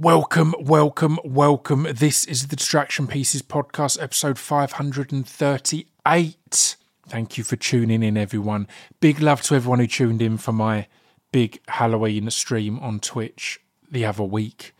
Welcome, 0.00 0.54
welcome, 0.60 1.18
welcome. 1.24 1.88
This 1.92 2.24
is 2.26 2.46
the 2.46 2.54
Distraction 2.54 3.08
Pieces 3.08 3.42
podcast, 3.42 4.00
episode 4.00 4.38
538. 4.38 6.76
Thank 7.08 7.36
you 7.36 7.42
for 7.42 7.56
tuning 7.56 8.04
in, 8.04 8.16
everyone. 8.16 8.68
Big 9.00 9.20
love 9.20 9.42
to 9.42 9.56
everyone 9.56 9.80
who 9.80 9.88
tuned 9.88 10.22
in 10.22 10.38
for 10.38 10.52
my 10.52 10.86
big 11.32 11.58
Halloween 11.66 12.30
stream 12.30 12.78
on 12.78 13.00
Twitch 13.00 13.58
the 13.90 14.06
other 14.06 14.22
week. 14.22 14.72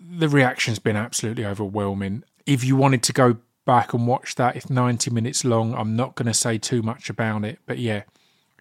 The 0.00 0.28
reaction's 0.28 0.78
been 0.78 0.94
absolutely 0.94 1.44
overwhelming. 1.44 2.22
If 2.46 2.62
you 2.62 2.76
wanted 2.76 3.02
to 3.02 3.12
go 3.12 3.38
back 3.64 3.92
and 3.92 4.06
watch 4.06 4.36
that, 4.36 4.54
it's 4.54 4.70
90 4.70 5.10
minutes 5.10 5.44
long. 5.44 5.74
I'm 5.74 5.96
not 5.96 6.14
going 6.14 6.26
to 6.26 6.34
say 6.34 6.58
too 6.58 6.82
much 6.82 7.10
about 7.10 7.44
it, 7.44 7.58
but 7.66 7.78
yeah, 7.78 8.04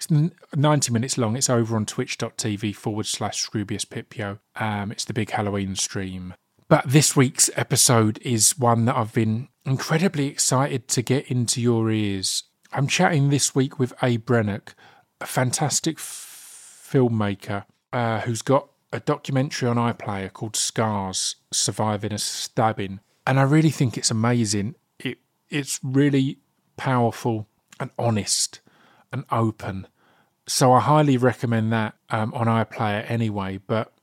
it's 0.01 0.55
90 0.55 0.91
minutes 0.91 1.17
long. 1.17 1.35
It's 1.35 1.49
over 1.49 1.75
on 1.75 1.85
twitch.tv 1.85 2.75
forward 2.75 3.05
slash 3.05 3.47
Scroobius 3.47 3.85
Pipio. 3.85 4.39
Um, 4.55 4.91
it's 4.91 5.05
the 5.05 5.13
big 5.13 5.31
Halloween 5.31 5.75
stream. 5.75 6.33
But 6.67 6.87
this 6.87 7.15
week's 7.15 7.49
episode 7.55 8.17
is 8.23 8.57
one 8.57 8.85
that 8.85 8.95
I've 8.95 9.13
been 9.13 9.49
incredibly 9.65 10.27
excited 10.27 10.87
to 10.89 11.01
get 11.01 11.29
into 11.29 11.61
your 11.61 11.91
ears. 11.91 12.43
I'm 12.71 12.87
chatting 12.87 13.29
this 13.29 13.53
week 13.53 13.77
with 13.77 13.95
Aodh 13.97 14.23
Breathnach, 14.23 14.73
a 15.19 15.25
fantastic 15.25 15.97
f- 15.97 16.87
filmmaker 16.91 17.65
uh, 17.93 18.21
who's 18.21 18.41
got 18.41 18.69
a 18.93 18.99
documentary 18.99 19.69
on 19.69 19.75
iPlayer 19.75 20.31
called 20.31 20.55
Scars 20.55 21.35
Surviving 21.51 22.13
a 22.13 22.17
Stabbing. 22.17 23.01
And 23.27 23.39
I 23.39 23.43
really 23.43 23.69
think 23.69 23.97
it's 23.97 24.11
amazing. 24.11 24.75
It 24.97 25.19
It's 25.49 25.79
really 25.83 26.39
powerful 26.75 27.47
and 27.79 27.91
honest 27.99 28.61
and 29.11 29.25
open. 29.31 29.87
So 30.51 30.73
I 30.73 30.81
highly 30.81 31.15
recommend 31.15 31.71
that 31.71 31.95
um, 32.09 32.33
on 32.33 32.47
iPlayer 32.47 33.09
anyway. 33.09 33.61
But 33.65 33.93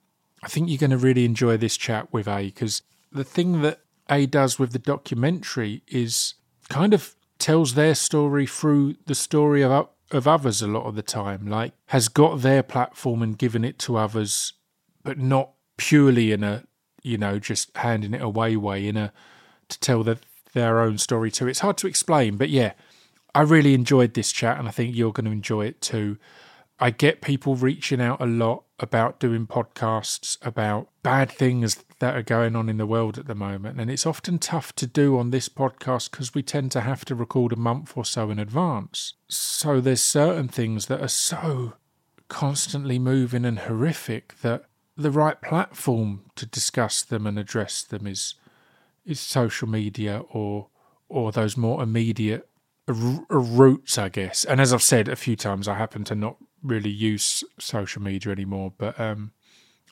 I 0.43 0.49
think 0.49 0.71
you're 0.71 0.79
going 0.79 0.91
to 0.91 0.97
really 0.97 1.27
enjoy 1.27 1.59
this 1.59 1.77
chat 1.77 2.11
with 2.11 2.27
Aodh 2.27 2.47
because 2.47 2.81
the 3.13 3.23
thing 3.23 3.61
that 3.61 3.81
Aodh 4.09 4.31
does 4.31 4.59
with 4.59 4.73
the 4.73 4.79
documentary 4.79 5.83
is 5.87 6.35
kind 6.71 6.95
of 6.95 7.15
tells 7.39 7.75
their 7.75 7.95
story 7.95 8.47
through 8.47 8.97
the 9.05 9.15
story 9.15 9.63
of 9.63 9.89
of 10.11 10.27
others 10.27 10.63
a 10.63 10.67
lot 10.67 10.87
of 10.87 10.95
the 10.95 11.03
time. 11.03 11.47
Like 11.47 11.75
has 11.89 12.09
got 12.09 12.41
their 12.41 12.63
platform 12.63 13.23
and 13.23 13.37
given 13.37 13.63
it 13.63 13.79
to 13.81 13.99
others, 13.99 14.55
but 15.05 15.19
not 15.19 15.51
purely 15.77 16.33
in 16.33 16.43
a 16.43 16.65
you 17.03 17.19
know 17.19 17.39
just 17.39 17.77
handing 17.77 18.15
it 18.15 18.23
away 18.23 18.57
way 18.57 18.89
in 18.89 18.97
a 18.97 19.13
to 19.69 19.79
tell 19.81 20.03
the, 20.03 20.19
their 20.55 20.81
own 20.81 20.97
story 20.97 21.31
too. 21.31 21.47
It's 21.47 21.61
hard 21.61 21.77
to 21.77 21.87
explain, 21.87 22.39
but 22.39 22.49
yeah, 22.49 22.73
I 23.35 23.43
really 23.43 23.75
enjoyed 23.75 24.15
this 24.15 24.33
chat, 24.33 24.59
and 24.59 24.67
I 24.67 24.71
think 24.71 24.97
you're 24.97 25.13
going 25.13 25.27
to 25.27 25.31
enjoy 25.31 25.67
it 25.67 25.81
too. 25.81 26.17
I 26.81 26.91
get 26.91 27.21
people 27.21 27.57
reaching 27.57 28.01
out 28.01 28.21
a 28.21 28.27
lot 28.27 28.65
about 28.79 29.19
doing 29.19 29.47
podcasts 29.47 30.39
about 30.43 30.89
bad 31.03 31.31
things 31.31 31.85
that 31.99 32.15
are 32.15 32.23
going 32.23 32.55
on 32.55 32.69
in 32.69 32.77
the 32.77 32.87
world 32.87 33.19
at 33.19 33.27
the 33.27 33.35
moment. 33.35 33.81
And 33.81 33.91
it's 33.91 34.07
often 34.07 34.39
tough 34.39 34.73
to 34.77 34.87
do 34.87 35.19
on 35.19 35.31
this 35.31 35.49
podcast 35.49 36.13
because 36.13 36.35
we 36.35 36.43
tend 36.43 36.71
to 36.73 36.83
have 36.83 37.05
to 37.07 37.17
record 37.17 37.53
a 37.53 37.57
month 37.57 37.97
or 37.97 38.05
so 38.05 38.31
in 38.31 38.39
advance. 38.39 39.15
So 39.29 39.81
there's 39.81 40.03
certain 40.03 40.47
things 40.47 40.87
that 40.87 41.01
are 41.01 41.09
so 41.09 41.75
constantly 42.29 42.99
moving 42.99 43.45
and 43.45 43.59
horrific 43.61 44.41
that 44.43 44.65
the 44.97 45.11
right 45.11 45.41
platform 45.41 46.25
to 46.37 46.47
discuss 46.47 47.03
them 47.03 47.27
and 47.27 47.39
address 47.39 47.83
them 47.83 48.07
is 48.07 48.35
is 49.05 49.21
social 49.21 49.67
media 49.67 50.23
or 50.33 50.69
or 51.09 51.33
those 51.33 51.57
more 51.57 51.83
immediate 51.83 52.49
routes, 52.87 53.99
I 53.99 54.09
guess. 54.09 54.45
And 54.45 54.61
as 54.61 54.73
I've 54.73 54.83
said 54.83 55.09
a 55.09 55.17
few 55.17 55.37
times, 55.37 55.69
I 55.69 55.75
happen 55.75 56.05
to 56.05 56.15
not 56.15 56.37
really 56.69 56.91
use 56.91 57.43
social 57.59 58.03
media 58.03 58.33
anymore. 58.33 58.73
But 58.77 58.99
um, 59.01 59.33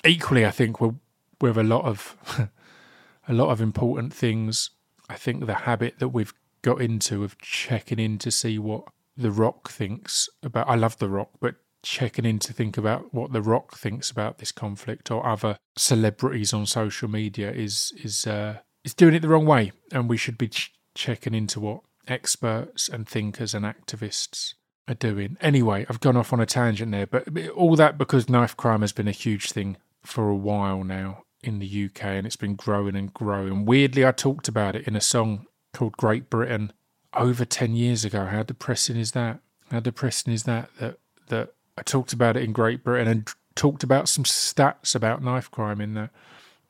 equally, 0.04 0.46
I 0.46 0.50
think 0.50 0.80
we're 0.80 0.94
with 1.40 1.58
a 1.58 1.62
lot 1.62 1.84
of 1.84 2.16
a 3.28 3.32
lot 3.32 3.50
of 3.50 3.60
important 3.60 4.12
things. 4.12 4.70
I 5.08 5.14
think 5.14 5.46
the 5.46 5.54
habit 5.54 5.98
that 5.98 6.08
we've 6.08 6.34
got 6.62 6.80
into 6.80 7.24
of 7.24 7.38
checking 7.38 7.98
in 7.98 8.18
to 8.18 8.30
see 8.30 8.58
what 8.58 8.84
the 9.16 9.30
Rock 9.30 9.70
thinks 9.70 10.28
about. 10.42 10.68
I 10.68 10.74
love 10.74 10.98
the 10.98 11.08
Rock, 11.08 11.30
but 11.40 11.56
checking 11.82 12.24
in 12.24 12.38
to 12.40 12.52
think 12.52 12.76
about 12.76 13.14
what 13.14 13.32
the 13.32 13.42
Rock 13.42 13.76
thinks 13.76 14.10
about 14.10 14.38
this 14.38 14.50
conflict 14.52 15.10
or 15.10 15.24
other 15.24 15.58
celebrities 15.76 16.52
on 16.52 16.66
social 16.66 17.08
media 17.08 17.50
is 17.52 17.92
is 18.02 18.26
uh, 18.26 18.58
is 18.84 18.94
doing 18.94 19.14
it 19.14 19.20
the 19.20 19.28
wrong 19.28 19.46
way, 19.46 19.72
and 19.92 20.08
we 20.08 20.16
should 20.16 20.38
be 20.38 20.48
ch- 20.48 20.72
checking 20.94 21.34
into 21.34 21.60
what 21.60 21.80
experts 22.08 22.88
and 22.88 23.08
thinkers 23.08 23.54
and 23.54 23.64
activists 23.64 24.54
are 24.88 24.94
doing. 24.94 25.36
Anyway, 25.40 25.86
I've 25.88 26.00
gone 26.00 26.16
off 26.16 26.32
on 26.32 26.40
a 26.40 26.46
tangent 26.46 26.92
there, 26.92 27.06
but 27.06 27.28
all 27.50 27.76
that 27.76 27.98
because 27.98 28.28
knife 28.28 28.56
crime 28.56 28.82
has 28.82 28.92
been 28.92 29.08
a 29.08 29.12
huge 29.12 29.52
thing 29.52 29.76
for 30.02 30.28
a 30.28 30.36
while 30.36 30.84
now 30.84 31.24
in 31.42 31.58
the 31.58 31.84
UK 31.86 32.04
and 32.04 32.26
it's 32.26 32.36
been 32.36 32.54
growing 32.54 32.96
and 32.96 33.12
growing. 33.12 33.64
Weirdly, 33.64 34.06
I 34.06 34.12
talked 34.12 34.48
about 34.48 34.76
it 34.76 34.86
in 34.86 34.96
a 34.96 35.00
song 35.00 35.46
called 35.72 35.96
Great 35.96 36.30
Britain 36.30 36.72
over 37.14 37.44
10 37.44 37.74
years 37.74 38.04
ago. 38.04 38.26
How 38.26 38.42
depressing 38.42 38.96
is 38.96 39.12
that? 39.12 39.40
How 39.70 39.80
depressing 39.80 40.32
is 40.32 40.44
that? 40.44 40.70
That, 40.78 40.98
that 41.28 41.54
I 41.76 41.82
talked 41.82 42.12
about 42.12 42.36
it 42.36 42.44
in 42.44 42.52
Great 42.52 42.84
Britain 42.84 43.08
and 43.08 43.28
talked 43.54 43.82
about 43.82 44.08
some 44.08 44.24
stats 44.24 44.94
about 44.94 45.22
knife 45.22 45.50
crime 45.50 45.80
in 45.80 45.94
that. 45.94 46.10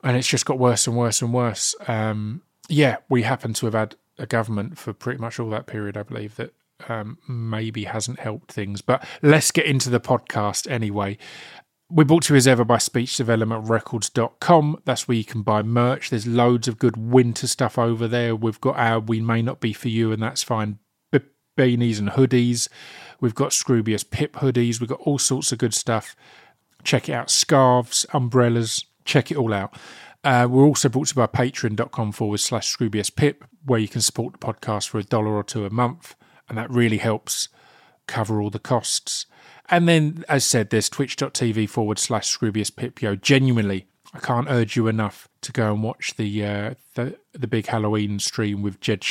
And 0.03 0.16
it's 0.16 0.28
just 0.28 0.47
got 0.47 0.59
worse 0.59 0.87
and 0.87 0.97
worse 0.97 1.21
and 1.21 1.32
worse. 1.32 1.75
Um, 1.87 2.43
yeah, 2.69 2.99
we 3.09 3.22
happen 3.22 3.53
to 3.55 3.66
have 3.66 3.75
had 3.75 3.97
a 4.19 4.26
government 4.26 4.78
for 4.78 4.93
pretty 4.93 5.21
much 5.21 5.38
all 5.38 5.50
that 5.50 5.66
period, 5.66 5.97
I 5.97 6.03
believe, 6.03 6.37
that 6.37 6.53
um, 6.88 7.19
maybe 7.28 7.84
hasn't 7.84 8.20
helped 8.20 8.53
things. 8.53 8.81
But 8.82 9.04
let's 9.22 9.50
get 9.50 9.66
into 9.66 9.91
the 9.91 10.00
podcast 10.00 10.70
anyway. 10.70 11.19
We're 11.88 12.04
brought 12.04 12.25
to 12.25 12.34
you 12.34 12.38
as 12.38 12.48
ever 12.48 12.64
by 12.64 12.78
speechdevelopmentrecords.com. 12.78 14.82
That's 14.84 15.06
where 15.06 15.16
you 15.16 15.25
can 15.25 15.42
buy 15.42 15.62
merch. 15.62 16.10
There's 16.10 16.26
loads 16.26 16.66
of 16.66 16.78
good 16.78 16.97
winter 16.97 17.47
stuff 17.47 17.78
over 17.78 18.09
there. 18.09 18.34
We've 18.34 18.60
got 18.60 18.76
our 18.76 18.98
We 18.98 19.20
May 19.20 19.41
Not 19.42 19.60
Be 19.60 19.72
For 19.72 19.88
You, 19.88 20.10
and 20.10 20.20
that's 20.20 20.42
fine. 20.42 20.81
B- 21.12 21.20
beanies 21.56 22.00
and 22.00 22.09
hoodies. 22.10 22.69
We've 23.20 23.37
got 23.37 23.53
Scroobius 23.53 24.10
Pip 24.10 24.32
hoodies. 24.34 24.81
We've 24.81 24.88
got 24.88 24.98
all 25.00 25.19
sorts 25.19 25.53
of 25.53 25.58
good 25.58 25.75
stuff. 25.75 26.16
Check 26.82 27.08
it 27.08 27.12
out. 27.12 27.31
Scarves, 27.31 28.04
umbrellas. 28.12 28.84
Check 29.04 29.31
it 29.31 29.37
all 29.37 29.54
out. 29.54 29.78
Uh, 30.25 30.48
we're 30.50 30.64
also 30.64 30.88
brought 30.88 31.06
to 31.06 31.14
you 31.14 31.25
by 31.25 31.28
patreon.com 31.28 32.10
forward 32.10 32.41
slash 32.41 32.76
Scroobius 32.76 33.14
Pip, 33.14 33.44
where 33.64 33.78
you 33.78 33.87
can 33.87 34.00
support 34.00 34.32
the 34.32 34.41
podcast 34.44 34.88
for 34.88 34.98
a 34.98 35.04
dollar 35.04 35.34
or 35.34 35.44
two 35.44 35.64
a 35.64 35.70
month. 35.70 36.16
And 36.48 36.56
that 36.58 36.70
really 36.70 36.98
helps 36.98 37.48
cover 38.06 38.40
all 38.40 38.50
the 38.50 38.58
costs. 38.58 39.26
And 39.68 39.88
then, 39.88 40.24
as 40.28 40.44
said, 40.44 40.70
there's 40.70 40.88
twitch.tv 40.88 41.68
forward 41.68 41.98
slash 41.98 42.36
Scroobius 42.36 42.74
Pipio. 42.74 43.16
Genuinely, 43.16 43.86
I 44.14 44.20
can't 44.20 44.48
urge 44.48 44.76
you 44.76 44.86
enough 44.86 45.28
to 45.42 45.52
go 45.52 45.72
and 45.72 45.82
watch 45.82 46.14
the 46.16 46.44
uh, 46.44 46.74
the, 46.94 47.18
the 47.32 47.48
big 47.48 47.66
Halloween 47.66 48.18
stream 48.20 48.62
with 48.62 48.80
Jed 48.80 49.04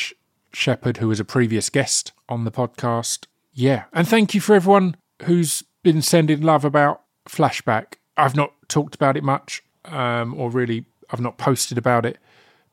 Shepherd, 0.53 0.97
who 0.97 1.09
was 1.09 1.19
a 1.19 1.25
previous 1.25 1.69
guest 1.69 2.13
on 2.29 2.45
the 2.45 2.51
podcast. 2.51 3.25
Yeah. 3.53 3.85
And 3.93 4.07
thank 4.07 4.33
you 4.33 4.41
for 4.41 4.55
everyone 4.55 4.95
who's 5.23 5.63
been 5.83 6.01
sending 6.01 6.41
love 6.41 6.65
about 6.65 7.01
Flashback. 7.27 7.95
I've 8.17 8.35
not 8.35 8.53
talked 8.69 8.95
about 8.95 9.17
it 9.17 9.23
much 9.23 9.61
um, 9.85 10.33
or 10.33 10.49
really 10.49 10.85
I've 11.09 11.21
not 11.21 11.37
posted 11.37 11.77
about 11.77 12.05
it 12.05 12.17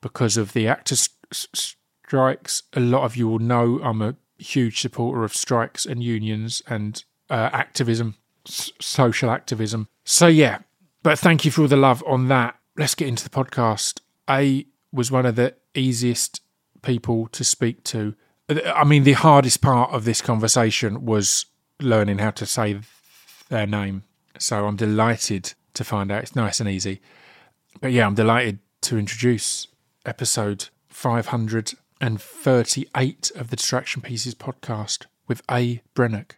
because 0.01 0.37
of 0.37 0.53
the 0.53 0.67
actors' 0.67 1.09
strikes. 1.33 2.63
A 2.73 2.81
lot 2.81 3.05
of 3.05 3.17
you 3.17 3.29
will 3.29 3.39
know 3.39 3.81
I'm 3.83 4.03
a 4.03 4.17
huge 4.43 4.81
supporter 4.81 5.25
of 5.25 5.35
strikes 5.35 5.87
and 5.87 6.03
unions 6.03 6.63
and 6.67 7.05
uh, 7.31 7.51
activism, 7.53 8.17
s- 8.47 8.73
social 8.81 9.31
activism. 9.31 9.89
So 10.05 10.27
yeah, 10.27 10.59
but 11.03 11.19
thank 11.19 11.45
you 11.45 11.51
for 11.51 11.63
all 11.63 11.69
the 11.69 11.77
love 11.77 12.03
on 12.07 12.29
that. 12.29 12.57
Let's 12.77 12.95
get 12.95 13.09
into 13.09 13.25
the 13.25 13.31
podcast. 13.31 14.01
Aodh 14.29 14.67
was 14.93 15.11
one 15.11 15.27
of 15.27 15.37
the 15.37 15.55
easiest 15.75 16.41
people 16.83 17.29
to 17.29 17.45
speak 17.45 17.85
to. 17.85 18.15
I 18.49 18.85
mean, 18.85 19.05
the 19.05 19.13
hardest 19.13 19.63
part 19.63 19.91
of 19.93 20.05
this 20.05 20.21
conversation 20.21 21.05
was 21.07 21.47
learning 21.81 22.19
how 22.19 22.31
to 22.33 22.47
say 22.47 22.79
their 23.49 23.67
name. 23.67 24.05
So 24.39 24.67
I'm 24.67 24.77
delighted 24.77 25.55
to 25.75 25.85
find 25.85 26.11
out. 26.11 26.23
It's 26.23 26.37
nice 26.37 26.61
and 26.61 26.69
easy. 26.69 27.01
But 27.81 27.93
yeah, 27.93 28.07
I'm 28.07 28.15
delighted 28.15 28.59
to 28.83 28.99
introduce 28.99 29.69
episode 30.05 30.69
538 32.03 33.31
of 33.37 33.51
the 33.51 33.55
Distraction 33.55 34.03
Pieces 34.03 34.35
podcast 34.35 35.07
with 35.29 35.47
Aodh 35.47 35.83
Breathnach. 35.95 36.33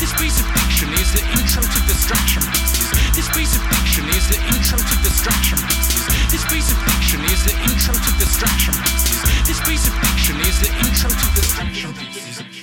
This 0.00 0.16
piece 0.16 0.40
of 0.40 0.48
fiction 0.48 0.88
is 0.96 1.12
the 1.12 1.20
intro 1.28 1.60
to 1.60 1.80
Distraction 1.84 2.40
Pieces. 2.40 2.88
This 3.12 3.28
piece 3.28 3.52
of 3.52 3.62
fiction 3.68 4.08
is 4.16 4.24
the 4.32 4.40
intro 4.48 4.78
to 4.80 4.96
Distraction 5.04 5.58
Pieces. 5.60 6.32
This 6.32 6.44
piece 6.48 6.72
of 6.72 6.78
fiction 6.80 7.20
is 7.28 7.44
the 7.44 7.52
intro 7.68 7.92
to 7.92 8.10
Distraction 8.16 8.72
Pieces. 8.80 9.20
This 9.44 9.60
piece 9.60 9.84
of 9.88 9.94
fiction 10.08 10.40
is 10.40 10.56
the 10.64 10.72
intro 10.88 11.10
to 11.12 11.26
Distraction 11.36 11.92
Pieces. 12.00 12.59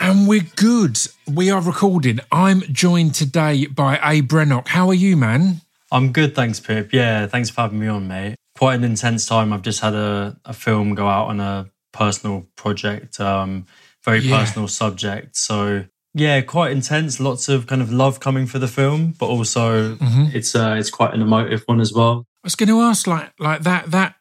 And 0.00 0.28
we're 0.28 0.46
good. 0.56 0.98
We 1.26 1.50
are 1.50 1.60
recording. 1.60 2.20
I'm 2.30 2.60
joined 2.72 3.14
today 3.14 3.66
by 3.66 3.96
Aodh 3.98 4.28
Breathnach. 4.28 4.68
How 4.68 4.88
are 4.88 4.94
you, 4.94 5.16
man? 5.16 5.60
I'm 5.90 6.12
good, 6.12 6.34
thanks, 6.34 6.60
Pip. 6.60 6.92
Yeah, 6.92 7.26
thanks 7.26 7.50
for 7.50 7.62
having 7.62 7.78
me 7.78 7.86
on, 7.86 8.06
mate. 8.08 8.36
Quite 8.56 8.74
an 8.76 8.84
intense 8.84 9.26
time. 9.26 9.52
I've 9.52 9.62
just 9.62 9.80
had 9.80 9.94
a, 9.94 10.36
a 10.44 10.52
film 10.52 10.94
go 10.94 11.08
out 11.08 11.28
on 11.28 11.40
a 11.40 11.70
personal 11.92 12.46
project, 12.56 13.20
um, 13.20 13.66
very 14.04 14.18
Yeah. 14.20 14.38
personal 14.38 14.68
subject. 14.68 15.36
So 15.36 15.84
yeah, 16.14 16.40
quite 16.40 16.72
intense. 16.72 17.20
Lots 17.20 17.48
of 17.48 17.66
kind 17.66 17.82
of 17.82 17.92
love 17.92 18.20
coming 18.20 18.46
for 18.46 18.58
the 18.58 18.68
film, 18.68 19.14
but 19.18 19.26
also 19.26 19.96
it's 20.00 20.54
uh, 20.54 20.76
it's 20.78 20.90
quite 20.90 21.14
an 21.14 21.20
emotive 21.22 21.62
one 21.66 21.80
as 21.80 21.92
well. 21.92 22.24
I 22.42 22.46
was 22.46 22.54
going 22.54 22.68
to 22.68 22.80
ask, 22.80 23.06
like, 23.06 23.32
like 23.40 23.62
that, 23.62 23.90
that, 23.90 24.14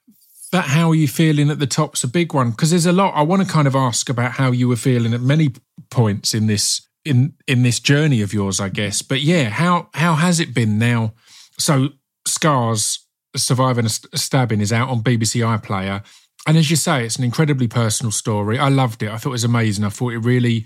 that. 0.56 0.66
How 0.70 0.90
are 0.90 0.96
you 0.96 1.08
feeling 1.08 1.50
at 1.50 1.60
the 1.60 1.68
top's 1.68 2.04
a 2.04 2.08
big 2.08 2.34
one 2.34 2.52
because 2.52 2.70
there's 2.72 2.86
a 2.86 2.92
lot. 2.92 3.14
I 3.16 3.22
want 3.22 3.42
to 3.46 3.48
kind 3.48 3.68
of 3.68 3.76
ask 3.76 4.10
about 4.10 4.32
how 4.32 4.52
you 4.52 4.68
were 4.68 4.76
feeling 4.76 5.14
at 5.14 5.22
many 5.22 5.54
points 5.90 6.34
in 6.34 6.48
this 6.48 6.82
in 7.04 7.34
in 7.48 7.64
this 7.64 7.80
journey 7.80 8.22
of 8.22 8.34
yours, 8.34 8.60
I 8.60 8.70
guess. 8.70 9.02
But 9.02 9.22
yeah, 9.22 9.50
how 9.50 9.90
how 9.94 10.16
has 10.16 10.40
it 10.40 10.54
been 10.54 10.78
now? 10.80 11.14
So, 11.58 11.90
Scars 12.28 13.00
surviving 13.36 13.86
a, 13.86 13.90
stabbing 13.90 14.62
is 14.62 14.72
out 14.74 14.90
on 14.90 15.02
BBC 15.04 15.42
iPlayer, 15.42 16.04
and 16.48 16.58
as 16.58 16.70
you 16.70 16.76
say, 16.76 17.06
it's 17.06 17.16
an 17.18 17.24
incredibly 17.24 17.68
personal 17.68 18.12
story. 18.12 18.58
I 18.58 18.70
loved 18.70 19.04
it. 19.04 19.10
I 19.10 19.18
thought 19.18 19.30
it 19.30 19.40
was 19.40 19.44
amazing. 19.44 19.86
I 19.86 19.90
thought 19.90 20.14
it 20.14 20.20
really 20.20 20.66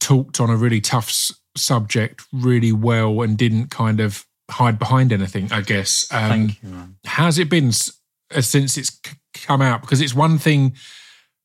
talked 0.00 0.40
on 0.40 0.50
a 0.50 0.56
really 0.56 0.80
tough 0.80 1.08
s- 1.08 1.32
subject 1.56 2.24
really 2.32 2.72
well 2.72 3.22
and 3.22 3.36
didn't 3.38 3.70
kind 3.70 4.00
of 4.00 4.26
hide 4.50 4.78
behind 4.78 5.12
anything. 5.12 5.50
I 5.52 5.60
guess. 5.62 6.06
Um, 6.12 6.28
Thank 6.28 6.62
you, 6.62 6.68
man. 6.68 6.96
How's 7.06 7.38
it 7.38 7.48
been 7.48 7.70
since 8.40 8.78
it's 8.78 9.00
come 9.34 9.62
out? 9.62 9.80
Because 9.82 10.00
it's 10.00 10.14
one 10.14 10.38
thing 10.38 10.74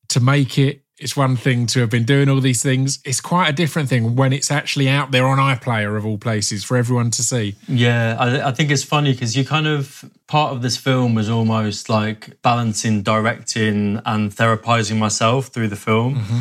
to 0.10 0.20
make 0.20 0.58
it. 0.58 0.82
It's 1.00 1.16
one 1.16 1.36
thing 1.36 1.68
to 1.68 1.82
have 1.82 1.92
been 1.92 2.06
doing 2.06 2.28
all 2.28 2.42
these 2.42 2.64
things. 2.64 3.00
It's 3.06 3.22
quite 3.22 3.50
a 3.50 3.54
different 3.54 3.88
thing 3.88 4.16
when 4.16 4.34
it's 4.34 4.50
actually 4.50 4.90
out 4.90 5.12
there 5.12 5.28
on 5.28 5.38
iPlayer 5.38 5.96
of 5.96 6.08
all 6.08 6.18
places 6.18 6.64
for 6.64 6.76
everyone 6.76 7.12
to 7.12 7.24
see. 7.24 7.54
Yeah, 7.68 8.16
I, 8.20 8.48
I 8.48 8.52
think 8.52 8.72
it's 8.72 8.84
funny 8.84 9.12
because 9.12 9.38
you 9.38 9.46
kind 9.46 9.68
of 9.68 10.04
part 10.28 10.54
of 10.54 10.64
this 10.64 10.76
film 10.76 11.14
was 11.14 11.30
almost 11.30 11.88
like 11.88 12.42
balancing 12.42 13.04
directing 13.04 14.02
and 14.06 14.32
therapizing 14.32 14.98
myself 14.98 15.48
through 15.48 15.68
the 15.68 15.76
film, 15.76 16.16
mm-hmm. 16.16 16.40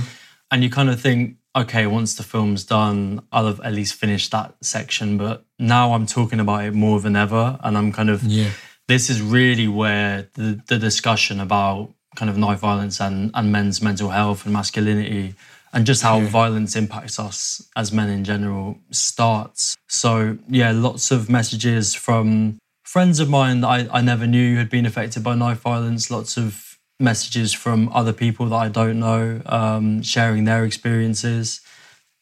and 0.50 0.62
you 0.62 0.70
kind 0.70 0.88
of 0.88 0.98
think, 0.98 1.36
okay, 1.54 1.86
once 1.86 2.14
the 2.14 2.22
film's 2.22 2.64
done, 2.64 3.20
I'll 3.32 3.46
have 3.48 3.60
at 3.60 3.74
least 3.74 3.94
finished 3.94 4.30
that 4.30 4.54
section. 4.62 5.18
But 5.18 5.44
now 5.58 5.92
I'm 5.92 6.06
talking 6.06 6.40
about 6.40 6.64
it 6.64 6.72
more 6.72 7.00
than 7.00 7.14
ever, 7.14 7.58
and 7.62 7.76
I'm 7.76 7.92
kind 7.92 8.08
of 8.08 8.22
Yeah. 8.22 8.52
This 8.88 9.10
is 9.10 9.20
really 9.20 9.68
where 9.68 10.28
the, 10.34 10.60
the 10.66 10.78
discussion 10.78 11.40
about 11.40 11.92
kind 12.14 12.30
of 12.30 12.38
knife 12.38 12.60
violence 12.60 13.00
and, 13.00 13.30
and 13.34 13.52
men's 13.52 13.82
mental 13.82 14.10
health 14.10 14.44
and 14.44 14.52
masculinity 14.52 15.34
and 15.72 15.84
just 15.84 16.02
how 16.02 16.20
violence 16.20 16.74
impacts 16.74 17.18
us 17.18 17.68
as 17.76 17.92
men 17.92 18.08
in 18.08 18.24
general 18.24 18.78
starts. 18.90 19.76
So, 19.88 20.38
yeah, 20.48 20.72
lots 20.72 21.10
of 21.10 21.28
messages 21.28 21.94
from 21.94 22.58
friends 22.84 23.20
of 23.20 23.28
mine 23.28 23.60
that 23.60 23.68
I, 23.68 23.88
I 23.92 24.00
never 24.00 24.26
knew 24.26 24.56
had 24.56 24.70
been 24.70 24.86
affected 24.86 25.22
by 25.22 25.34
knife 25.34 25.60
violence, 25.60 26.10
lots 26.10 26.38
of 26.38 26.78
messages 26.98 27.52
from 27.52 27.90
other 27.92 28.14
people 28.14 28.46
that 28.46 28.56
I 28.56 28.68
don't 28.68 28.98
know, 28.98 29.42
um, 29.44 30.02
sharing 30.02 30.44
their 30.44 30.64
experiences 30.64 31.60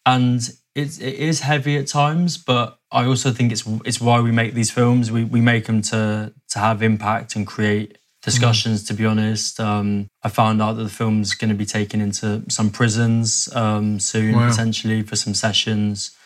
and 0.04 0.40
it's, 0.74 0.98
it 0.98 1.14
is 1.14 1.40
heavy 1.40 1.76
at 1.76 1.86
times 1.86 2.36
but 2.36 2.78
i 2.90 3.04
also 3.04 3.30
think 3.30 3.52
it's 3.52 3.64
it's 3.84 4.00
why 4.00 4.20
we 4.20 4.32
make 4.32 4.54
these 4.54 4.70
films 4.70 5.10
we, 5.10 5.24
we 5.24 5.40
make 5.40 5.66
them 5.66 5.80
to 5.82 6.32
to 6.48 6.58
have 6.58 6.82
impact 6.82 7.36
and 7.36 7.46
create 7.46 7.98
discussions 8.22 8.82
to 8.84 8.94
be 8.94 9.04
honest 9.04 9.60
um, 9.60 10.06
i 10.22 10.28
found 10.28 10.60
out 10.62 10.72
that 10.76 10.82
the 10.84 10.88
film's 11.00 11.34
going 11.34 11.50
to 11.50 11.54
be 11.54 11.66
taken 11.66 12.00
into 12.00 12.42
some 12.48 12.70
prisons 12.70 13.48
um, 13.54 14.00
soon 14.00 14.34
Wow. 14.34 14.48
potentially 14.48 15.02
for 15.02 15.16
some 15.16 15.34
sessions 15.34 16.16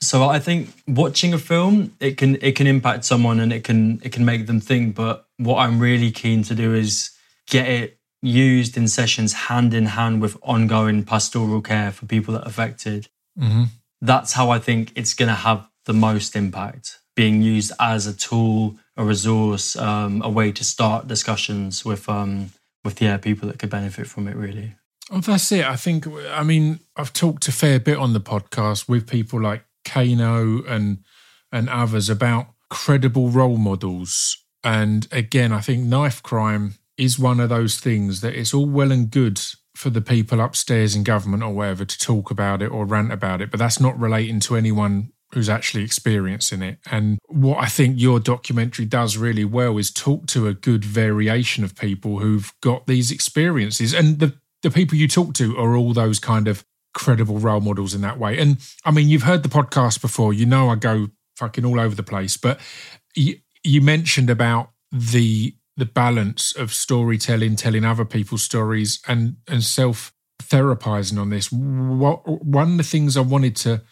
so 0.00 0.24
i 0.28 0.38
think 0.38 0.70
watching 0.88 1.32
a 1.34 1.38
film 1.38 1.94
it 2.00 2.16
can 2.16 2.36
it 2.42 2.56
can 2.56 2.66
impact 2.66 3.04
someone 3.04 3.38
and 3.40 3.52
it 3.52 3.62
can 3.64 4.00
it 4.02 4.10
can 4.12 4.24
make 4.24 4.46
them 4.46 4.60
think 4.60 4.94
but 4.94 5.26
what 5.36 5.58
i'm 5.58 5.78
really 5.78 6.10
keen 6.10 6.42
to 6.42 6.54
do 6.54 6.74
is 6.74 7.10
get 7.48 7.68
it 7.68 7.98
used 8.22 8.76
in 8.76 8.88
sessions 8.88 9.32
hand 9.48 9.74
in 9.74 9.86
hand 9.86 10.20
with 10.22 10.36
ongoing 10.42 11.04
pastoral 11.04 11.60
care 11.60 11.92
for 11.92 12.06
people 12.06 12.32
that 12.34 12.42
are 12.44 12.48
affected 12.48 13.08
Mm-hmm. 13.38 13.64
That's 14.04 14.32
how 14.32 14.50
I 14.50 14.58
think 14.58 14.92
it's 14.94 15.14
going 15.14 15.28
to 15.28 15.34
have 15.34 15.68
the 15.86 15.94
most 15.94 16.36
impact. 16.36 16.98
Being 17.16 17.42
used 17.42 17.72
as 17.78 18.06
a 18.06 18.14
tool, 18.14 18.76
a 18.96 19.04
resource, 19.04 19.76
um, 19.76 20.20
a 20.22 20.28
way 20.28 20.52
to 20.52 20.64
start 20.64 21.06
discussions 21.06 21.84
with, 21.84 22.08
um, 22.08 22.50
with 22.84 23.00
yeah, 23.00 23.16
people 23.16 23.48
that 23.48 23.58
could 23.58 23.70
benefit 23.70 24.06
from 24.06 24.28
it. 24.28 24.36
Really. 24.36 24.74
That's 25.10 25.52
it. 25.52 25.64
I 25.64 25.76
think. 25.76 26.06
I 26.30 26.42
mean, 26.42 26.80
I've 26.96 27.12
talked 27.12 27.46
a 27.48 27.52
fair 27.52 27.78
bit 27.78 27.98
on 27.98 28.14
the 28.14 28.20
podcast 28.20 28.88
with 28.88 29.06
people 29.06 29.40
like 29.40 29.64
Kano 29.84 30.64
and 30.64 30.98
and 31.52 31.68
others 31.68 32.08
about 32.08 32.46
credible 32.70 33.28
role 33.28 33.58
models. 33.58 34.38
And 34.64 35.06
again, 35.12 35.52
I 35.52 35.60
think 35.60 35.84
knife 35.84 36.22
crime 36.22 36.74
is 36.96 37.18
one 37.18 37.38
of 37.38 37.50
those 37.50 37.78
things 37.78 38.22
that 38.22 38.34
it's 38.34 38.54
all 38.54 38.66
well 38.66 38.90
and 38.90 39.10
good 39.10 39.40
for 39.74 39.90
the 39.90 40.00
people 40.00 40.40
upstairs 40.40 40.94
in 40.94 41.02
government 41.02 41.42
or 41.42 41.52
wherever 41.52 41.84
to 41.84 41.98
talk 41.98 42.30
about 42.30 42.62
it 42.62 42.70
or 42.70 42.84
rant 42.84 43.12
about 43.12 43.40
it, 43.40 43.50
but 43.50 43.58
that's 43.58 43.80
not 43.80 43.98
relating 43.98 44.40
to 44.40 44.56
anyone 44.56 45.10
who's 45.32 45.48
actually 45.48 45.82
experiencing 45.82 46.62
it. 46.62 46.78
And 46.90 47.18
what 47.26 47.58
I 47.58 47.66
think 47.66 47.96
your 47.98 48.20
documentary 48.20 48.84
does 48.84 49.16
really 49.16 49.44
well 49.44 49.76
is 49.78 49.90
talk 49.90 50.26
to 50.28 50.46
a 50.46 50.54
good 50.54 50.84
variation 50.84 51.64
of 51.64 51.74
people 51.74 52.20
who've 52.20 52.52
got 52.60 52.86
these 52.86 53.10
experiences. 53.10 53.92
And 53.92 54.20
the, 54.20 54.34
the 54.62 54.70
people 54.70 54.96
you 54.96 55.08
talk 55.08 55.34
to 55.34 55.56
are 55.58 55.74
all 55.74 55.92
those 55.92 56.20
kind 56.20 56.46
of 56.46 56.64
credible 56.94 57.40
role 57.40 57.60
models 57.60 57.94
in 57.94 58.00
that 58.02 58.18
way. 58.18 58.38
And 58.38 58.58
I 58.84 58.92
mean, 58.92 59.08
you've 59.08 59.24
heard 59.24 59.42
the 59.42 59.48
podcast 59.48 60.00
before, 60.00 60.32
you 60.32 60.46
know, 60.46 60.68
I 60.68 60.76
go 60.76 61.08
fucking 61.36 61.64
all 61.64 61.80
over 61.80 61.96
the 61.96 62.04
place, 62.04 62.36
but 62.36 62.60
you, 63.16 63.38
you 63.64 63.80
mentioned 63.80 64.30
about 64.30 64.70
the 64.92 65.56
the 65.76 65.86
balance 65.86 66.54
of 66.56 66.72
storytelling, 66.72 67.56
telling 67.56 67.84
other 67.84 68.04
people's 68.04 68.42
stories, 68.42 69.00
and 69.06 69.36
and 69.48 69.62
self 69.62 70.12
therapizing 70.42 71.18
on 71.18 71.30
this. 71.30 71.50
What 71.50 72.26
one 72.44 72.72
of 72.72 72.76
the 72.76 72.82
things 72.82 73.16
I 73.16 73.20
wanted 73.20 73.56
to 73.56 73.82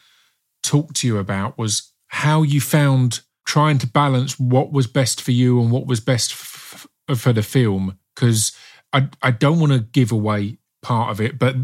talk 0.62 0.93
to 0.94 1.06
you 1.06 1.19
about 1.19 1.58
was 1.58 1.93
how 2.08 2.43
you 2.43 2.61
found 2.61 3.20
trying 3.46 3.79
to 3.79 3.87
balance 3.87 4.38
what 4.38 4.73
was 4.73 4.87
best 4.87 5.20
for 5.20 5.32
you 5.32 5.61
and 5.61 5.70
what 5.70 5.87
was 5.87 6.00
best 6.00 6.32
f- 6.32 6.87
for 7.17 7.32
the 7.32 7.43
film. 7.43 7.99
Because 8.14 8.52
I 8.93 9.08
I 9.23 9.31
don't 9.31 9.61
want 9.61 9.73
to 9.73 9.81
give 9.81 10.12
away 10.12 10.58
part 10.82 11.11
of 11.11 11.20
it, 11.20 11.38
but 11.38 11.56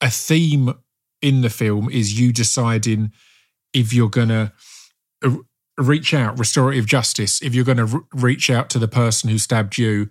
a 0.00 0.10
theme 0.10 0.74
in 1.22 1.40
the 1.40 1.50
film 1.50 1.90
is 1.90 2.18
you 2.18 2.32
deciding 2.32 3.12
if 3.72 3.92
you're 3.92 4.08
gonna 4.08 4.52
uh, 5.24 5.36
reach 5.78 6.14
out 6.14 6.38
restorative 6.38 6.86
justice 6.86 7.42
if 7.42 7.54
you're 7.54 7.64
going 7.64 7.76
to 7.78 7.84
re- 7.86 8.00
reach 8.14 8.50
out 8.50 8.70
to 8.70 8.78
the 8.78 8.88
person 8.88 9.28
who 9.30 9.38
stabbed 9.38 9.76
you. 9.78 10.08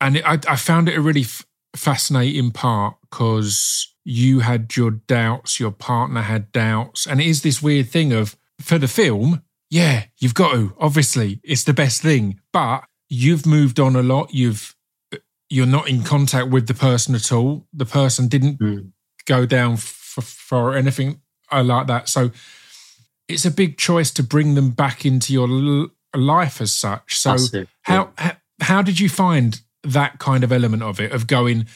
And 0.00 0.16
it, 0.18 0.24
I, 0.26 0.38
I 0.48 0.56
found 0.56 0.88
it 0.88 0.96
a 0.96 1.00
really 1.00 1.22
f- 1.22 1.44
fascinating 1.74 2.50
part 2.50 2.96
because 3.10 3.94
you 4.04 4.40
had 4.40 4.76
your 4.76 4.90
doubts 4.90 5.58
your 5.58 5.70
partner 5.72 6.22
had 6.22 6.52
doubts. 6.52 7.06
And 7.06 7.20
it 7.20 7.26
is 7.26 7.42
this 7.42 7.62
weird 7.62 7.88
thing 7.88 8.12
of 8.12 8.36
for 8.60 8.78
the 8.78 8.88
film 8.88 9.42
yeah 9.68 10.04
you've 10.18 10.32
got 10.34 10.52
to 10.52 10.74
obviously 10.78 11.40
it's 11.42 11.64
the 11.64 11.74
best 11.74 12.02
thing. 12.02 12.40
But 12.52 12.84
you've 13.08 13.46
moved 13.46 13.80
on 13.80 13.96
a 13.96 14.02
lot. 14.02 14.32
You've 14.34 14.74
you're 15.48 15.66
not 15.66 15.88
in 15.88 16.02
contact 16.02 16.48
with 16.48 16.66
the 16.66 16.74
person 16.74 17.14
at 17.14 17.30
all. 17.32 17.66
The 17.72 17.86
person 17.86 18.28
didn't 18.28 18.58
Mm. 18.58 18.90
go 19.26 19.46
down 19.46 19.74
f- 19.74 20.18
for 20.22 20.74
anything 20.74 21.20
uh, 21.52 21.62
like 21.62 21.86
that. 21.86 22.08
So 22.08 22.30
it's 23.28 23.44
a 23.44 23.50
big 23.50 23.76
choice 23.78 24.10
to 24.12 24.22
bring 24.22 24.54
them 24.54 24.70
back 24.70 25.04
into 25.04 25.32
your 25.32 25.48
l- 25.48 25.88
life 26.14 26.60
as 26.60 26.72
such. 26.72 27.16
So 27.18 27.32
Massive, 27.32 27.68
how, 27.82 28.12
how 28.18 28.32
how 28.60 28.82
did 28.82 28.98
you 29.00 29.08
find 29.08 29.60
that 29.82 30.18
kind 30.18 30.42
of 30.44 30.52
element 30.52 30.82
of 30.82 31.00
it 31.00 31.12
of 31.12 31.26
going? 31.26 31.66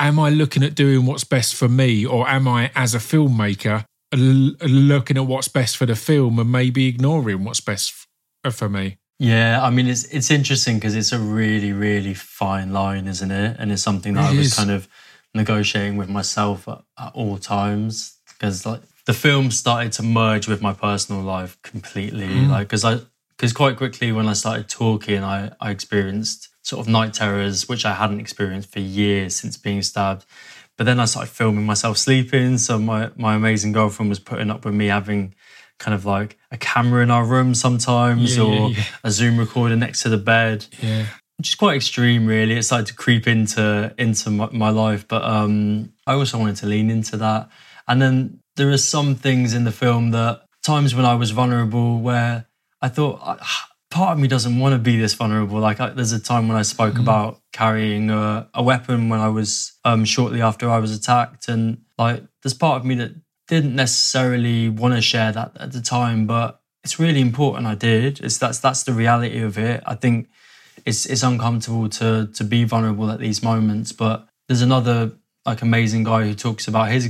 Am 0.00 0.18
I 0.20 0.30
looking 0.30 0.62
at 0.62 0.74
doing 0.76 1.06
what's 1.06 1.24
best 1.24 1.56
for 1.56 1.68
me, 1.68 2.06
or 2.06 2.28
am 2.28 2.46
I, 2.46 2.70
as 2.76 2.94
a 2.94 2.98
filmmaker, 2.98 3.84
l- 4.12 4.54
looking 4.68 5.16
at 5.16 5.26
what's 5.26 5.48
best 5.48 5.76
for 5.76 5.86
the 5.86 5.96
film 5.96 6.38
and 6.38 6.52
maybe 6.52 6.86
ignoring 6.86 7.42
what's 7.42 7.60
best 7.60 7.90
f- 7.90 8.06
uh, 8.44 8.50
for 8.50 8.68
me? 8.68 8.98
Yeah, 9.18 9.60
I 9.60 9.70
mean, 9.70 9.88
it's 9.88 10.04
it's 10.04 10.30
interesting 10.30 10.76
because 10.76 10.94
it's 10.94 11.10
a 11.10 11.18
really, 11.18 11.72
really 11.72 12.14
fine 12.14 12.72
line, 12.72 13.08
isn't 13.08 13.30
it? 13.32 13.56
And 13.58 13.72
it's 13.72 13.82
something 13.82 14.14
that 14.14 14.30
It 14.32 14.36
I 14.36 14.38
was 14.38 14.46
is. 14.46 14.54
kind 14.54 14.70
of 14.70 14.86
negotiating 15.34 15.96
with 15.96 16.08
myself 16.08 16.68
at, 16.68 16.80
at 16.98 17.12
all 17.14 17.36
times 17.38 18.16
because 18.28 18.64
like 18.64 18.82
the 19.08 19.14
film 19.14 19.50
started 19.50 19.90
to 19.90 20.02
merge 20.02 20.46
with 20.46 20.60
my 20.60 20.74
personal 20.74 21.22
life 21.22 21.56
completely. 21.62 22.28
Like, 22.46 22.68
because 22.68 22.84
I 22.84 23.00
because 23.30 23.54
quite 23.54 23.78
quickly 23.78 24.12
when 24.12 24.28
I 24.28 24.34
started 24.34 24.68
talking, 24.68 25.24
I 25.24 25.50
I 25.60 25.70
experienced 25.70 26.50
sort 26.60 26.80
of 26.82 26.92
night 26.92 27.14
terrors 27.14 27.66
which 27.70 27.86
I 27.86 27.94
hadn't 27.94 28.20
experienced 28.20 28.70
for 28.70 28.80
years 28.80 29.34
since 29.34 29.56
being 29.56 29.80
stabbed. 29.80 30.26
But 30.76 30.84
then 30.84 31.00
I 31.00 31.06
started 31.06 31.30
filming 31.30 31.64
myself 31.64 31.96
sleeping. 31.96 32.58
So 32.58 32.78
my 32.78 33.10
my 33.16 33.34
amazing 33.34 33.72
girlfriend 33.72 34.10
was 34.10 34.20
putting 34.20 34.50
up 34.50 34.66
with 34.66 34.74
me 34.74 34.88
having 34.88 35.34
kind 35.78 35.94
of 35.94 36.04
like 36.04 36.36
a 36.50 36.58
camera 36.58 37.02
in 37.02 37.10
our 37.10 37.24
room 37.24 37.54
sometimes 37.54 38.36
Yeah, 38.36 38.44
or 38.44 38.52
yeah, 38.52 38.76
yeah. 38.76 38.84
a 39.04 39.10
Zoom 39.10 39.38
recorder 39.38 39.76
next 39.76 40.02
to 40.02 40.10
the 40.10 40.18
bed, 40.18 40.66
Yeah, 40.82 41.06
which 41.38 41.48
is 41.48 41.54
quite 41.54 41.76
extreme, 41.76 42.26
really. 42.26 42.58
It 42.58 42.64
started 42.64 42.88
to 42.88 42.94
creep 42.94 43.26
into 43.26 43.94
into 43.96 44.28
my, 44.28 44.50
my 44.52 44.68
life, 44.68 45.08
but 45.08 45.22
um, 45.24 45.94
I 46.06 46.12
also 46.12 46.36
wanted 46.38 46.56
to 46.56 46.66
lean 46.66 46.90
into 46.90 47.16
that. 47.16 47.48
And 47.88 48.00
then 48.02 48.40
there 48.56 48.70
are 48.70 48.78
some 48.78 49.14
things 49.14 49.54
in 49.54 49.64
the 49.64 49.72
film 49.72 50.10
that 50.10 50.42
times 50.62 50.94
when 50.94 51.04
I 51.04 51.14
was 51.14 51.30
vulnerable 51.30 52.00
where 52.00 52.46
I 52.82 52.88
thought 52.88 53.20
"Ah, 53.22 53.68
part 53.90 54.12
of 54.12 54.18
me 54.18 54.28
doesn't 54.28 54.58
want 54.58 54.74
to 54.74 54.78
be 54.78 54.98
this 54.98 55.14
vulnerable. 55.14 55.58
Like 55.58 55.80
I, 55.80 55.90
there's 55.90 56.12
a 56.12 56.20
time 56.20 56.48
when 56.48 56.56
I 56.56 56.62
spoke 56.62 56.98
about 56.98 57.40
carrying 57.52 58.10
a, 58.10 58.48
a 58.54 58.62
weapon 58.62 59.08
when 59.08 59.20
I 59.20 59.28
was 59.28 59.72
um, 59.84 60.04
shortly 60.04 60.42
after 60.42 60.68
I 60.70 60.78
was 60.78 60.94
attacked, 60.94 61.48
and 61.48 61.82
like 61.96 62.22
there's 62.42 62.54
part 62.54 62.80
of 62.80 62.84
me 62.86 62.94
that 62.96 63.12
didn't 63.48 63.74
necessarily 63.74 64.68
want 64.68 64.94
to 64.94 65.00
share 65.00 65.32
that 65.32 65.56
at 65.58 65.72
the 65.72 65.80
time, 65.80 66.26
but 66.26 66.60
it's 66.84 66.98
really 66.98 67.20
important 67.20 67.66
I 67.66 67.74
did. 67.74 68.20
It's 68.20 68.38
that's 68.38 68.60
that's 68.60 68.82
the 68.82 68.92
reality 68.92 69.40
of 69.40 69.58
it. 69.58 69.82
I 69.86 69.94
think 69.94 70.28
it's 70.84 71.06
it's 71.06 71.22
uncomfortable 71.22 71.88
to 71.88 72.28
to 72.34 72.44
be 72.44 72.64
vulnerable 72.64 73.10
at 73.10 73.18
these 73.18 73.42
moments, 73.42 73.92
but 73.92 74.28
there's 74.46 74.62
another 74.62 75.12
like 75.46 75.62
amazing 75.62 76.04
guy 76.04 76.24
who 76.24 76.34
talks 76.34 76.68
about 76.68 76.90
his 76.90 77.04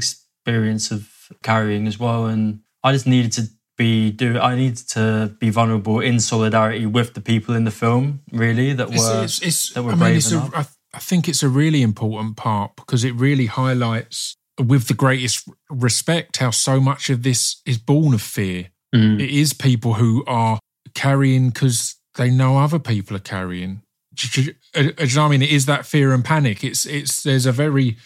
experience 0.49 0.91
of 0.91 1.09
carrying 1.43 1.87
as 1.87 1.99
well, 1.99 2.27
and 2.27 2.61
I 2.83 2.93
just 2.93 3.07
needed 3.07 3.33
to 3.33 3.49
be 3.77 4.11
do 4.11 4.39
I 4.39 4.57
needed 4.57 4.89
to 4.89 5.37
be 5.39 5.51
vulnerable 5.51 6.01
in 6.01 6.21
solidarity 6.21 6.87
with 6.87 7.15
the 7.15 7.21
people 7.21 7.55
in 7.55 7.65
the 7.65 7.71
film, 7.71 8.21
really 8.33 8.73
that 8.73 8.89
were 8.89 9.25
it's, 9.25 9.43
it's, 9.43 9.73
that 9.75 9.83
were 9.83 9.93
I 9.93 9.97
brave 9.97 10.09
mean, 10.09 10.17
it's 10.17 10.33
enough. 10.33 10.53
I, 10.55 10.67
I 10.95 11.01
think 11.01 11.29
it's 11.29 11.43
a 11.43 11.49
really 11.49 11.83
important 11.83 12.37
part 12.37 12.77
because 12.77 13.05
it 13.05 13.15
really 13.15 13.47
highlights, 13.47 14.37
with 14.59 14.89
the 14.89 14.95
greatest 14.95 15.49
respect, 15.71 16.39
how 16.39 16.51
so 16.51 16.81
much 16.81 17.11
of 17.11 17.23
this 17.23 17.61
is 17.67 17.79
born 17.79 18.15
of 18.15 18.23
fear. 18.23 18.69
Mm. 18.95 19.21
It 19.21 19.31
is 19.31 19.53
people 19.53 19.95
who 19.95 20.25
are 20.27 20.59
carrying 20.95 21.51
because 21.51 21.97
they 22.17 22.31
know 22.31 22.57
other 22.57 22.79
people 22.79 23.17
are 23.17 23.21
carrying. 23.21 23.83
Do 24.15 24.43
you, 24.43 24.55
know 24.75 24.93
what 24.97 25.19
I 25.19 25.29
mean? 25.29 25.43
It 25.43 25.51
is 25.51 25.67
that 25.67 25.87
fear 25.87 26.13
and 26.13 26.25
panic. 26.25 26.65
It's 26.65 26.87
it's 26.87 27.23
there's 27.23 27.47
a 27.47 27.53
very 27.53 27.99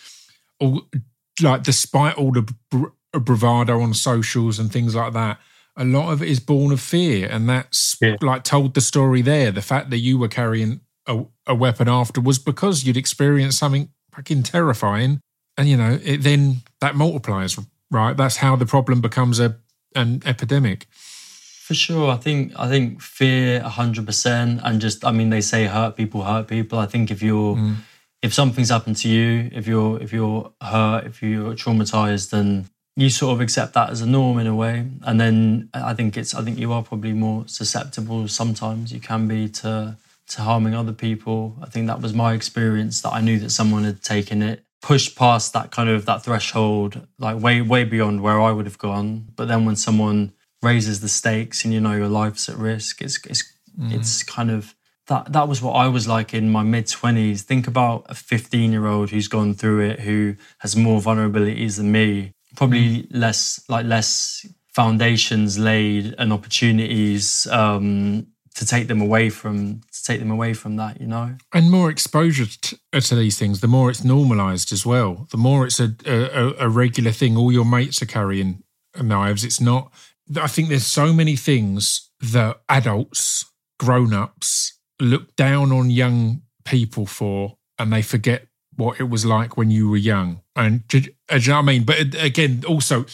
like 1.40 1.62
despite 1.62 2.16
all 2.16 2.32
the 2.32 2.52
br- 2.70 2.86
uh, 3.14 3.18
bravado 3.18 3.80
on 3.80 3.94
socials 3.94 4.58
and 4.58 4.72
things 4.72 4.94
like 4.94 5.12
that, 5.12 5.38
a 5.76 5.84
lot 5.84 6.12
of 6.12 6.22
it 6.22 6.28
is 6.28 6.40
born 6.40 6.72
of 6.72 6.80
fear, 6.80 7.28
and 7.30 7.48
that's 7.48 7.96
Yeah. 8.00 8.16
like 8.20 8.44
told 8.44 8.74
the 8.74 8.80
story 8.80 9.22
there. 9.22 9.50
The 9.50 9.62
fact 9.62 9.90
that 9.90 9.98
you 9.98 10.18
were 10.18 10.28
carrying 10.28 10.80
a, 11.06 11.24
a 11.46 11.54
weapon 11.54 11.88
after 11.88 12.20
was 12.20 12.38
because 12.38 12.84
you'd 12.84 12.96
experienced 12.96 13.58
something 13.58 13.88
fucking 14.14 14.42
terrifying, 14.42 15.20
and 15.56 15.68
you 15.68 15.76
know 15.76 15.98
it 16.02 16.22
then 16.22 16.62
that 16.80 16.94
multiplies. 16.94 17.58
Right, 17.90 18.16
that's 18.16 18.36
how 18.38 18.56
the 18.56 18.66
problem 18.66 19.00
becomes 19.00 19.38
a 19.40 19.56
an 19.94 20.22
epidemic. 20.24 20.86
For 20.92 21.74
sure, 21.74 22.10
I 22.10 22.16
think 22.16 22.52
I 22.58 22.68
think 22.68 23.00
fear 23.00 23.60
hundred 23.60 24.06
percent, 24.06 24.60
and 24.64 24.80
just 24.80 25.04
I 25.04 25.12
mean 25.12 25.30
they 25.30 25.40
say 25.40 25.66
hurt 25.66 25.96
people 25.96 26.22
hurt 26.24 26.48
people. 26.48 26.78
I 26.78 26.86
think 26.86 27.10
if 27.10 27.22
you're 27.22 27.56
mm. 27.56 27.76
If 28.22 28.32
something's 28.32 28.70
happened 28.70 28.96
to 28.98 29.08
you, 29.08 29.50
if 29.52 29.66
you're 29.66 30.00
if 30.00 30.12
you're 30.12 30.52
hurt, 30.62 31.04
if 31.04 31.22
you're 31.22 31.54
traumatized, 31.54 32.30
then 32.30 32.70
you 32.96 33.10
sort 33.10 33.34
of 33.34 33.40
accept 33.40 33.74
that 33.74 33.90
as 33.90 34.00
a 34.00 34.06
norm 34.06 34.38
in 34.38 34.46
a 34.46 34.54
way. 34.54 34.86
And 35.02 35.20
then 35.20 35.68
I 35.74 35.94
think 35.94 36.16
it's 36.16 36.34
I 36.34 36.42
think 36.42 36.58
you 36.58 36.72
are 36.72 36.82
probably 36.82 37.12
more 37.12 37.44
susceptible. 37.48 38.28
Sometimes 38.28 38.92
you 38.92 39.00
can 39.00 39.26
be 39.26 39.48
to 39.48 39.96
to 40.28 40.42
harming 40.42 40.74
other 40.74 40.92
people. 40.92 41.56
I 41.60 41.66
think 41.66 41.88
that 41.88 42.00
was 42.00 42.14
my 42.14 42.32
experience. 42.32 43.02
That 43.02 43.12
I 43.12 43.20
knew 43.20 43.38
that 43.40 43.50
someone 43.50 43.84
had 43.84 44.02
taken 44.02 44.40
it 44.40 44.64
pushed 44.82 45.16
past 45.16 45.52
that 45.52 45.70
kind 45.70 45.88
of 45.88 46.06
that 46.06 46.24
threshold 46.24 47.06
like 47.18 47.40
way 47.40 47.62
way 47.62 47.84
beyond 47.84 48.20
where 48.20 48.40
I 48.40 48.50
would 48.50 48.66
have 48.66 48.78
gone 48.78 49.28
but 49.36 49.46
then 49.46 49.64
when 49.64 49.76
someone 49.76 50.32
raises 50.60 51.00
the 51.00 51.08
stakes 51.08 51.64
and 51.64 51.72
you 51.72 51.80
know 51.80 51.92
your 51.92 52.08
life's 52.08 52.48
at 52.48 52.56
risk 52.56 53.00
it's 53.00 53.24
it's 53.26 53.44
mm-hmm. 53.78 53.92
it's 53.92 54.24
kind 54.24 54.50
of 54.50 54.74
that 55.06 55.32
that 55.32 55.48
was 55.48 55.60
what 55.62 55.72
I 55.72 55.88
was 55.88 56.06
like 56.06 56.34
in 56.34 56.50
my 56.50 56.62
mid 56.62 56.86
20s 56.86 57.40
think 57.42 57.66
about 57.66 58.06
a 58.08 58.14
15 58.14 58.72
year 58.72 58.86
old 58.86 59.10
who's 59.10 59.28
gone 59.28 59.54
through 59.54 59.80
it 59.80 60.00
who 60.00 60.36
has 60.58 60.76
more 60.76 61.00
vulnerabilities 61.00 61.76
than 61.76 61.92
me 61.92 62.32
probably 62.56 63.02
mm. 63.02 63.06
less 63.10 63.64
like 63.68 63.86
less 63.86 64.46
foundations 64.68 65.58
laid 65.58 66.14
and 66.18 66.32
opportunities 66.32 67.46
um 67.48 68.26
to 68.54 68.66
take 68.66 68.86
them 68.86 69.00
away 69.00 69.30
from 69.30 69.80
to 69.92 70.04
take 70.04 70.20
them 70.20 70.30
away 70.30 70.52
from 70.54 70.76
that 70.76 71.00
you 71.00 71.06
know 71.06 71.34
and 71.52 71.70
more 71.70 71.90
exposure 71.90 72.46
to, 72.46 72.78
uh, 72.92 73.00
to 73.00 73.14
these 73.14 73.38
things, 73.38 73.60
the 73.60 73.68
more 73.68 73.90
it's 73.90 74.04
normalized 74.04 74.72
as 74.72 74.84
well. 74.84 75.26
The 75.30 75.38
more 75.38 75.66
it's 75.66 75.80
a, 75.80 75.94
a 76.06 76.66
a 76.66 76.68
regular 76.68 77.12
thing. 77.12 77.36
All 77.36 77.50
your 77.50 77.64
mates 77.64 78.02
are 78.02 78.06
carrying 78.06 78.62
uh, 78.98 79.02
knives. 79.02 79.44
It's 79.44 79.60
not. 79.60 79.92
I 80.40 80.46
think 80.46 80.68
there's 80.68 80.86
so 80.86 81.12
many 81.12 81.36
things 81.36 82.10
that 82.20 82.60
adults, 82.68 83.44
grown 83.78 84.12
ups, 84.12 84.78
look 85.02 85.34
down 85.36 85.72
on 85.72 85.90
young 85.90 86.42
people 86.64 87.06
for, 87.06 87.56
and 87.78 87.92
they 87.92 88.02
forget 88.02 88.46
what 88.76 88.98
it 89.00 89.04
was 89.04 89.24
like 89.26 89.56
when 89.56 89.70
you 89.70 89.88
were 89.90 89.96
young. 89.96 90.40
And 90.56 90.86
do, 90.88 90.98
you- 90.98 91.02
do 91.28 91.36
you 91.38 91.48
know 91.48 91.54
what 91.56 91.58
I 91.58 91.62
mean? 91.62 91.84
But 91.84 92.00
uh, 92.00 92.18
again, 92.20 92.64
also 92.66 93.04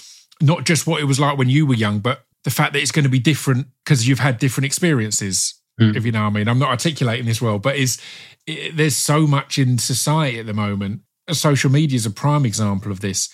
not 0.40 0.64
just 0.64 0.86
what 0.86 1.00
it 1.00 1.04
was 1.04 1.18
like 1.18 1.36
when 1.38 1.48
you 1.48 1.66
were 1.66 1.74
young, 1.74 1.98
but 1.98 2.24
the 2.44 2.50
fact 2.50 2.72
that 2.72 2.80
it's 2.80 2.92
going 2.92 3.04
to 3.04 3.08
be 3.10 3.18
different 3.18 3.66
because 3.84 4.06
you've 4.06 4.20
had 4.20 4.38
different 4.38 4.66
experiences. 4.66 5.54
Mm. 5.80 5.96
If 5.96 6.04
you 6.04 6.12
know 6.12 6.22
what 6.22 6.30
I 6.30 6.30
mean, 6.30 6.48
I'm 6.48 6.58
not 6.58 6.70
articulating 6.70 7.26
this 7.26 7.42
well, 7.42 7.58
but 7.58 7.76
is 7.76 8.00
it, 8.46 8.76
there's 8.76 8.96
so 8.96 9.26
much 9.26 9.58
in 9.58 9.78
society 9.78 10.38
at 10.38 10.46
the 10.46 10.54
moment. 10.54 11.02
Uh, 11.26 11.34
social 11.34 11.70
media 11.70 11.96
is 11.96 12.06
a 12.06 12.10
prime 12.10 12.46
example 12.46 12.92
of 12.92 13.00
this. 13.00 13.28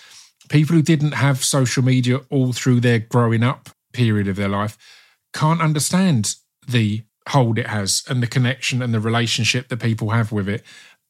People 0.48 0.76
who 0.76 0.82
didn't 0.82 1.12
have 1.12 1.44
social 1.44 1.82
media 1.82 2.20
all 2.30 2.52
through 2.52 2.80
their 2.80 2.98
growing 2.98 3.42
up 3.42 3.70
period 3.92 4.28
of 4.28 4.36
their 4.36 4.48
life 4.48 4.76
can't 5.32 5.60
understand 5.62 6.34
the 6.66 7.02
hold 7.28 7.58
it 7.58 7.66
has 7.68 8.02
and 8.08 8.22
the 8.22 8.26
connection 8.26 8.82
and 8.82 8.92
the 8.92 9.00
relationship 9.00 9.68
that 9.68 9.80
people 9.80 10.10
have 10.10 10.30
with 10.32 10.48
it. 10.48 10.62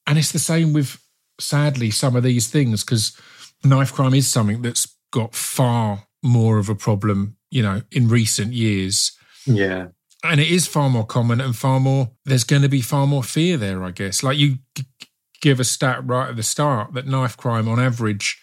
And 0.06 0.18
it's 0.18 0.32
the 0.32 0.38
same 0.38 0.72
with, 0.72 1.02
sadly, 1.40 1.90
some 1.90 2.14
of 2.16 2.22
these 2.22 2.48
things 2.48 2.84
because 2.84 3.18
knife 3.64 3.92
crime 3.92 4.14
is 4.14 4.28
something 4.28 4.62
that's 4.62 4.86
got 5.12 5.34
far 5.34 6.04
more 6.22 6.58
of 6.58 6.68
a 6.68 6.74
problem, 6.74 7.36
you 7.50 7.62
know, 7.62 7.82
in 7.90 8.08
recent 8.08 8.52
years 8.52 9.12
Yeah. 9.46 9.88
and 10.22 10.40
it 10.40 10.48
is 10.50 10.66
far 10.66 10.88
more 10.90 11.04
common 11.06 11.40
and 11.40 11.54
far 11.56 11.80
more 11.80 12.10
there's 12.24 12.44
going 12.44 12.62
to 12.62 12.68
be 12.68 12.80
far 12.80 13.06
more 13.06 13.22
fear 13.22 13.56
there 13.58 13.84
i 13.84 13.90
guess 13.90 14.22
like 14.22 14.38
you 14.38 14.56
give 15.42 15.60
a 15.60 15.64
stat 15.64 16.00
right 16.06 16.30
at 16.30 16.36
the 16.36 16.42
start 16.42 16.94
that 16.94 17.06
knife 17.06 17.36
crime 17.36 17.68
on 17.68 17.78
average 17.78 18.40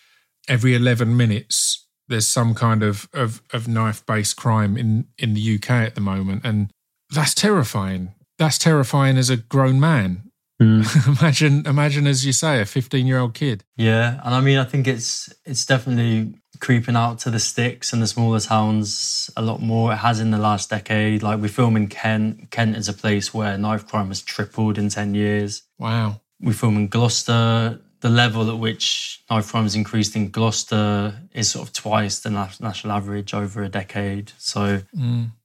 every 0.47 0.75
11 0.75 1.17
minutes 1.17 1.87
there's 2.07 2.27
some 2.27 2.53
kind 2.53 2.83
of 2.83 3.09
of, 3.13 3.41
of 3.51 3.67
knife 3.67 4.05
based 4.05 4.35
crime 4.37 4.77
in 4.77 5.07
in 5.17 5.33
the 5.33 5.55
uk 5.55 5.69
at 5.71 5.95
the 5.95 6.01
moment 6.01 6.41
and 6.45 6.69
that's 7.11 7.33
terrifying 7.33 8.13
that's 8.37 8.57
terrifying 8.57 9.17
as 9.17 9.29
a 9.29 9.37
grown 9.37 9.79
man 9.79 10.23
Mm. 10.61 10.85
imagine 11.19 11.65
imagine 11.65 12.05
as 12.05 12.23
you 12.23 12.31
say 12.31 12.61
a 12.61 12.65
15 12.65 13.07
year 13.07 13.17
old 13.17 13.33
kid 13.33 13.63
Yeah, 13.77 14.21
and 14.23 14.35
I 14.35 14.41
mean, 14.41 14.59
I 14.59 14.63
think 14.63 14.87
it's 14.87 15.33
it's 15.43 15.65
definitely 15.65 16.35
creeping 16.59 16.95
out 16.95 17.17
to 17.19 17.31
the 17.31 17.39
sticks 17.39 17.93
and 17.93 18.01
the 18.01 18.05
smaller 18.05 18.39
towns 18.39 19.31
a 19.35 19.41
lot 19.41 19.59
more. 19.59 19.91
It 19.93 19.95
has 19.95 20.19
in 20.19 20.29
the 20.29 20.37
last 20.37 20.69
decade. 20.69 21.23
Like 21.23 21.41
we 21.41 21.47
film 21.47 21.75
in 21.75 21.87
Kent. 21.87 22.51
Kent 22.51 22.75
is 22.75 22.87
a 22.87 22.93
place 22.93 23.33
where 23.33 23.57
knife 23.57 23.87
crime 23.87 24.09
has 24.09 24.21
tripled 24.21 24.77
in 24.77 24.89
ten 24.89 25.15
years. 25.15 25.63
wow 25.79 26.21
We 26.39 26.53
film 26.53 26.77
in 26.77 26.87
Gloucester. 26.89 27.79
The 28.01 28.09
level 28.09 28.49
at 28.49 28.57
which 28.57 29.21
knife 29.29 29.51
crime 29.51 29.63
has 29.63 29.75
increased 29.75 30.15
in 30.15 30.29
Gloucester 30.29 31.15
is 31.33 31.49
sort 31.51 31.67
of 31.67 31.73
twice 31.73 32.19
the 32.19 32.29
national 32.31 32.91
average 32.93 33.33
over 33.33 33.63
a 33.63 33.69
decade. 33.69 34.31
So 34.37 34.81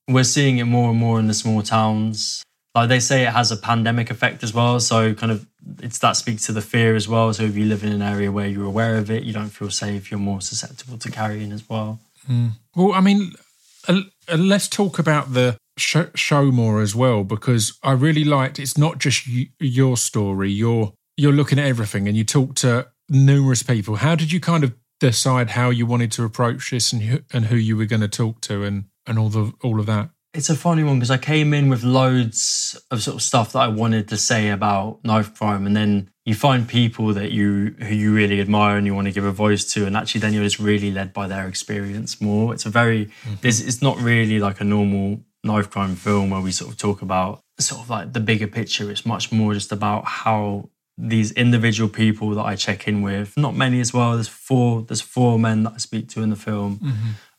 we're 0.08 0.24
seeing 0.24 0.58
it 0.58 0.64
more 0.64 0.90
and 0.90 0.98
more 0.98 1.18
in 1.20 1.26
the 1.26 1.34
small 1.34 1.62
towns. 1.62 2.42
Like 2.74 2.88
they 2.88 3.00
say, 3.00 3.22
it 3.26 3.32
has 3.32 3.50
a 3.52 3.56
pandemic 3.56 4.10
effect 4.10 4.42
as 4.42 4.52
well. 4.54 4.80
So 4.80 5.14
kind 5.14 5.32
of 5.32 5.46
it's 5.82 5.98
that 5.98 6.12
speaks 6.16 6.46
to 6.46 6.52
the 6.52 6.60
fear 6.62 6.94
as 6.94 7.08
well. 7.08 7.32
So 7.32 7.42
if 7.44 7.56
you 7.56 7.64
live 7.66 7.82
in 7.84 7.92
an 7.92 8.02
area 8.02 8.30
where 8.30 8.46
you're 8.46 8.66
aware 8.66 8.96
of 8.98 9.10
it, 9.10 9.24
you 9.24 9.32
don't 9.32 9.48
feel 9.48 9.70
safe. 9.70 10.10
You're 10.10 10.20
more 10.20 10.40
susceptible 10.40 10.96
to 10.98 11.10
carrying 11.10 11.52
as 11.52 11.68
well. 11.68 12.00
Well, 12.74 12.92
I 12.92 13.00
mean, 13.00 13.32
uh, 13.88 14.00
uh, 14.28 14.36
let's 14.36 14.68
talk 14.68 14.98
about 14.98 15.32
the 15.32 15.56
sh- 15.78 16.12
show 16.14 16.50
more 16.50 16.80
as 16.82 16.94
well 16.94 17.22
because 17.24 17.78
I 17.82 17.92
really 17.92 18.24
liked. 18.24 18.58
It's 18.58 18.76
not 18.76 18.98
just 18.98 19.26
y- 19.28 19.48
your 19.60 19.96
story. 19.96 20.50
You're 20.50 20.92
you're 21.16 21.32
looking 21.32 21.58
at 21.58 21.66
everything, 21.66 22.08
and 22.08 22.16
you 22.16 22.24
talk 22.24 22.54
to 22.56 22.88
numerous 23.08 23.62
people. 23.62 23.96
How 23.96 24.14
did 24.14 24.32
you 24.32 24.40
kind 24.40 24.64
of 24.64 24.74
decide 25.00 25.50
how 25.50 25.70
you 25.70 25.86
wanted 25.86 26.12
to 26.12 26.24
approach 26.24 26.70
this 26.70 26.92
and 26.92 27.02
who, 27.02 27.20
and 27.32 27.46
who 27.46 27.56
you 27.56 27.76
were 27.76 27.86
going 27.86 28.00
to 28.00 28.08
talk 28.08 28.40
to 28.42 28.62
and 28.64 28.84
and 29.06 29.18
all 29.18 29.28
the 29.28 29.52
all 29.62 29.80
of 29.80 29.86
that? 29.86 30.10
It's 30.34 30.50
a 30.50 30.56
funny 30.56 30.84
one 30.84 30.98
because 30.98 31.10
I 31.10 31.16
came 31.16 31.54
in 31.54 31.70
with 31.70 31.82
loads 31.82 32.78
of 32.90 33.02
sort 33.02 33.14
of 33.14 33.22
stuff 33.22 33.52
that 33.52 33.60
I 33.60 33.68
wanted 33.68 34.08
to 34.08 34.18
say 34.18 34.50
about 34.50 35.02
knife 35.02 35.34
crime, 35.34 35.66
and 35.66 35.74
then 35.74 36.10
you 36.26 36.34
find 36.34 36.68
people 36.68 37.14
that 37.14 37.32
you 37.32 37.74
who 37.78 37.94
you 37.94 38.14
really 38.14 38.40
admire 38.40 38.76
and 38.76 38.86
you 38.86 38.94
want 38.94 39.06
to 39.06 39.12
give 39.12 39.24
a 39.24 39.32
voice 39.32 39.64
to, 39.72 39.86
and 39.86 39.96
actually 39.96 40.20
then 40.20 40.34
you're 40.34 40.44
just 40.44 40.58
really 40.58 40.90
led 40.90 41.14
by 41.14 41.26
their 41.26 41.48
experience 41.48 42.20
more. 42.20 42.52
It's 42.52 42.66
a 42.66 42.70
very 42.70 43.06
mm-hmm. 43.06 43.34
this 43.40 43.60
it's 43.60 43.80
not 43.80 43.98
really 43.98 44.38
like 44.38 44.60
a 44.60 44.64
normal 44.64 45.20
knife 45.42 45.70
crime 45.70 45.94
film 45.94 46.30
where 46.30 46.40
we 46.40 46.52
sort 46.52 46.70
of 46.70 46.76
talk 46.76 47.00
about 47.00 47.40
sort 47.58 47.80
of 47.80 47.88
like 47.88 48.12
the 48.12 48.20
bigger 48.20 48.46
picture. 48.46 48.90
It's 48.90 49.06
much 49.06 49.32
more 49.32 49.54
just 49.54 49.72
about 49.72 50.04
how 50.04 50.68
these 50.98 51.30
individual 51.32 51.88
people 51.90 52.30
that 52.30 52.42
I 52.44 52.56
check 52.56 52.88
in 52.88 53.02
with, 53.02 53.36
not 53.36 53.54
many 53.54 53.80
as 53.80 53.92
well. 53.92 54.14
There's 54.14 54.28
four. 54.28 54.82
There's 54.82 55.02
four 55.02 55.38
men 55.38 55.64
that 55.64 55.74
I 55.74 55.78
speak 55.78 56.08
to 56.10 56.22
in 56.22 56.30
the 56.30 56.36
film, 56.36 56.80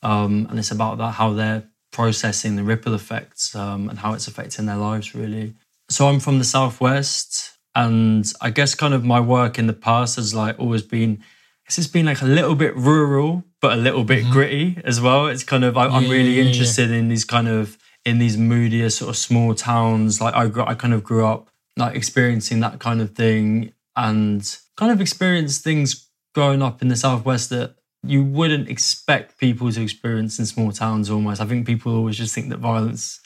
um, 0.04 0.48
and 0.50 0.60
it's 0.60 0.72
about 0.72 0.98
that 1.00 1.12
how 1.14 1.34
they're 1.34 1.64
processing 1.92 2.56
the 2.56 2.64
ripple 2.64 2.94
effects 2.94 3.56
um, 3.56 3.90
and 3.90 3.98
how 4.00 4.14
it's 4.14 4.28
affecting 4.28 4.66
their 4.68 4.76
lives 4.76 5.16
really. 5.16 5.56
So 5.90 6.08
I'm 6.08 6.20
from 6.20 6.38
the 6.38 6.44
southwest, 6.44 7.58
and 7.76 8.32
I 8.42 8.50
guess 8.50 8.76
kind 8.76 8.94
of 8.94 9.04
my 9.04 9.20
work 9.20 9.58
in 9.58 9.68
the 9.68 9.74
past 9.74 10.16
has 10.18 10.34
like 10.34 10.60
always 10.60 10.82
been. 10.84 11.24
It's 11.66 11.76
just 11.76 11.92
been 11.92 12.06
like 12.06 12.22
a 12.22 12.26
little 12.26 12.56
bit 12.56 12.76
rural, 12.78 13.44
but 13.60 13.74
a 13.74 13.76
little 13.76 14.06
bit 14.06 14.24
gritty 14.32 14.80
as 14.86 15.02
well. 15.02 15.28
It's 15.28 15.44
kind 15.44 15.66
of 15.66 15.76
I, 15.78 15.88
I'm 15.88 16.04
Yeah, 16.04 16.10
really 16.12 16.34
yeah, 16.36 16.44
yeah. 16.44 16.50
interested 16.50 16.92
in 16.92 17.10
these 17.10 17.26
kind 17.26 17.48
of 17.50 17.78
in 18.06 18.20
these 18.20 18.38
moodier 18.38 18.90
sort 18.90 19.10
of 19.10 19.18
small 19.18 19.54
towns. 19.54 20.22
Like 20.22 20.34
I 20.34 20.48
grew, 20.48 20.64
I 20.64 20.76
kind 20.76 20.94
of 20.94 21.04
grew 21.04 21.26
up 21.26 21.50
like 21.78 21.96
experiencing 21.96 22.60
that 22.62 22.80
kind 22.80 23.02
of 23.02 23.16
thing 23.16 23.74
and 23.96 24.58
kind 24.76 24.92
of 24.92 25.02
experience 25.02 25.60
things 25.60 26.08
growing 26.34 26.62
up 26.62 26.82
in 26.82 26.88
the 26.88 26.96
southwest 26.96 27.50
that 27.50 27.76
you 28.04 28.24
wouldn't 28.24 28.70
expect 28.70 29.40
people 29.40 29.72
to 29.72 29.82
experience 29.82 30.40
in 30.40 30.46
small 30.46 30.72
towns 30.72 31.10
almost. 31.10 31.42
I 31.42 31.46
think 31.46 31.66
people 31.66 31.96
always 31.96 32.18
just 32.18 32.34
think 32.34 32.50
that 32.50 32.60
violence 32.60 33.20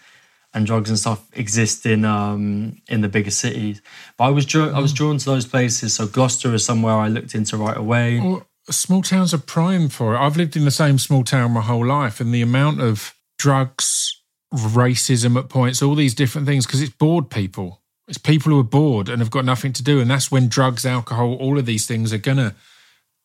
and 0.54 0.66
drugs 0.66 0.90
and 0.90 1.00
stuff 1.00 1.26
exist 1.34 1.86
in 1.86 2.04
um, 2.06 2.78
in 2.90 3.02
the 3.02 3.10
bigger 3.10 3.32
cities. 3.32 3.82
But 4.18 4.26
I 4.26 4.30
was 4.32 4.46
drawn 4.46 4.74
I 4.74 4.80
was 4.80 4.94
drawn 4.94 5.18
to 5.18 5.26
those 5.26 5.46
places. 5.46 5.94
So 5.94 6.08
Gloucester 6.08 6.54
is 6.54 6.66
somewhere 6.66 6.96
I 6.96 7.08
looked 7.08 7.36
into 7.36 7.58
right 7.58 7.78
away. 7.78 8.20
Well, 8.20 8.48
small 8.70 9.02
towns 9.02 9.34
are 9.34 9.40
prime 9.40 9.90
for 9.90 10.16
it. 10.16 10.20
I've 10.20 10.38
lived 10.38 10.56
in 10.56 10.66
the 10.66 10.72
same 10.72 10.98
small 10.98 11.24
town 11.24 11.52
my 11.52 11.62
whole 11.62 11.86
life, 11.86 12.20
and 12.20 12.34
the 12.34 12.42
amount 12.42 12.82
of 12.82 13.14
drugs, 13.38 14.22
racism 14.54 15.38
at 15.38 15.50
points, 15.50 15.82
all 15.82 15.96
these 15.96 16.14
different 16.14 16.48
things, 16.48 16.66
because 16.66 16.82
it's 16.82 16.94
bored 16.94 17.30
people. 17.30 17.81
It's 18.12 18.18
people 18.18 18.52
who 18.52 18.60
are 18.60 18.64
bored 18.64 19.08
and 19.08 19.22
have 19.22 19.32
got 19.32 19.46
nothing 19.46 19.72
to 19.72 19.82
do, 19.82 20.02
and 20.02 20.12
that's 20.12 20.30
when 20.30 20.50
drugs, 20.50 20.86
alcohol, 20.86 21.36
all 21.36 21.58
of 21.58 21.66
these 21.66 21.86
things 21.88 22.12
are 22.12 22.18
gonna 22.18 22.56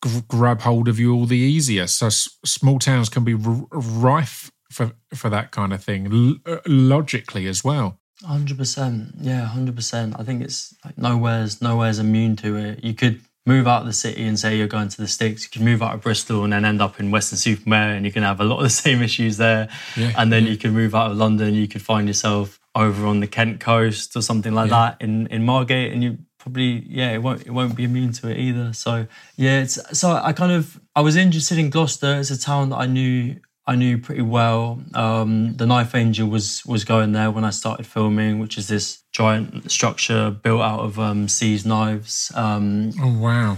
g- 0.01 0.23
grab 0.29 0.61
hold 0.61 0.87
of 0.87 0.97
you 0.97 1.13
all 1.13 1.25
the 1.25 1.35
easier. 1.35 1.87
So 1.87 2.05
s- 2.05 2.29
small 2.45 2.79
towns 2.79 3.09
can 3.09 3.25
be 3.25 3.33
r- 3.33 3.67
rife 3.73 4.49
for 4.71 4.93
for 5.13 5.29
that 5.29 5.51
kind 5.51 5.73
of 5.73 5.83
thing, 5.83 6.07
l- 6.47 6.53
uh, 6.53 6.59
logically 6.65 7.47
as 7.47 7.65
well. 7.65 7.99
Hundred 8.23 8.57
percent, 8.57 9.15
yeah, 9.19 9.41
hundred 9.45 9.75
percent. 9.75 10.15
I 10.17 10.23
think 10.23 10.41
it's 10.41 10.73
like 10.85 10.97
nowhere's 10.97 11.61
nowhere's 11.61 11.99
immune 11.99 12.37
to 12.37 12.55
it. 12.55 12.81
You 12.81 12.93
could 12.93 13.19
move 13.45 13.67
out 13.67 13.81
of 13.81 13.87
the 13.87 13.93
city 13.93 14.23
and 14.23 14.39
say 14.39 14.57
you're 14.57 14.67
going 14.67 14.87
to 14.87 15.01
the 15.01 15.07
sticks. 15.09 15.43
You 15.43 15.49
could 15.49 15.63
move 15.63 15.83
out 15.83 15.95
of 15.95 16.01
Bristol 16.01 16.45
and 16.45 16.53
then 16.53 16.63
end 16.63 16.81
up 16.81 16.97
in 16.99 17.11
Weston-super-Mare, 17.11 17.93
and 17.95 18.05
you 18.05 18.11
can 18.13 18.23
have 18.23 18.39
a 18.39 18.45
lot 18.45 18.57
of 18.57 18.63
the 18.63 18.69
same 18.85 19.01
issues 19.03 19.35
there. 19.35 19.67
Yeah, 19.97 20.13
and 20.17 20.31
then 20.31 20.45
yeah. 20.45 20.51
you 20.51 20.57
can 20.57 20.71
move 20.71 20.95
out 20.95 21.11
of 21.11 21.17
London. 21.17 21.53
You 21.55 21.67
could 21.67 21.81
find 21.81 22.07
yourself 22.07 22.57
over 22.77 23.05
on 23.07 23.19
the 23.19 23.27
Kent 23.27 23.59
coast 23.59 24.15
or 24.15 24.21
something 24.21 24.53
like 24.53 24.69
Yeah. 24.71 24.77
that 24.97 25.01
in 25.05 25.27
in 25.27 25.43
Margate, 25.45 25.91
and 25.93 26.03
you 26.03 26.17
probably 26.39 26.85
yeah 26.87 27.11
it 27.11 27.21
won't 27.25 27.41
it 27.45 27.51
won't 27.51 27.75
be 27.75 27.83
immune 27.83 28.13
to 28.13 28.29
it 28.29 28.37
either. 28.37 28.71
So 28.73 29.07
yeah, 29.35 29.61
it's 29.63 29.77
so 29.99 30.07
I 30.29 30.31
kind 30.33 30.51
of 30.51 30.79
I 30.95 31.01
was 31.01 31.15
interested 31.15 31.57
in 31.57 31.69
Gloucester. 31.69 32.19
It's 32.19 32.31
a 32.31 32.39
town 32.39 32.69
that 32.69 32.77
I 32.77 32.85
knew. 32.87 33.35
I 33.69 33.75
knew 33.75 33.97
pretty 33.97 34.21
well. 34.21 34.81
Um, 34.93 35.57
the 35.57 35.65
Knife 35.65 35.93
Angel 35.93 36.25
was 36.29 36.65
was 36.65 36.85
going 36.85 37.11
there 37.11 37.31
when 37.31 37.43
I 37.43 37.49
started 37.51 37.85
filming, 37.85 38.39
which 38.39 38.57
is 38.57 38.67
this 38.69 39.03
giant 39.11 39.69
structure 39.69 40.31
built 40.31 40.61
out 40.61 40.79
of 40.79 40.97
um, 40.99 41.27
seized 41.27 41.65
knives. 41.65 42.31
Um, 42.33 42.91
Oh 43.01 43.13
wow! 43.19 43.57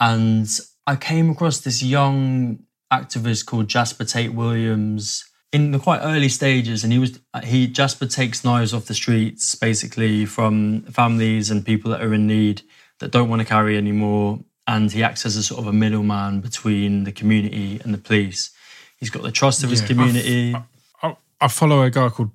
and 0.00 0.48
I 0.86 0.96
came 0.96 1.28
across 1.30 1.60
this 1.60 1.82
young 1.82 2.60
activist 2.90 3.44
called 3.46 3.68
Jasper 3.68 4.04
Taitt-Williams 4.04 5.24
in 5.52 5.72
the 5.72 5.78
quite 5.78 6.00
early 6.00 6.28
stages, 6.28 6.84
and 6.84 6.92
he 6.92 6.98
was 6.98 7.18
he 7.44 7.66
Jasper 7.66 8.06
takes 8.06 8.44
knives 8.44 8.72
off 8.72 8.86
the 8.86 8.94
streets 8.94 9.54
basically 9.54 10.24
from 10.26 10.82
families 10.82 11.50
and 11.50 11.64
people 11.64 11.90
that 11.90 12.02
are 12.02 12.14
in 12.14 12.26
need 12.26 12.62
that 13.00 13.10
don't 13.10 13.28
want 13.28 13.40
to 13.40 13.46
carry 13.46 13.76
anymore, 13.76 14.38
and 14.66 14.92
he 14.92 15.02
acts 15.02 15.26
as 15.26 15.36
a 15.36 15.42
sort 15.42 15.60
of 15.60 15.66
a 15.66 15.72
middleman 15.72 16.40
between 16.40 17.04
the 17.04 17.12
community 17.12 17.80
and 17.82 17.92
the 17.94 17.98
police. 17.98 18.50
He's 18.96 19.10
got 19.10 19.22
the 19.22 19.32
trust 19.32 19.64
of 19.64 19.70
his 19.70 19.80
Yeah, 19.80 19.86
community. 19.86 20.54
I, 21.02 21.16
I 21.40 21.48
follow 21.48 21.82
a 21.82 21.90
guy 21.90 22.08
called 22.10 22.30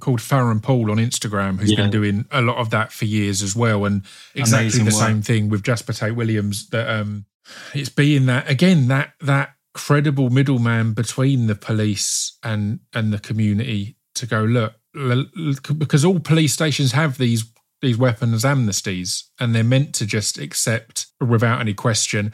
called 0.00 0.20
Faron 0.20 0.62
Paul 0.62 0.90
on 0.90 0.96
Instagram 0.96 1.58
who's 1.60 1.70
Yeah. 1.70 1.76
been 1.82 1.90
doing 1.90 2.24
a 2.30 2.40
lot 2.40 2.56
of 2.56 2.70
that 2.70 2.92
for 2.92 3.04
years 3.04 3.42
as 3.42 3.54
well, 3.56 3.84
and 3.84 4.02
exactly 4.34 4.66
Amazing 4.66 4.84
the 4.86 4.90
work. 4.94 5.06
same 5.08 5.22
thing 5.22 5.48
with 5.48 5.62
Jasper 5.62 5.92
Taitt-Williams. 5.92 6.68
That 6.70 6.88
um, 6.90 7.24
it's 7.74 7.88
being 7.88 8.26
that 8.26 8.50
again 8.50 8.88
that 8.88 9.12
that 9.20 9.54
credible 9.74 10.30
middleman 10.30 10.92
between 10.92 11.46
the 11.46 11.54
police 11.54 12.36
and 12.42 12.80
and 12.92 13.12
the 13.12 13.18
community 13.18 13.96
to 14.14 14.26
go 14.26 14.42
look 14.42 14.74
because 15.78 16.04
all 16.04 16.18
police 16.18 16.52
stations 16.52 16.92
have 16.92 17.18
these 17.18 17.44
these 17.80 17.96
weapons 17.96 18.44
amnesties 18.44 19.24
and 19.38 19.54
they're 19.54 19.64
meant 19.64 19.94
to 19.94 20.04
just 20.04 20.38
accept 20.38 21.06
without 21.20 21.60
any 21.60 21.72
question 21.72 22.32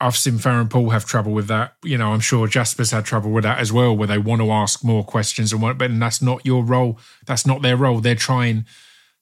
I've 0.00 0.16
seen 0.16 0.34
Faron 0.34 0.68
Paul 0.68 0.90
have 0.90 1.06
trouble 1.06 1.32
with 1.32 1.46
that. 1.46 1.76
You 1.84 1.96
know, 1.96 2.12
I'm 2.12 2.20
sure 2.20 2.46
Jasper's 2.46 2.90
had 2.90 3.04
trouble 3.04 3.30
with 3.30 3.44
that 3.44 3.58
as 3.58 3.72
well, 3.72 3.96
where 3.96 4.08
they 4.08 4.18
want 4.18 4.42
to 4.42 4.50
ask 4.50 4.84
more 4.84 5.04
questions 5.04 5.52
and 5.52 5.62
what, 5.62 5.78
but 5.78 5.90
and 5.90 6.02
that's 6.02 6.20
not 6.20 6.44
your 6.44 6.64
role. 6.64 6.98
That's 7.26 7.46
not 7.46 7.62
their 7.62 7.76
role. 7.76 8.00
They're 8.00 8.14
trying 8.14 8.66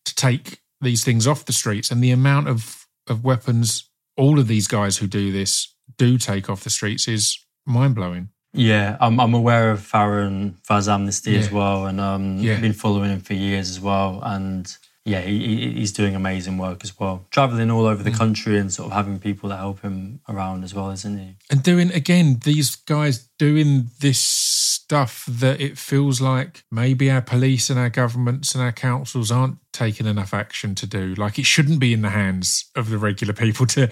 to 0.05 0.14
take 0.14 0.61
these 0.81 1.05
things 1.05 1.26
off 1.26 1.44
the 1.44 1.53
streets, 1.53 1.90
and 1.90 2.03
the 2.03 2.11
amount 2.11 2.48
of 2.48 2.87
of 3.07 3.22
weapons 3.22 3.90
all 4.16 4.38
of 4.38 4.48
these 4.48 4.66
guys 4.66 4.98
who 4.98 5.07
do 5.07 5.31
this 5.31 5.74
do 5.98 6.18
take 6.18 6.48
off 6.48 6.64
the 6.64 6.70
streets 6.70 7.07
is 7.07 7.38
mind 7.66 7.94
blowing. 7.94 8.29
Yeah, 8.55 8.98
I'm, 9.01 9.18
I'm 9.18 9.33
aware 9.35 9.70
of 9.70 9.81
Faron 9.81 10.55
Faz 10.68 10.87
Amnesty 10.87 11.37
as 11.38 11.51
well, 11.51 11.87
and 11.87 11.98
um, 12.01 12.37
Yeah. 12.38 12.61
been 12.61 12.75
following 12.75 13.11
him 13.11 13.20
for 13.20 13.33
years 13.33 13.70
as 13.70 13.81
well. 13.81 14.20
And 14.22 14.70
yeah, 15.07 15.22
he, 15.22 15.38
he- 15.38 15.72
he's 15.72 15.90
doing 15.92 16.14
amazing 16.14 16.59
work 16.59 16.85
as 16.85 16.98
well, 17.01 17.27
traveling 17.31 17.70
all 17.70 17.87
over 17.87 18.03
the 18.03 18.11
Mm. 18.11 18.18
country 18.18 18.59
and 18.59 18.70
sort 18.70 18.88
of 18.88 18.92
having 18.92 19.18
people 19.18 19.48
that 19.48 19.57
help 19.57 19.81
him 19.81 20.20
around 20.29 20.64
as 20.64 20.75
well, 20.75 20.90
isn't 20.90 21.18
he? 21.18 21.37
And 21.51 21.62
doing 21.62 21.90
again, 21.92 22.40
these 22.44 22.77
guys 22.77 23.31
doing 23.38 23.88
this 24.01 24.20
stuff 24.20 25.25
that 25.27 25.59
it 25.61 25.79
feels 25.79 26.20
like 26.20 26.62
maybe 26.70 27.11
our 27.11 27.22
police 27.22 27.70
and 27.70 27.79
our 27.79 27.88
governments 27.90 28.55
and 28.55 28.62
our 28.62 28.72
councils 28.72 29.31
aren't 29.31 29.57
taking 29.72 30.07
enough 30.07 30.35
action 30.35 30.75
to 30.75 30.87
do. 30.87 31.14
Like 31.14 31.38
it 31.38 31.46
shouldn't 31.46 31.79
be 31.81 31.94
in 31.94 32.03
the 32.03 32.11
hands 32.11 32.66
of 32.77 32.90
the 32.90 32.98
regular 32.98 33.33
people 33.33 33.64
to 33.68 33.88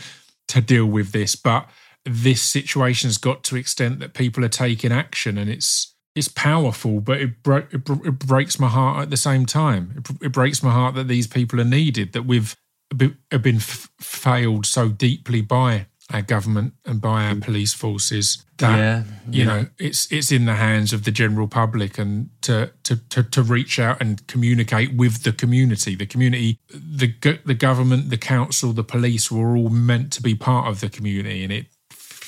to 0.49 0.61
deal 0.61 0.85
with 0.87 1.13
this, 1.13 1.35
but 1.37 1.69
this 2.05 2.43
situation's 2.43 3.19
got 3.19 3.45
to 3.45 3.57
extent 3.57 4.01
that 4.01 4.15
people 4.15 4.45
are 4.45 4.49
taking 4.49 4.93
action, 4.93 5.39
and 5.39 5.51
it's 5.51 5.95
it's 6.15 6.29
powerful, 6.29 7.01
but 7.01 7.21
it, 7.21 7.43
bro- 7.43 7.69
it, 7.71 7.85
br- 7.85 8.09
it 8.09 8.19
breaks 8.19 8.59
my 8.59 8.69
heart 8.69 9.03
at 9.03 9.11
the 9.11 9.17
same 9.17 9.47
time. 9.47 9.95
It, 9.97 10.27
it 10.27 10.33
breaks 10.33 10.63
my 10.63 10.73
heart 10.73 10.95
that 10.97 11.07
these 11.07 11.29
people 11.29 11.61
are 11.61 11.65
needed, 11.65 12.13
that 12.15 12.25
we've 12.27 12.57
be- 12.97 13.17
have 13.31 13.43
been 13.43 13.57
f- 13.57 13.89
failed 14.01 14.67
so 14.67 14.89
deeply 14.89 15.41
by 15.41 15.87
our 16.13 16.23
government 16.23 16.75
and 16.85 17.01
by 17.01 17.27
our 17.27 17.37
police 17.37 17.73
forces 17.73 18.45
that 18.59 18.77
Yeah, 18.77 19.05
you 19.31 19.45
know 19.45 19.67
it's 19.79 20.11
it's 20.11 20.33
in 20.33 20.45
the 20.45 20.57
hands 20.57 20.93
of 20.93 21.05
the 21.05 21.13
general 21.13 21.47
public 21.47 21.99
and 21.99 22.31
to 22.43 22.73
to 22.83 22.97
to, 23.11 23.23
to 23.23 23.43
reach 23.45 23.79
out 23.79 24.01
and 24.01 24.27
communicate 24.27 24.93
with 24.95 25.23
the 25.23 25.33
community 25.33 25.95
the 25.95 26.07
community 26.07 26.59
the 26.69 27.15
the 27.45 27.55
government 27.55 28.11
the 28.11 28.19
council 28.19 28.73
the 28.73 28.83
police 28.83 29.31
were 29.31 29.57
all 29.57 29.69
meant 29.69 30.13
to 30.15 30.21
be 30.23 30.35
part 30.35 30.67
of 30.67 30.81
the 30.81 30.89
community 30.89 31.45
and 31.45 31.53
it 31.53 31.67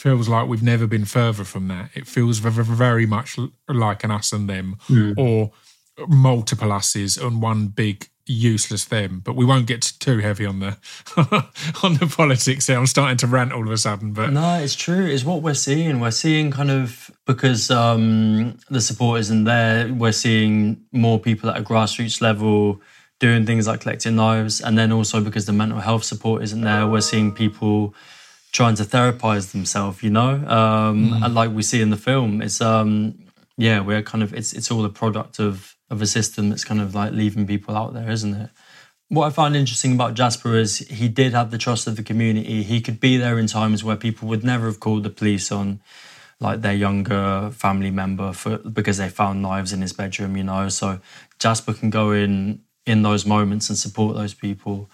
feels 0.02 0.28
like 0.28 0.48
we've 0.48 0.64
never 0.64 0.86
been 0.88 1.04
further 1.04 1.44
from 1.44 1.68
that 1.68 1.88
it 1.94 2.08
feels 2.08 2.38
very 2.38 3.06
much 3.06 3.38
like 3.68 4.02
an 4.02 4.10
us 4.10 4.32
and 4.32 4.50
them 4.50 4.76
or 5.16 5.52
multiple 6.08 6.72
us's 6.72 7.16
and 7.16 7.40
one 7.40 7.68
big 7.68 8.08
useless 8.26 8.84
them 8.86 9.20
but 9.24 9.36
we 9.36 9.44
won't 9.44 9.66
get 9.66 9.80
too 10.00 10.18
heavy 10.18 10.44
on 10.44 10.58
the 10.58 10.76
on 11.84 11.94
the 11.94 12.12
politics 12.16 12.66
here 12.66 12.76
i'm 12.78 12.86
starting 12.86 13.16
to 13.16 13.28
rant 13.28 13.52
all 13.52 13.62
of 13.62 13.70
a 13.70 13.76
sudden 13.76 14.12
but 14.12 14.32
No, 14.32 14.54
it's 14.58 14.74
true. 14.74 15.06
It's 15.06 15.24
what 15.24 15.42
we're 15.42 15.54
seeing. 15.54 16.00
We're 16.00 16.10
seeing 16.10 16.50
kind 16.50 16.70
of 16.70 17.10
because 17.26 17.70
um, 17.70 18.56
the 18.70 18.80
support 18.80 19.20
isn't 19.20 19.44
there. 19.44 19.92
We're 19.92 20.12
seeing 20.12 20.80
more 20.90 21.18
people 21.20 21.50
at 21.50 21.56
a 21.58 21.62
grassroots 21.62 22.20
level 22.20 22.80
doing 23.20 23.46
things 23.46 23.66
like 23.68 23.80
collecting 23.82 24.16
knives, 24.16 24.60
and 24.60 24.76
then 24.76 24.90
also 24.90 25.20
because 25.20 25.46
the 25.46 25.52
mental 25.52 25.78
health 25.78 26.02
support 26.04 26.42
isn't 26.42 26.62
there, 26.62 26.86
we're 26.88 27.00
seeing 27.00 27.30
people 27.32 27.94
trying 28.52 28.74
to 28.76 28.84
therapize 28.84 29.52
themselves. 29.52 30.02
You 30.02 30.10
know, 30.10 30.46
um, 30.46 31.22
and 31.22 31.34
like 31.34 31.50
we 31.50 31.62
see 31.62 31.80
in 31.80 31.90
the 31.90 31.96
film, 31.96 32.42
it's 32.42 32.60
um, 32.60 33.18
yeah, 33.56 33.80
we're 33.80 34.02
kind 34.02 34.22
of 34.22 34.32
it's 34.34 34.52
it's 34.52 34.70
all 34.70 34.84
a 34.84 34.90
product 34.90 35.38
of 35.38 35.76
of 35.90 36.00
a 36.00 36.06
system 36.06 36.48
that's 36.50 36.64
kind 36.64 36.80
of 36.80 36.94
like 36.94 37.12
leaving 37.12 37.46
people 37.46 37.76
out 37.76 37.92
there, 37.94 38.10
isn't 38.10 38.34
it? 38.34 38.50
what 39.12 39.26
I 39.26 39.30
found 39.30 39.56
interesting 39.56 39.92
about 39.92 40.14
Jasper 40.14 40.56
is 40.56 40.78
he 40.78 41.06
did 41.06 41.34
have 41.34 41.50
the 41.50 41.58
trust 41.58 41.86
of 41.86 41.96
the 41.96 42.02
community. 42.02 42.62
He 42.62 42.80
could 42.80 42.98
be 42.98 43.18
there 43.18 43.38
in 43.38 43.46
times 43.46 43.84
where 43.84 43.94
people 43.94 44.26
would 44.28 44.42
never 44.42 44.64
have 44.64 44.80
called 44.80 45.02
the 45.02 45.10
police 45.10 45.52
on 45.52 45.82
like 46.40 46.62
their 46.62 46.72
younger 46.72 47.50
family 47.52 47.90
member 47.90 48.32
for 48.32 48.56
because 48.56 48.96
they 48.96 49.10
found 49.10 49.42
knives 49.42 49.70
in 49.70 49.82
his 49.82 49.92
bedroom, 49.92 50.34
you 50.38 50.44
know. 50.44 50.70
So 50.70 50.98
Jasper 51.38 51.74
can 51.74 51.90
go 51.90 52.12
in 52.12 52.62
in 52.86 53.02
those 53.02 53.26
moments 53.26 53.68
and 53.68 53.76
support 53.76 54.16
those 54.16 54.32
people. 54.32 54.90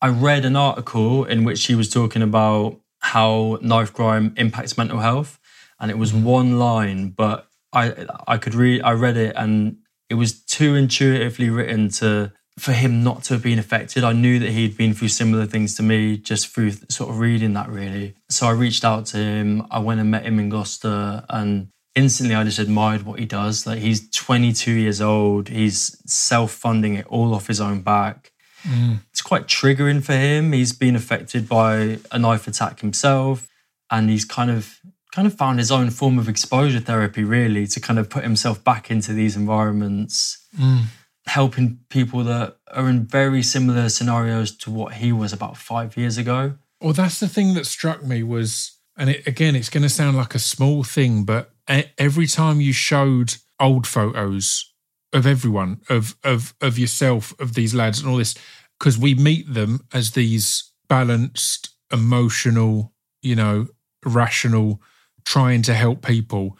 I 0.00 0.10
read 0.10 0.44
an 0.44 0.54
article 0.54 1.24
in 1.24 1.42
which 1.42 1.66
he 1.66 1.74
was 1.74 1.90
talking 1.90 2.22
about 2.22 2.79
how 3.00 3.58
knife 3.60 3.92
crime 3.92 4.34
impacts 4.36 4.78
mental 4.78 5.00
health, 5.00 5.38
and 5.78 5.90
it 5.90 5.98
was 5.98 6.12
one 6.12 6.58
line, 6.58 7.10
but 7.10 7.48
I 7.72 8.06
I 8.26 8.38
could 8.38 8.54
read 8.54 8.82
I 8.82 8.92
read 8.92 9.16
it 9.16 9.34
and 9.36 9.76
it 10.08 10.14
was 10.14 10.42
too 10.42 10.74
intuitively 10.74 11.50
written 11.50 11.88
to 11.90 12.32
for 12.58 12.72
him 12.72 13.02
not 13.02 13.22
to 13.24 13.34
have 13.34 13.42
been 13.42 13.58
affected. 13.58 14.04
I 14.04 14.12
knew 14.12 14.38
that 14.38 14.50
he'd 14.50 14.76
been 14.76 14.92
through 14.92 15.08
similar 15.08 15.46
things 15.46 15.74
to 15.76 15.82
me 15.82 16.18
just 16.18 16.48
through 16.48 16.72
sort 16.90 17.08
of 17.08 17.18
reading 17.18 17.54
that 17.54 17.70
really. 17.70 18.16
So 18.28 18.46
I 18.46 18.50
reached 18.50 18.84
out 18.84 19.06
to 19.06 19.16
him. 19.16 19.66
I 19.70 19.78
went 19.78 20.00
and 20.00 20.10
met 20.10 20.26
him 20.26 20.38
in 20.38 20.50
Gloucester 20.50 21.24
and 21.30 21.68
instantly 21.94 22.34
I 22.34 22.44
just 22.44 22.58
admired 22.58 23.04
what 23.04 23.18
he 23.18 23.24
does. 23.24 23.66
Like 23.66 23.78
he's 23.78 24.10
22 24.10 24.72
years 24.72 25.00
old. 25.00 25.48
He's 25.48 26.02
self-funding 26.06 26.94
it 26.94 27.06
all 27.06 27.34
off 27.34 27.46
his 27.46 27.60
own 27.60 27.80
back. 27.80 28.32
Mm. 28.62 29.00
It's 29.10 29.22
quite 29.22 29.46
triggering 29.46 30.02
for 30.02 30.14
him. 30.14 30.52
He's 30.52 30.72
been 30.72 30.96
affected 30.96 31.48
by 31.48 31.98
a 32.10 32.18
knife 32.18 32.46
attack 32.46 32.80
himself 32.80 33.48
and 33.90 34.10
he's 34.10 34.24
kind 34.24 34.50
of 34.50 34.80
kind 35.12 35.26
of 35.26 35.34
found 35.34 35.58
his 35.58 35.72
own 35.72 35.90
form 35.90 36.18
of 36.18 36.28
exposure 36.28 36.78
therapy 36.78 37.24
really 37.24 37.66
to 37.66 37.80
kind 37.80 37.98
of 37.98 38.08
put 38.08 38.22
himself 38.22 38.62
back 38.62 38.92
into 38.92 39.12
these 39.12 39.34
environments 39.34 40.46
mm. 40.56 40.84
helping 41.26 41.80
people 41.88 42.22
that 42.22 42.56
are 42.72 42.88
in 42.88 43.04
very 43.04 43.42
similar 43.42 43.88
scenarios 43.88 44.56
to 44.56 44.70
what 44.70 44.94
he 44.94 45.10
was 45.10 45.32
about 45.32 45.56
five 45.56 45.96
years 45.96 46.16
ago. 46.16 46.54
Well, 46.80 46.92
that's 46.92 47.18
the 47.18 47.28
thing 47.28 47.54
that 47.54 47.66
struck 47.66 48.04
me 48.04 48.22
was 48.22 48.78
And 48.96 49.10
it, 49.10 49.26
again, 49.26 49.56
it's 49.56 49.70
going 49.70 49.82
to 49.82 49.88
sound 49.88 50.16
like 50.16 50.34
a 50.34 50.38
small 50.38 50.84
thing, 50.84 51.24
but 51.24 51.50
every 51.98 52.26
time 52.26 52.60
you 52.60 52.72
showed 52.72 53.34
old 53.58 53.86
photos 53.86 54.69
of 55.12 55.26
everyone, 55.26 55.80
of 55.88 56.16
of 56.24 56.54
of 56.60 56.78
yourself, 56.78 57.34
of 57.40 57.54
these 57.54 57.74
lads, 57.74 58.00
and 58.00 58.08
all 58.08 58.16
this, 58.16 58.34
because 58.78 58.98
we 58.98 59.14
meet 59.14 59.52
them 59.52 59.86
as 59.92 60.12
these 60.12 60.70
balanced, 60.88 61.70
emotional, 61.92 62.92
you 63.22 63.34
know, 63.34 63.66
rational, 64.04 64.80
trying 65.24 65.62
to 65.62 65.74
help 65.74 66.02
people, 66.02 66.56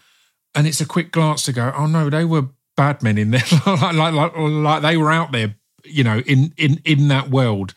and 0.54 0.66
it's 0.66 0.80
a 0.80 0.86
quick 0.86 1.12
glance 1.12 1.44
to 1.44 1.52
go, 1.52 1.72
oh 1.76 1.86
no, 1.86 2.10
they 2.10 2.24
were 2.24 2.48
bad 2.76 3.02
men 3.02 3.18
in 3.18 3.30
there, 3.30 3.42
like, 3.66 3.94
like 3.94 4.14
like 4.14 4.32
like 4.36 4.82
they 4.82 4.96
were 4.96 5.12
out 5.12 5.32
there, 5.32 5.54
you 5.84 6.04
know, 6.04 6.18
in 6.20 6.52
in 6.56 6.80
in 6.84 7.08
that 7.08 7.30
world, 7.30 7.74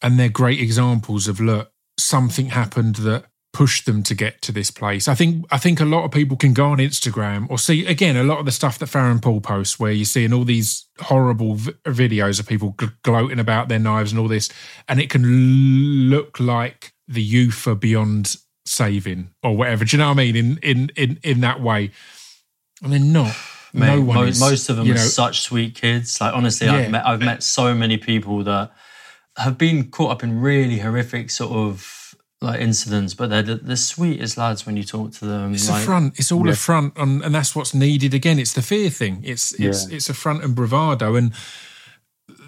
and 0.00 0.18
they're 0.18 0.28
great 0.28 0.60
examples 0.60 1.28
of 1.28 1.40
look, 1.40 1.72
something 1.98 2.46
happened 2.46 2.96
that 2.96 3.26
pushed 3.52 3.84
them 3.84 4.02
to 4.02 4.14
get 4.14 4.40
to 4.42 4.50
this 4.52 4.70
place. 4.70 5.08
I 5.08 5.14
think 5.14 5.44
I 5.50 5.58
think 5.58 5.80
a 5.80 5.84
lot 5.84 6.04
of 6.04 6.10
people 6.10 6.36
can 6.36 6.52
go 6.54 6.66
on 6.70 6.78
Instagram 6.78 7.46
or 7.50 7.58
see 7.58 7.86
again 7.86 8.16
a 8.16 8.22
lot 8.22 8.38
of 8.38 8.46
the 8.46 8.52
stuff 8.52 8.78
that 8.78 8.86
Faron 8.88 9.20
Paul 9.20 9.40
posts, 9.40 9.78
where 9.78 9.92
you're 9.92 10.04
seeing 10.06 10.32
all 10.32 10.44
these 10.44 10.86
horrible 11.00 11.54
v- 11.56 11.72
videos 11.86 12.40
of 12.40 12.46
people 12.48 12.74
g- 12.80 12.88
gloating 13.02 13.38
about 13.38 13.68
their 13.68 13.78
knives 13.78 14.10
and 14.12 14.18
all 14.18 14.28
this, 14.28 14.48
and 14.88 15.00
it 15.00 15.10
can 15.10 15.24
look 16.08 16.40
like 16.40 16.92
the 17.06 17.22
youth 17.22 17.66
are 17.66 17.74
beyond 17.74 18.36
saving 18.64 19.30
or 19.42 19.56
whatever. 19.56 19.84
Do 19.84 19.96
you 19.96 19.98
know 20.02 20.08
what 20.08 20.14
I 20.20 20.32
mean? 20.32 20.36
In 20.36 20.58
in 20.62 20.90
in 20.96 21.18
in 21.22 21.40
that 21.40 21.60
way, 21.60 21.90
and 22.82 22.92
they're 22.92 23.00
not. 23.00 23.34
Mate, 23.74 23.86
no 23.86 24.00
one 24.02 24.16
mo- 24.16 24.22
is, 24.24 24.38
most 24.38 24.68
of 24.68 24.76
them 24.76 24.86
are 24.90 24.94
know, 24.94 25.00
such 25.00 25.40
sweet 25.40 25.74
kids. 25.74 26.20
Like 26.20 26.34
honestly, 26.34 26.66
Yeah. 26.66 26.74
I've 26.74 26.90
met 26.90 27.06
I've 27.06 27.20
met 27.20 27.42
so 27.42 27.74
many 27.74 27.96
people 27.96 28.44
that 28.44 28.70
have 29.38 29.56
been 29.56 29.90
caught 29.90 30.10
up 30.10 30.22
in 30.22 30.40
really 30.40 30.78
horrific 30.78 31.30
sort 31.30 31.52
of 31.52 32.01
like 32.42 32.60
incidents, 32.60 33.14
but 33.14 33.30
they're 33.30 33.42
the, 33.42 33.54
the 33.56 33.76
sweetest 33.76 34.36
lads 34.36 34.66
when 34.66 34.76
you 34.76 34.82
talk 34.84 35.12
to 35.12 35.24
them. 35.24 35.54
It's 35.54 35.68
like, 35.70 35.82
a 35.82 35.86
front. 35.86 36.18
It's 36.18 36.32
all 36.32 36.48
a 36.48 36.54
front, 36.54 36.94
and, 36.96 37.22
and 37.22 37.34
that's 37.34 37.54
what's 37.56 37.72
needed. 37.74 38.14
Again, 38.14 38.38
it's 38.38 38.52
the 38.54 38.62
fear 38.62 38.90
thing. 38.90 39.20
It's 39.24 39.52
it's 39.58 39.88
Yeah. 39.88 39.96
it's 39.96 40.08
a 40.08 40.14
front 40.14 40.42
and 40.44 40.54
bravado, 40.54 41.14
and 41.16 41.32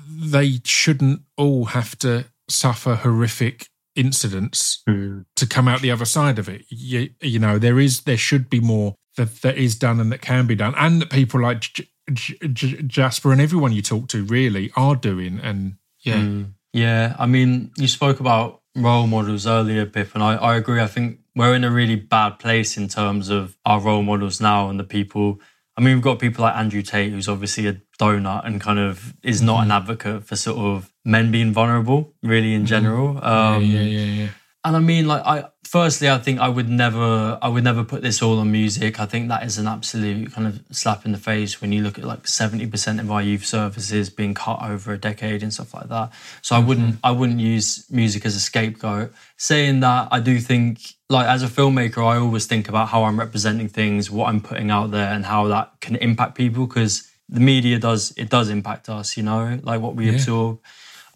they 0.09 0.61
shouldn't 0.65 1.23
all 1.37 1.67
have 1.67 1.99
to 2.01 2.27
suffer 2.49 2.97
horrific 2.97 3.69
incidents 3.97 4.83
Mm. 4.89 5.25
to 5.37 5.47
come 5.47 5.69
out 5.69 5.81
the 5.81 5.91
other 5.91 6.05
side 6.05 6.39
of 6.39 6.49
it. 6.49 6.65
You, 6.69 7.11
you 7.21 7.39
know, 7.39 7.59
there 7.59 7.79
is 7.79 8.03
there 8.03 8.17
should 8.19 8.51
be 8.51 8.61
more 8.61 8.95
that 9.17 9.43
that 9.43 9.57
is 9.57 9.77
done 9.77 10.01
and 10.01 10.11
that 10.13 10.21
can 10.21 10.47
be 10.47 10.55
done, 10.57 10.75
and 10.77 11.01
that 11.01 11.11
people 11.11 11.41
like 11.41 11.61
J- 11.61 11.89
J- 12.13 12.39
J- 12.53 12.83
Jasper 12.83 13.33
and 13.33 13.41
everyone 13.41 13.73
you 13.73 13.83
talk 13.83 14.09
to 14.09 14.25
really 14.25 14.73
are 14.77 14.97
doing. 14.97 15.39
And 15.41 15.77
yeah, 16.01 16.17
Mm. 16.17 16.53
Yeah, 16.73 17.15
I 17.21 17.27
mean, 17.27 17.71
you 17.79 17.87
spoke 17.87 18.19
about 18.19 18.61
role 18.75 19.07
models 19.07 19.47
earlier, 19.47 19.87
Pip, 19.87 20.15
and 20.15 20.23
I, 20.23 20.35
I 20.35 20.57
agree. 20.57 20.81
I 20.81 20.87
think 20.87 21.21
we're 21.35 21.55
in 21.55 21.65
a 21.65 21.71
really 21.71 21.97
bad 21.97 22.39
place 22.39 22.77
in 22.77 22.89
terms 22.89 23.29
of 23.29 23.57
our 23.65 23.81
role 23.81 24.03
models 24.03 24.41
now 24.41 24.69
and 24.69 24.79
the 24.79 24.85
people. 24.85 25.41
I 25.77 25.81
mean, 25.81 25.97
we've 25.97 26.05
got 26.05 26.19
people 26.21 26.43
like 26.43 26.55
Andrew 26.57 26.83
Tate, 26.83 27.11
who's 27.13 27.29
obviously 27.29 27.67
a 27.67 27.81
donut 27.99 28.47
and 28.47 28.61
kind 28.61 28.79
of 28.79 29.15
is 29.23 29.43
not 29.43 29.65
an 29.65 29.71
advocate 29.73 30.25
for 30.25 30.37
sort 30.37 30.59
of 30.59 30.93
men 31.05 31.31
being 31.31 31.53
vulnerable, 31.53 32.15
really 32.23 32.55
in 32.55 32.67
general. 32.67 33.23
Um, 33.25 33.63
yeah, 33.65 33.81
yeah, 33.81 34.23
yeah. 34.23 34.29
And 34.65 34.77
I 34.77 34.81
mean, 34.81 35.07
like, 35.07 35.23
I 35.27 35.45
firstly, 35.65 36.09
I 36.09 36.19
think 36.19 36.41
I 36.41 36.49
would 36.49 36.69
never, 36.69 37.39
I 37.43 37.49
would 37.49 37.65
never 37.65 37.85
put 37.85 38.01
this 38.01 38.23
all 38.23 38.39
on 38.39 38.51
music. 38.51 38.99
I 38.99 39.07
think 39.07 39.29
that 39.29 39.43
is 39.43 39.59
an 39.59 39.67
absolute 39.67 40.33
kind 40.33 40.47
of 40.47 40.63
slap 40.71 41.05
in 41.05 41.13
the 41.13 41.19
face 41.19 41.61
when 41.61 41.71
you 41.73 41.83
look 41.83 41.99
at 41.99 42.05
like 42.05 42.27
seventy 42.27 42.67
percent 42.67 43.01
of 43.01 43.11
our 43.11 43.21
youth 43.21 43.45
services 43.45 44.09
being 44.09 44.33
cut 44.33 44.63
over 44.63 44.93
a 44.93 44.99
decade 44.99 45.43
and 45.43 45.53
stuff 45.53 45.75
like 45.75 45.89
that. 45.89 46.13
So 46.43 46.57
I 46.57 46.61
wouldn't, 46.61 46.89
mm-hmm. 46.97 47.07
I 47.07 47.11
wouldn't 47.11 47.41
use 47.41 47.85
music 47.91 48.25
as 48.25 48.37
a 48.37 48.41
scapegoat. 48.41 49.13
Saying 49.37 49.81
that, 49.81 50.09
I 50.11 50.21
do 50.21 50.39
think, 50.41 50.81
like, 51.11 51.27
as 51.27 51.43
a 51.43 51.49
filmmaker, 51.49 51.99
I 51.99 52.17
always 52.17 52.47
think 52.47 52.69
about 52.69 52.89
how 52.89 53.05
I'm 53.05 53.19
representing 53.19 53.69
things, 53.69 54.11
what 54.11 54.29
I'm 54.29 54.41
putting 54.41 54.71
out 54.71 54.93
there, 54.93 55.13
and 55.13 55.27
how 55.27 55.49
that 55.49 55.73
can 55.81 55.97
impact 55.97 56.37
people 56.37 56.67
because 56.67 57.11
the 57.29 57.41
media 57.41 57.79
does, 57.79 58.13
it 58.17 58.31
does 58.31 58.49
impact 58.49 58.89
us. 58.89 59.17
You 59.17 59.25
know, 59.25 59.61
like 59.63 59.81
what 59.81 59.95
we 59.95 60.07
Yeah. 60.07 60.13
absorb. 60.13 60.61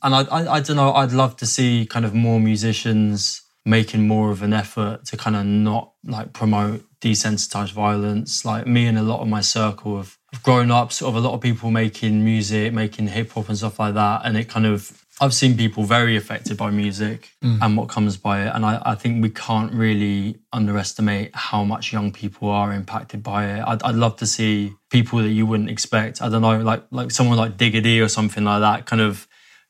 And 0.03 0.15
I, 0.15 0.23
I, 0.25 0.55
I 0.55 0.61
don't 0.61 0.77
know. 0.77 0.93
I'd 0.93 1.13
love 1.13 1.37
to 1.39 1.47
see 1.47 1.87
kind 1.87 2.05
of 2.05 2.15
more 2.15 2.41
musicians 2.41 3.43
making 3.65 4.09
more 4.09 4.31
of 4.31 4.43
an 4.43 4.53
effort 4.53 5.05
to 5.05 5.17
kind 5.17 5.37
of 5.37 5.45
not 5.45 5.93
like 6.05 6.33
promote 6.33 6.85
desensitized 7.01 7.73
violence. 7.73 8.45
Like 8.45 8.67
me 8.67 8.87
and 8.87 8.99
a 8.99 9.03
lot 9.03 9.21
of 9.21 9.29
my 9.29 9.43
circle 9.43 9.99
have, 9.99 10.17
have 10.33 10.43
grown 10.43 10.71
up, 10.71 10.93
sort 10.93 11.11
of 11.11 11.17
a 11.23 11.27
lot 11.27 11.35
of 11.35 11.41
people 11.41 11.71
making 11.71 12.25
music, 12.25 12.73
making 12.73 13.09
hip 13.09 13.33
hop 13.33 13.49
and 13.49 13.59
stuff 13.59 13.79
like 13.79 13.95
that. 13.95 14.23
And 14.25 14.37
it 14.37 14.49
kind 14.49 14.67
of, 14.67 15.05
I've 15.21 15.35
seen 15.35 15.57
people 15.57 15.85
very 15.85 16.17
affected 16.17 16.57
by 16.57 16.71
music 16.71 17.31
mm. 17.45 17.59
and 17.61 17.77
what 17.77 17.89
comes 17.89 18.17
by 18.17 18.47
it. 18.47 18.53
And 18.55 18.65
I, 18.65 18.81
I 18.85 18.95
think 18.95 19.23
we 19.23 19.31
can't 19.31 19.73
really 19.73 20.39
underestimate 20.53 21.35
how 21.35 21.63
much 21.63 21.93
young 21.93 22.11
people 22.11 22.49
are 22.49 22.73
impacted 22.73 23.23
by 23.23 23.47
it. 23.47 23.65
I'd, 23.67 23.83
I'd 23.83 23.97
love 23.97 24.17
to 24.17 24.27
see 24.27 24.73
people 24.91 25.19
that 25.19 25.29
you 25.29 25.45
wouldn't 25.45 25.69
expect. 25.69 26.23
I 26.23 26.31
don't 26.31 26.43
know, 26.43 26.59
like 26.61 26.85
like 26.91 27.11
someone 27.11 27.37
like 27.37 27.59
Digga 27.59 27.83
D 27.83 28.01
or 28.01 28.09
something 28.09 28.45
like 28.45 28.61
that, 28.61 28.87
kind 28.87 29.03
of 29.03 29.28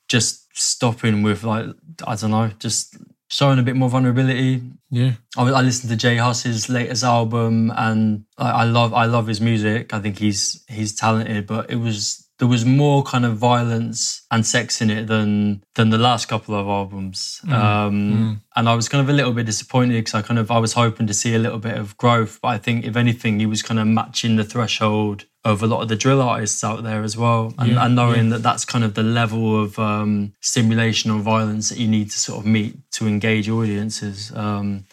just 0.08 0.46
stopping 0.56 1.22
with 1.22 1.44
like 1.44 1.66
I 2.06 2.14
don't 2.16 2.30
know, 2.30 2.50
just 2.58 2.96
showing 3.30 3.58
a 3.58 3.62
bit 3.62 3.76
more 3.76 3.90
vulnerability. 3.90 4.62
yeah. 4.90 5.12
I, 5.36 5.42
I 5.42 5.60
listened 5.60 5.90
to 5.90 5.96
J 5.96 6.16
Hus's 6.16 6.68
latest 6.68 7.04
album, 7.04 7.72
and 7.76 8.24
I, 8.38 8.50
I 8.50 8.64
love 8.64 8.94
I 8.94 9.04
love 9.06 9.26
his 9.26 9.40
music. 9.40 9.92
I 9.94 10.00
think 10.00 10.18
he's 10.18 10.64
he's 10.68 10.94
talented, 10.94 11.46
but 11.46 11.70
it 11.70 11.76
was 11.76 12.24
there 12.38 12.46
was 12.48 12.64
more 12.64 13.02
kind 13.02 13.24
of 13.26 13.36
violence 13.36 14.22
and 14.30 14.46
sex 14.46 14.80
in 14.80 14.90
it 14.90 15.08
than 15.08 15.62
than 15.74 15.90
the 15.90 15.98
last 15.98 16.26
couple 16.28 16.54
of 16.54 16.66
albums. 16.68 17.40
Um, 17.48 18.40
And 18.56 18.68
I 18.68 18.74
was 18.74 18.88
kind 18.88 19.02
of 19.02 19.08
a 19.08 19.12
little 19.12 19.32
bit 19.32 19.44
disappointed 19.46 19.94
because 19.94 20.14
I 20.14 20.22
kind 20.22 20.38
of 20.40 20.50
I 20.50 20.58
was 20.58 20.72
hoping 20.72 21.06
to 21.08 21.14
see 21.14 21.34
a 21.34 21.38
little 21.38 21.58
bit 21.58 21.76
of 21.76 21.96
growth, 21.96 22.38
but 22.40 22.48
I 22.48 22.58
think 22.58 22.84
if 22.84 22.96
anything, 22.96 23.40
he 23.40 23.46
was 23.46 23.62
kind 23.62 23.78
of 23.80 23.86
matching 23.86 24.36
the 24.36 24.44
threshold 24.44 25.24
of 25.48 25.62
a 25.62 25.66
lot 25.66 25.82
of 25.82 25.88
the 25.88 25.96
drill 25.96 26.20
artists 26.20 26.62
out 26.62 26.82
there 26.82 27.02
as 27.02 27.16
well, 27.16 27.54
and, 27.58 27.72
Yeah, 27.72 27.84
and 27.84 27.94
knowing 27.94 28.30
that 28.30 28.42
that's 28.42 28.64
kind 28.64 28.84
of 28.84 28.94
the 28.94 29.02
level 29.02 29.62
of 29.62 29.78
um, 29.78 30.32
stimulation 30.40 31.10
or 31.10 31.20
violence 31.20 31.68
that 31.70 31.78
you 31.78 31.88
need 31.88 32.10
to 32.10 32.18
sort 32.18 32.40
of 32.40 32.46
meet 32.46 32.76
to 32.92 33.06
engage 33.06 33.48
audiences. 33.48 34.32
Um, 34.34 34.84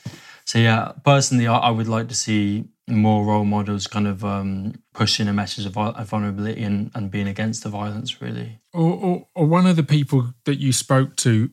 so 0.46 0.60
yeah, 0.60 0.91
personally, 1.04 1.48
I, 1.48 1.58
I 1.58 1.70
would 1.72 1.88
like 1.88 2.08
to 2.10 2.15
see 2.15 2.65
more 2.88 3.26
role 3.26 3.46
models 3.46 3.88
kind 3.88 4.08
of 4.08 4.24
um, 4.24 4.76
pushing 4.94 5.28
a 5.28 5.34
message 5.34 5.65
of, 5.65 5.76
of 5.78 6.08
vulnerability 6.08 6.63
and, 6.63 6.91
and 6.94 7.10
being 7.10 7.28
against 7.28 7.63
the 7.63 7.70
violence. 7.70 8.22
Really, 8.22 8.60
or, 8.74 8.94
or, 8.94 9.28
or 9.36 9.46
one 9.46 9.65
of 9.65 9.76
the 9.76 9.84
people 9.84 10.34
that 10.46 10.60
you 10.60 10.72
spoke 10.72 11.15
to 11.18 11.50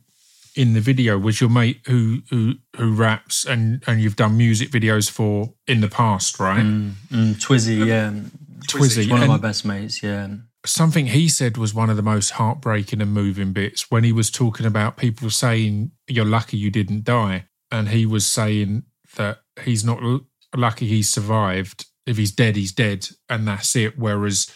in 0.54 0.74
the 0.74 0.80
video 0.80 1.18
was 1.18 1.40
your 1.40 1.48
mate 1.48 1.80
who 1.86 2.20
who 2.28 2.54
who 2.76 2.92
raps 2.92 3.46
and 3.46 3.82
and 3.86 4.00
you've 4.02 4.16
done 4.16 4.36
music 4.36 4.70
videos 4.70 5.10
for 5.10 5.54
in 5.66 5.80
the 5.80 5.88
past, 5.88 6.38
right? 6.38 6.62
mm, 6.64 7.34
Twizzy, 7.36 7.86
yeah, 7.86 8.12
Twizzy, 8.68 9.10
one 9.10 9.22
of 9.22 9.28
my 9.28 9.38
best 9.38 9.64
mates. 9.64 10.02
Yeah, 10.02 10.28
something 10.64 11.06
he 11.06 11.28
said 11.28 11.56
was 11.56 11.74
one 11.74 11.90
of 11.90 11.96
the 11.96 12.02
most 12.02 12.30
heartbreaking 12.30 13.00
and 13.00 13.12
moving 13.12 13.52
bits 13.52 13.90
when 13.90 14.04
he 14.04 14.12
was 14.12 14.30
talking 14.30 14.66
about 14.66 14.96
people 14.96 15.30
saying 15.30 15.92
you're 16.06 16.24
lucky 16.24 16.56
you 16.56 16.70
didn't 16.70 17.04
die, 17.04 17.46
and 17.70 17.88
he 17.88 18.06
was 18.06 18.26
saying 18.26 18.84
that 19.16 19.42
he's 19.64 19.84
not 19.84 20.02
l- 20.02 20.26
lucky 20.56 20.86
he 20.86 21.02
survived. 21.02 21.86
If 22.06 22.16
he's 22.16 22.32
dead, 22.32 22.56
he's 22.56 22.72
dead, 22.72 23.08
and 23.28 23.46
that's 23.46 23.76
it. 23.76 23.98
Whereas 23.98 24.50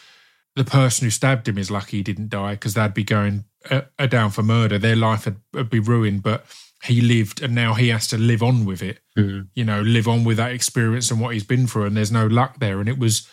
the 0.57 0.65
person 0.65 1.07
who 1.07 1.11
stabbed 1.11 1.47
him 1.47 1.59
is 1.59 1.71
lucky 1.71 1.99
he 1.99 2.03
didn't 2.03 2.31
die 2.31 2.55
because 2.55 2.75
they'd 2.75 2.95
be 2.95 3.05
going 3.05 3.45
uh, 3.71 3.83
uh, 3.99 4.07
down 4.07 4.31
for 4.31 4.43
murder. 4.43 4.79
Their 4.79 4.97
life 4.97 5.27
would, 5.27 5.41
would 5.53 5.71
be 5.71 5.81
ruined, 5.81 6.23
but 6.23 6.47
he 6.83 7.01
lived, 7.01 7.43
and 7.43 7.55
now 7.55 7.75
he 7.75 7.89
has 7.89 8.09
to 8.09 8.19
live 8.19 8.43
on 8.43 8.65
with 8.65 8.83
it. 8.83 9.01
You 9.55 9.65
know, 9.65 9.81
live 9.81 10.09
on 10.09 10.25
with 10.25 10.37
that 10.39 10.53
experience 10.53 11.11
and 11.11 11.21
what 11.21 11.35
he's 11.35 11.45
been 11.45 11.67
through, 11.67 11.85
and 11.85 11.97
there's 11.97 12.13
no 12.13 12.27
luck 12.27 12.59
there. 12.59 12.81
And 12.81 12.89
it 12.89 12.99
was 12.99 13.29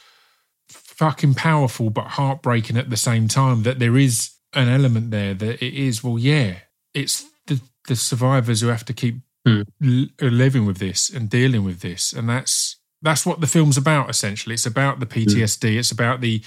fucking 0.95 1.33
powerful, 1.35 1.89
but 1.89 2.05
heartbreaking 2.07 2.77
at 2.77 2.89
the 2.89 2.97
same 2.97 3.27
time. 3.27 3.63
That 3.63 3.79
there 3.79 3.97
is 3.97 4.31
an 4.53 4.67
element 4.69 5.11
there 5.11 5.33
that 5.33 5.63
it 5.63 5.73
is. 5.73 6.03
Well, 6.03 6.17
yeah, 6.19 6.55
it's 6.93 7.25
the 7.47 7.59
the 7.87 7.95
survivors 7.95 8.61
who 8.61 8.67
have 8.67 8.85
to 8.85 8.93
keep 8.93 9.15
Hmm. 9.45 9.63
l- 9.83 10.07
living 10.21 10.65
with 10.65 10.77
this 10.77 11.09
and 11.09 11.29
dealing 11.29 11.65
with 11.65 11.81
this, 11.81 12.13
and 12.13 12.29
that's 12.29 12.77
that's 13.01 13.25
what 13.25 13.41
the 13.41 13.47
film's 13.47 13.77
about. 13.77 14.09
Essentially, 14.09 14.53
it's 14.53 14.65
about 14.65 14.99
the 15.01 15.05
PTSD. 15.05 15.77
It's 15.77 15.91
about 15.91 16.21
the 16.21 16.41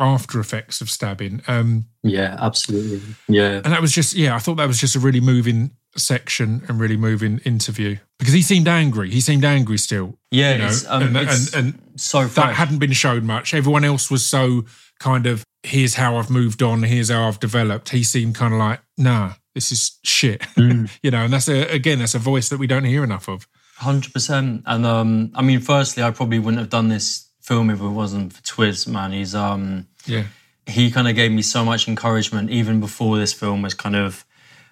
after 0.00 0.40
effects 0.40 0.80
of 0.80 0.90
stabbing. 0.90 1.42
Um, 1.46 1.84
yeah, 2.02 2.36
absolutely. 2.40 3.00
Yeah, 3.28 3.60
and 3.64 3.66
that 3.66 3.80
was 3.80 3.92
just 3.92 4.14
yeah, 4.14 4.34
I 4.34 4.40
thought 4.40 4.56
that 4.56 4.66
was 4.66 4.80
just 4.80 4.96
a 4.96 4.98
really 4.98 5.20
moving 5.20 5.70
section 5.96 6.64
and 6.66 6.80
really 6.80 6.96
moving 6.96 7.38
interview 7.44 7.98
because 8.18 8.34
he 8.34 8.42
seemed 8.42 8.66
angry. 8.66 9.10
He 9.10 9.20
seemed 9.20 9.44
angry 9.44 9.78
still. 9.78 10.18
yeah. 10.32 10.52
you 10.54 10.58
know, 10.58 10.72
um, 10.88 11.02
and, 11.02 11.16
and, 11.16 11.54
and 11.54 11.82
so 11.96 12.24
that 12.26 12.54
hadn't 12.54 12.78
been 12.78 12.92
shown 12.92 13.26
much. 13.26 13.54
Everyone 13.54 13.84
else 13.84 14.10
was 14.10 14.24
so 14.26 14.64
kind 15.00 15.26
of, 15.26 15.44
here's 15.62 15.94
how 15.94 16.16
I've 16.16 16.30
moved 16.30 16.62
on, 16.62 16.82
here's 16.82 17.10
how 17.10 17.28
I've 17.28 17.40
developed. 17.40 17.90
He 17.90 18.04
seemed 18.04 18.34
kind 18.34 18.52
of 18.54 18.58
like, 18.58 18.80
nah, 18.98 19.34
this 19.54 19.70
is 19.72 19.98
shit. 20.04 20.40
Mm. 20.56 20.88
you 21.02 21.10
know, 21.10 21.24
and 21.24 21.32
that's 21.32 21.48
a, 21.48 21.62
again, 21.72 21.98
that's 21.98 22.14
a 22.14 22.18
voice 22.18 22.48
that 22.48 22.58
we 22.58 22.66
don't 22.66 22.84
hear 22.84 23.04
enough 23.04 23.28
of. 23.28 23.46
Hundred 23.76 24.12
percent. 24.12 24.62
And 24.66 24.86
um, 24.86 25.32
I 25.34 25.42
mean, 25.42 25.60
firstly, 25.60 26.02
I 26.02 26.10
probably 26.12 26.38
wouldn't 26.38 26.60
have 26.60 26.70
done 26.70 26.88
this 26.88 27.28
film 27.42 27.70
if 27.70 27.80
it 27.80 27.88
wasn't 27.88 28.32
for 28.32 28.40
Twiz. 28.42 28.86
Man, 28.86 29.12
he's 29.12 29.34
um, 29.34 29.86
Yeah. 30.06 30.24
he 30.66 30.90
kind 30.90 31.08
of 31.08 31.14
gave 31.16 31.32
me 31.32 31.42
so 31.42 31.64
much 31.64 31.88
encouragement 31.88 32.50
even 32.50 32.78
before 32.80 33.18
this 33.18 33.32
film 33.32 33.62
was 33.62 33.74
kind 33.74 33.96
of 33.96 34.24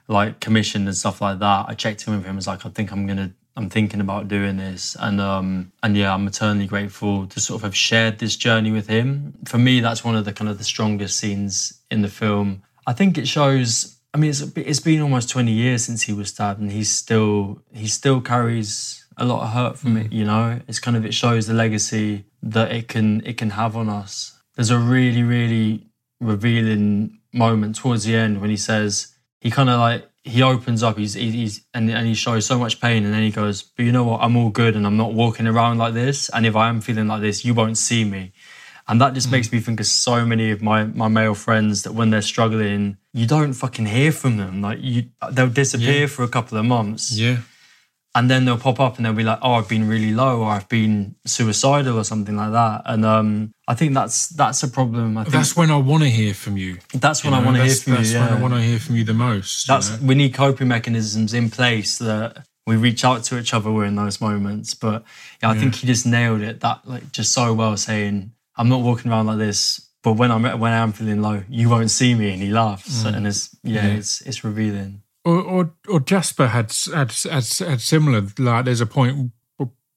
like 0.08 0.40
commissioned 0.40 0.86
and 0.86 0.96
stuff 0.96 1.20
like 1.20 1.40
that. 1.40 1.66
I 1.68 1.74
checked 1.74 2.06
in 2.06 2.14
with 2.14 2.24
him. 2.24 2.32
I 2.32 2.36
was 2.36 2.46
like, 2.46 2.64
I 2.64 2.68
think 2.68 2.92
I'm 2.92 3.06
gonna 3.06 3.32
I'm 3.56 3.68
thinking 3.68 4.00
about 4.00 4.28
doing 4.28 4.56
this, 4.56 4.96
and 4.98 5.20
um, 5.20 5.72
and 5.82 5.96
yeah, 5.96 6.14
I'm 6.14 6.26
eternally 6.26 6.66
grateful 6.66 7.26
to 7.26 7.40
sort 7.40 7.58
of 7.58 7.62
have 7.64 7.76
shared 7.76 8.18
this 8.18 8.36
journey 8.36 8.70
with 8.70 8.88
him. 8.88 9.34
For 9.46 9.58
me, 9.58 9.80
that's 9.80 10.04
one 10.04 10.16
of 10.16 10.24
the 10.24 10.32
kind 10.32 10.48
of 10.48 10.58
the 10.58 10.64
strongest 10.64 11.18
scenes 11.18 11.80
in 11.90 12.02
the 12.02 12.08
film. 12.08 12.62
I 12.86 12.94
think 12.94 13.18
it 13.18 13.28
shows. 13.28 13.98
I 14.14 14.18
mean, 14.18 14.30
it's 14.30 14.40
it's 14.56 14.80
been 14.80 15.02
almost 15.02 15.28
20 15.30 15.52
years 15.52 15.84
since 15.84 16.02
he 16.02 16.12
was 16.12 16.30
stabbed, 16.30 16.60
and 16.60 16.72
he's 16.72 16.90
still 16.90 17.62
he 17.72 17.86
still 17.88 18.20
carries 18.20 19.04
a 19.18 19.26
lot 19.26 19.42
of 19.42 19.50
hurt 19.50 19.78
from 19.78 19.98
it. 19.98 20.12
You 20.12 20.24
know, 20.24 20.60
it's 20.66 20.78
kind 20.78 20.96
of 20.96 21.04
it 21.04 21.12
shows 21.12 21.46
the 21.46 21.54
legacy 21.54 22.24
that 22.42 22.72
it 22.72 22.88
can 22.88 23.24
it 23.26 23.36
can 23.36 23.50
have 23.50 23.76
on 23.76 23.90
us. 23.90 24.38
There's 24.56 24.70
a 24.70 24.78
really 24.78 25.22
really 25.22 25.88
revealing 26.20 27.18
moment 27.32 27.76
towards 27.76 28.04
the 28.04 28.14
end 28.14 28.40
when 28.40 28.50
he 28.50 28.56
says 28.56 29.14
he 29.40 29.50
kind 29.50 29.68
of 29.68 29.78
like 29.78 30.08
he 30.24 30.42
opens 30.42 30.82
up 30.82 30.98
he's 30.98 31.14
he's 31.14 31.64
and, 31.74 31.90
and 31.90 32.06
he 32.06 32.14
shows 32.14 32.46
so 32.46 32.58
much 32.58 32.80
pain 32.80 33.04
and 33.04 33.12
then 33.12 33.22
he 33.22 33.30
goes 33.30 33.62
but 33.62 33.84
you 33.84 33.92
know 33.92 34.04
what? 34.04 34.20
I'm 34.20 34.36
all 34.36 34.50
good 34.50 34.76
and 34.76 34.86
i'm 34.86 34.96
not 34.96 35.12
walking 35.14 35.46
around 35.46 35.78
like 35.78 35.94
this 35.94 36.28
and 36.28 36.46
if 36.46 36.54
i 36.54 36.68
am 36.68 36.80
feeling 36.80 37.08
like 37.08 37.20
this 37.20 37.44
you 37.44 37.54
won't 37.54 37.78
see 37.78 38.04
me. 38.04 38.32
And 38.88 39.00
that 39.00 39.14
just 39.14 39.28
hmm. 39.28 39.32
makes 39.32 39.52
me 39.52 39.60
think 39.60 39.78
of 39.80 39.86
so 39.86 40.26
many 40.26 40.50
of 40.50 40.60
my 40.60 40.84
my 40.84 41.08
male 41.08 41.34
friends 41.34 41.82
that 41.84 41.92
when 41.92 42.10
they're 42.10 42.22
struggling 42.22 42.96
you 43.12 43.26
don't 43.26 43.52
fucking 43.52 43.86
hear 43.86 44.10
from 44.12 44.36
them. 44.38 44.60
Like 44.62 44.78
you 44.80 45.04
they'll 45.30 45.48
disappear 45.48 46.02
Yeah. 46.02 46.06
for 46.06 46.22
a 46.24 46.28
couple 46.28 46.58
of 46.58 46.64
months. 46.64 47.12
Yeah. 47.12 47.38
And 48.14 48.30
then 48.30 48.44
they'll 48.44 48.58
pop 48.58 48.78
up 48.78 48.96
and 48.96 49.06
they'll 49.06 49.14
be 49.14 49.24
like, 49.24 49.38
"Oh, 49.42 49.54
I've 49.54 49.68
been 49.68 49.88
really 49.88 50.12
low, 50.12 50.40
or 50.42 50.50
I've 50.50 50.68
been 50.68 51.14
suicidal, 51.24 51.98
or 51.98 52.04
something 52.04 52.36
like 52.36 52.52
that." 52.52 52.82
And 52.86 53.04
um, 53.04 53.52
I 53.66 53.74
think 53.74 53.94
that's 53.94 54.28
that's 54.28 54.62
a 54.62 54.68
problem. 54.68 55.16
I 55.16 55.24
think 55.24 55.32
That's 55.34 55.56
when 55.56 55.70
I 55.70 55.76
want 55.76 56.02
to 56.02 56.10
hear 56.10 56.34
from 56.34 56.56
you. 56.56 56.78
that's 56.92 57.24
You 57.24 57.30
when 57.30 57.40
I 57.40 57.44
want 57.44 57.56
to 57.56 57.62
hear 57.62 57.68
that's- 57.72 57.82
from 57.82 57.92
you. 57.94 57.98
That's 57.98 58.12
Yeah. 58.12 58.28
when 58.28 58.38
I 58.38 58.40
want 58.42 58.54
to 58.54 58.60
hear 58.60 58.78
from 58.78 58.96
you 58.96 59.04
the 59.04 59.14
most. 59.14 59.66
you 59.68 59.74
that's 59.74 59.90
know? 59.90 60.06
we 60.06 60.14
need 60.14 60.34
coping 60.34 60.68
mechanisms 60.68 61.32
in 61.34 61.50
place 61.50 61.98
that 61.98 62.44
we 62.66 62.76
reach 62.76 63.04
out 63.04 63.24
to 63.24 63.38
each 63.38 63.52
other 63.54 63.84
in 63.84 63.96
those 63.96 64.20
moments. 64.20 64.74
But 64.74 65.04
yeah, 65.42 65.50
I 65.50 65.58
think 65.58 65.74
he 65.76 65.86
just 65.86 66.06
nailed 66.06 66.42
it 66.42 66.60
that 66.60 66.86
like 66.86 67.10
just 67.12 67.32
so 67.32 67.52
well, 67.54 67.76
saying, 67.76 68.32
"I'm 68.56 68.68
not 68.68 68.80
walking 68.82 69.10
around 69.10 69.26
like 69.26 69.38
this." 69.38 69.88
But 70.04 70.14
when 70.14 70.32
I'm 70.32 70.42
when 70.58 70.72
I'm 70.72 70.92
feeling 70.92 71.22
low, 71.22 71.44
you 71.48 71.68
won't 71.68 71.90
see 71.90 72.14
me, 72.14 72.32
and 72.32 72.42
he 72.42 72.50
laughs, 72.50 73.04
and 73.04 73.24
it's 73.26 73.56
yeah, 73.62 73.86
Yeah. 73.86 73.94
it's 73.94 74.20
it's 74.22 74.42
revealing. 74.44 75.01
Or, 75.24 75.40
or 75.40 75.74
or 75.88 76.00
Jasper 76.00 76.48
had 76.48 76.72
had, 76.92 77.12
had 77.12 77.44
had 77.44 77.80
similar. 77.80 78.26
Like, 78.38 78.64
there's 78.64 78.80
a 78.80 78.86
point 78.86 79.32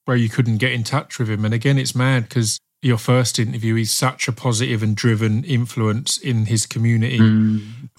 where 0.05 0.17
you 0.17 0.29
couldn't 0.29 0.57
get 0.57 0.71
in 0.71 0.83
touch 0.83 1.17
with 1.19 1.29
him, 1.29 1.45
and 1.45 1.53
again, 1.53 1.77
it's 1.77 1.95
mad 1.95 2.29
because 2.29 2.59
your 2.81 2.97
first 2.99 3.39
interview, 3.39 3.73
he's 3.73 3.91
such 3.91 4.27
a 4.27 4.31
positive 4.31 4.83
and 4.83 4.95
driven 4.95 5.43
influence 5.43 6.19
in 6.19 6.45
his 6.45 6.67
community 6.67 7.17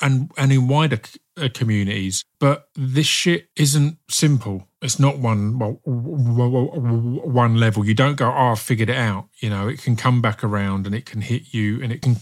and 0.01 0.31
and 0.37 0.53
in 0.53 0.69
wider 0.69 1.01
uh, 1.37 1.49
communities. 1.53 2.23
But 2.39 2.69
this 2.77 3.07
shit 3.07 3.49
isn't 3.57 3.99
simple. 4.09 4.69
It's 4.81 5.01
not 5.01 5.19
one 5.19 5.59
well, 5.59 5.81
one 5.85 7.57
level. 7.57 7.85
You 7.85 7.95
don't 7.95 8.15
go, 8.15 8.29
oh, 8.29 8.53
I've 8.53 8.61
figured 8.61 8.89
it 8.89 8.97
out. 8.97 9.29
You 9.41 9.51
know, 9.51 9.67
it 9.67 9.83
can 9.83 9.97
come 9.97 10.23
back 10.23 10.45
around 10.45 10.87
and 10.87 10.95
it 10.95 11.05
can 11.05 11.23
hit 11.23 11.53
you, 11.53 11.83
and 11.83 11.93
it 11.93 12.01
can 12.01 12.17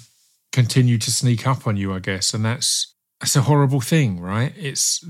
continue 0.50 0.96
to 0.96 1.10
sneak 1.10 1.46
up 1.46 1.66
on 1.66 1.76
you. 1.76 1.92
I 1.92 1.98
guess, 1.98 2.32
and 2.32 2.46
that's 2.46 2.93
that's 3.24 3.37
a 3.37 3.40
horrible 3.40 3.80
thing, 3.80 4.20
right? 4.20 4.52
It's 4.54 5.02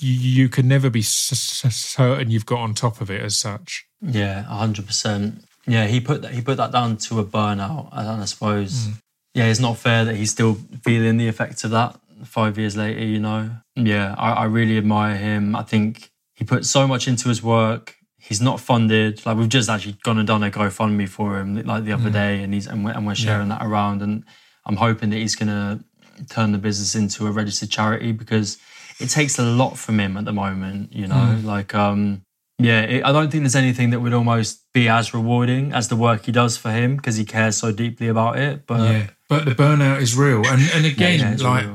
you, 0.00 0.14
you 0.14 0.48
can 0.48 0.66
never 0.68 0.88
be 0.88 1.02
certain 1.02 2.30
you've 2.30 2.46
got 2.46 2.60
on 2.60 2.72
top 2.72 3.02
of 3.02 3.10
it 3.10 3.20
as 3.20 3.36
such. 3.36 3.86
Yeah, 4.00 4.44
hundred 4.44 4.86
percent. 4.86 5.44
Yeah, 5.66 5.86
he 5.86 6.00
put 6.00 6.22
that 6.22 6.32
he 6.32 6.40
put 6.40 6.56
that 6.56 6.72
down 6.72 6.96
to 6.96 7.20
a 7.20 7.24
burnout, 7.24 7.90
and 7.92 8.22
I 8.22 8.24
suppose 8.24 8.86
hmm. 8.86 8.92
yeah, 9.34 9.44
it's 9.48 9.60
not 9.60 9.76
fair 9.76 10.06
that 10.06 10.16
he's 10.16 10.30
still 10.30 10.54
feeling 10.82 11.18
the 11.18 11.28
effects 11.28 11.62
of 11.62 11.72
that 11.72 12.00
five 12.24 12.56
years 12.56 12.74
later. 12.74 13.04
You 13.04 13.20
know, 13.20 13.50
yeah, 13.76 14.14
I, 14.16 14.32
I 14.32 14.44
really 14.44 14.78
admire 14.78 15.16
him. 15.16 15.54
I 15.54 15.62
think 15.62 16.10
he 16.32 16.46
put 16.46 16.64
so 16.64 16.86
much 16.86 17.06
into 17.06 17.28
his 17.28 17.42
work. 17.42 17.96
He's 18.18 18.40
not 18.40 18.60
funded. 18.60 19.26
Like 19.26 19.36
we've 19.36 19.46
just 19.46 19.68
actually 19.68 19.98
gone 20.04 20.16
and 20.16 20.26
done 20.26 20.42
a 20.42 20.50
GoFundMe 20.50 21.06
for 21.06 21.38
him 21.38 21.62
like 21.66 21.84
the 21.84 21.92
other 21.92 22.04
hmm. 22.04 22.12
day, 22.12 22.42
and 22.42 22.54
he's 22.54 22.66
and 22.66 22.82
we're, 22.82 22.92
and 22.92 23.06
we're 23.06 23.14
sharing 23.14 23.50
that 23.50 23.62
around. 23.62 24.00
And 24.00 24.24
I'm 24.64 24.76
hoping 24.76 25.10
that 25.10 25.16
he's 25.16 25.36
gonna 25.36 25.84
turn 26.26 26.52
the 26.52 26.58
business 26.58 26.94
into 26.94 27.26
a 27.26 27.30
registered 27.30 27.70
charity 27.70 28.12
because 28.12 28.58
it 29.00 29.08
takes 29.10 29.38
a 29.38 29.42
lot 29.44 29.76
from 29.78 30.00
him 30.00 30.16
at 30.16 30.24
the 30.24 30.32
moment. 30.32 30.92
You 30.92 31.06
know, 31.06 31.40
like 31.44 31.74
um 31.74 32.22
yeah, 32.60 32.80
it, 32.80 33.04
I 33.04 33.12
don't 33.12 33.30
think 33.30 33.44
there's 33.44 33.54
anything 33.54 33.90
that 33.90 34.00
would 34.00 34.12
almost 34.12 34.64
be 34.74 34.88
as 34.88 35.14
rewarding 35.14 35.72
as 35.72 35.88
the 35.88 35.94
work 35.96 36.24
he 36.26 36.32
does 36.32 36.56
for 36.56 36.72
him 36.72 36.96
because 36.96 37.16
he 37.16 37.24
cares 37.24 37.56
so 37.56 37.70
deeply 37.70 38.08
about 38.08 38.38
it. 38.38 38.66
But 38.66 38.80
Yeah, 38.80 39.06
but 39.28 39.44
the 39.44 39.52
burnout 39.54 40.00
is 40.00 40.16
real, 40.16 40.44
and 40.46 40.62
and 40.74 40.84
again, 40.92 41.20
yeah, 41.20 41.32
it's 41.32 41.42
like 41.42 41.66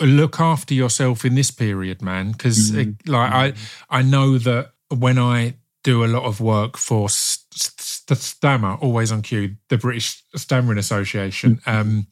look 0.00 0.40
after 0.40 0.74
yourself 0.74 1.24
in 1.24 1.34
this 1.34 1.50
period, 1.50 2.02
man. 2.02 2.32
Because 2.32 2.72
Mm-hmm. 2.72 3.10
like 3.10 3.32
I, 3.32 3.52
I 3.98 4.02
know 4.02 4.38
that 4.38 4.72
when 4.88 5.18
I 5.18 5.54
do 5.84 6.04
a 6.04 6.06
lot 6.06 6.24
of 6.24 6.40
work 6.40 6.76
for 6.76 7.06
S- 7.06 7.44
S- 7.54 8.02
S- 8.10 8.34
STAMMA, 8.34 8.78
always 8.82 9.10
on 9.10 9.22
cue, 9.22 9.56
the 9.68 9.78
British 9.78 10.22
Stammering 10.36 10.78
Association. 10.78 11.60
Um, 11.66 12.06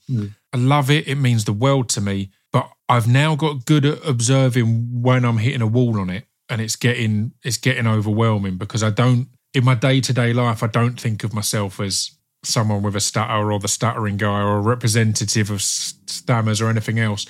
I 0.53 0.59
love 0.59 0.91
it. 0.91 1.07
It 1.07 1.17
means 1.17 1.45
the 1.45 1.53
world 1.53 1.89
to 1.91 2.01
me. 2.01 2.31
But 2.53 2.71
I've 2.89 3.07
now 3.07 3.37
got 3.37 3.65
good 3.65 3.85
at 3.85 4.05
observing 4.07 5.03
when 5.03 5.25
I'm 5.25 5.39
hitting 5.39 5.63
a 5.63 5.67
wall 5.67 6.01
on 6.01 6.11
it, 6.11 6.25
and 6.49 6.61
it's 6.61 6.77
getting 6.77 7.33
it's 7.45 7.57
getting 7.57 7.87
overwhelming 7.87 8.57
because 8.57 8.83
I 8.83 8.91
don't 8.91 9.29
in 9.55 9.65
my 9.65 9.75
day 9.75 10.01
to 10.01 10.13
day 10.13 10.33
life 10.33 10.63
I 10.63 10.67
don't 10.67 11.01
think 11.01 11.25
of 11.25 11.33
myself 11.33 11.81
as 11.81 12.13
someone 12.43 12.83
with 12.83 12.97
a 12.97 13.01
stutter 13.01 13.53
or 13.53 13.59
the 13.59 13.69
stuttering 13.69 14.17
guy 14.17 14.41
or 14.41 14.59
a 14.59 14.61
representative 14.61 15.51
of 15.51 15.63
stammers 15.63 16.61
or 16.61 16.69
anything 16.69 16.99
else. 16.99 17.27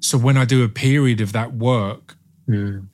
So 0.00 0.16
when 0.16 0.36
I 0.36 0.44
do 0.44 0.62
a 0.62 0.68
period 0.68 1.20
of 1.20 1.32
that 1.32 1.54
work, 1.54 2.16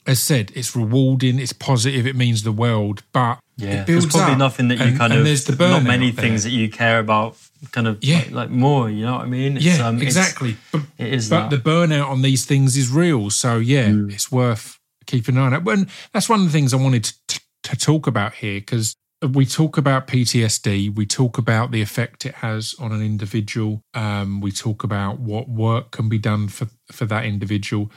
as 0.07 0.21
said, 0.21 0.53
it's 0.55 0.75
rewarding, 0.77 1.39
it's 1.39 1.53
positive, 1.53 2.07
it 2.07 2.17
means 2.17 2.43
the 2.43 2.53
world, 2.53 3.03
but 3.13 3.39
yeah, 3.57 3.83
it 3.83 3.87
there's 3.87 4.07
probably 4.07 4.33
up. 4.33 4.39
nothing 4.39 4.69
that 4.69 4.79
you 4.79 4.85
And- 4.85 4.99
kind 4.99 5.13
and 5.13 5.21
of 5.21 5.27
there's 5.27 5.45
the 5.45 5.57
not 5.57 5.83
many 5.83 6.13
things 6.13 6.45
that 6.45 6.51
you 6.51 6.69
care 6.71 6.99
about 6.99 7.37
kind 7.73 7.87
of 7.87 7.99
Yeah. 8.03 8.19
like, 8.19 8.31
like 8.31 8.51
more. 8.51 8.89
You 8.89 9.05
know 9.05 9.17
what 9.17 9.23
I 9.27 9.29
mean? 9.29 9.57
It's, 9.57 9.67
Yeah, 9.67 9.87
um, 9.87 10.01
exactly. 10.01 10.57
But, 10.73 10.83
it 10.99 11.13
is 11.13 11.29
but 11.29 11.51
that. 11.51 11.63
the 11.63 11.71
burnout 11.71 12.09
on 12.09 12.23
these 12.23 12.47
things 12.47 12.77
is 12.77 12.89
real. 12.91 13.29
So 13.31 13.59
yeah, 13.59 13.89
Mm. 13.89 14.13
it's 14.13 14.33
worth 14.33 14.79
keeping 15.07 15.37
an 15.37 15.43
eye 15.53 15.57
on. 15.57 15.69
And 15.69 15.87
that's 16.13 16.29
one 16.29 16.41
of 16.41 16.47
the 16.47 16.53
things 16.53 16.73
I 16.73 16.77
wanted 16.79 17.05
to, 17.05 17.15
to, 17.29 17.41
to 17.65 17.77
talk 17.77 18.07
about 18.07 18.35
here 18.37 18.61
because 18.61 18.95
we 19.29 19.45
talk 19.45 19.77
about 19.77 20.07
PTSD, 20.07 20.89
we 20.95 21.05
talk 21.05 21.37
about 21.37 21.71
the 21.73 21.83
effect 21.83 22.25
it 22.25 22.37
has 22.37 22.75
on 22.79 22.93
an 22.93 23.03
individual. 23.03 23.83
Um, 23.93 24.41
we 24.41 24.51
talk 24.53 24.83
about 24.83 25.19
what 25.21 25.47
work 25.51 25.91
can 25.91 26.09
be 26.09 26.17
done 26.19 26.49
for 26.49 26.69
for 26.91 27.05
that 27.07 27.27
individual. 27.27 27.91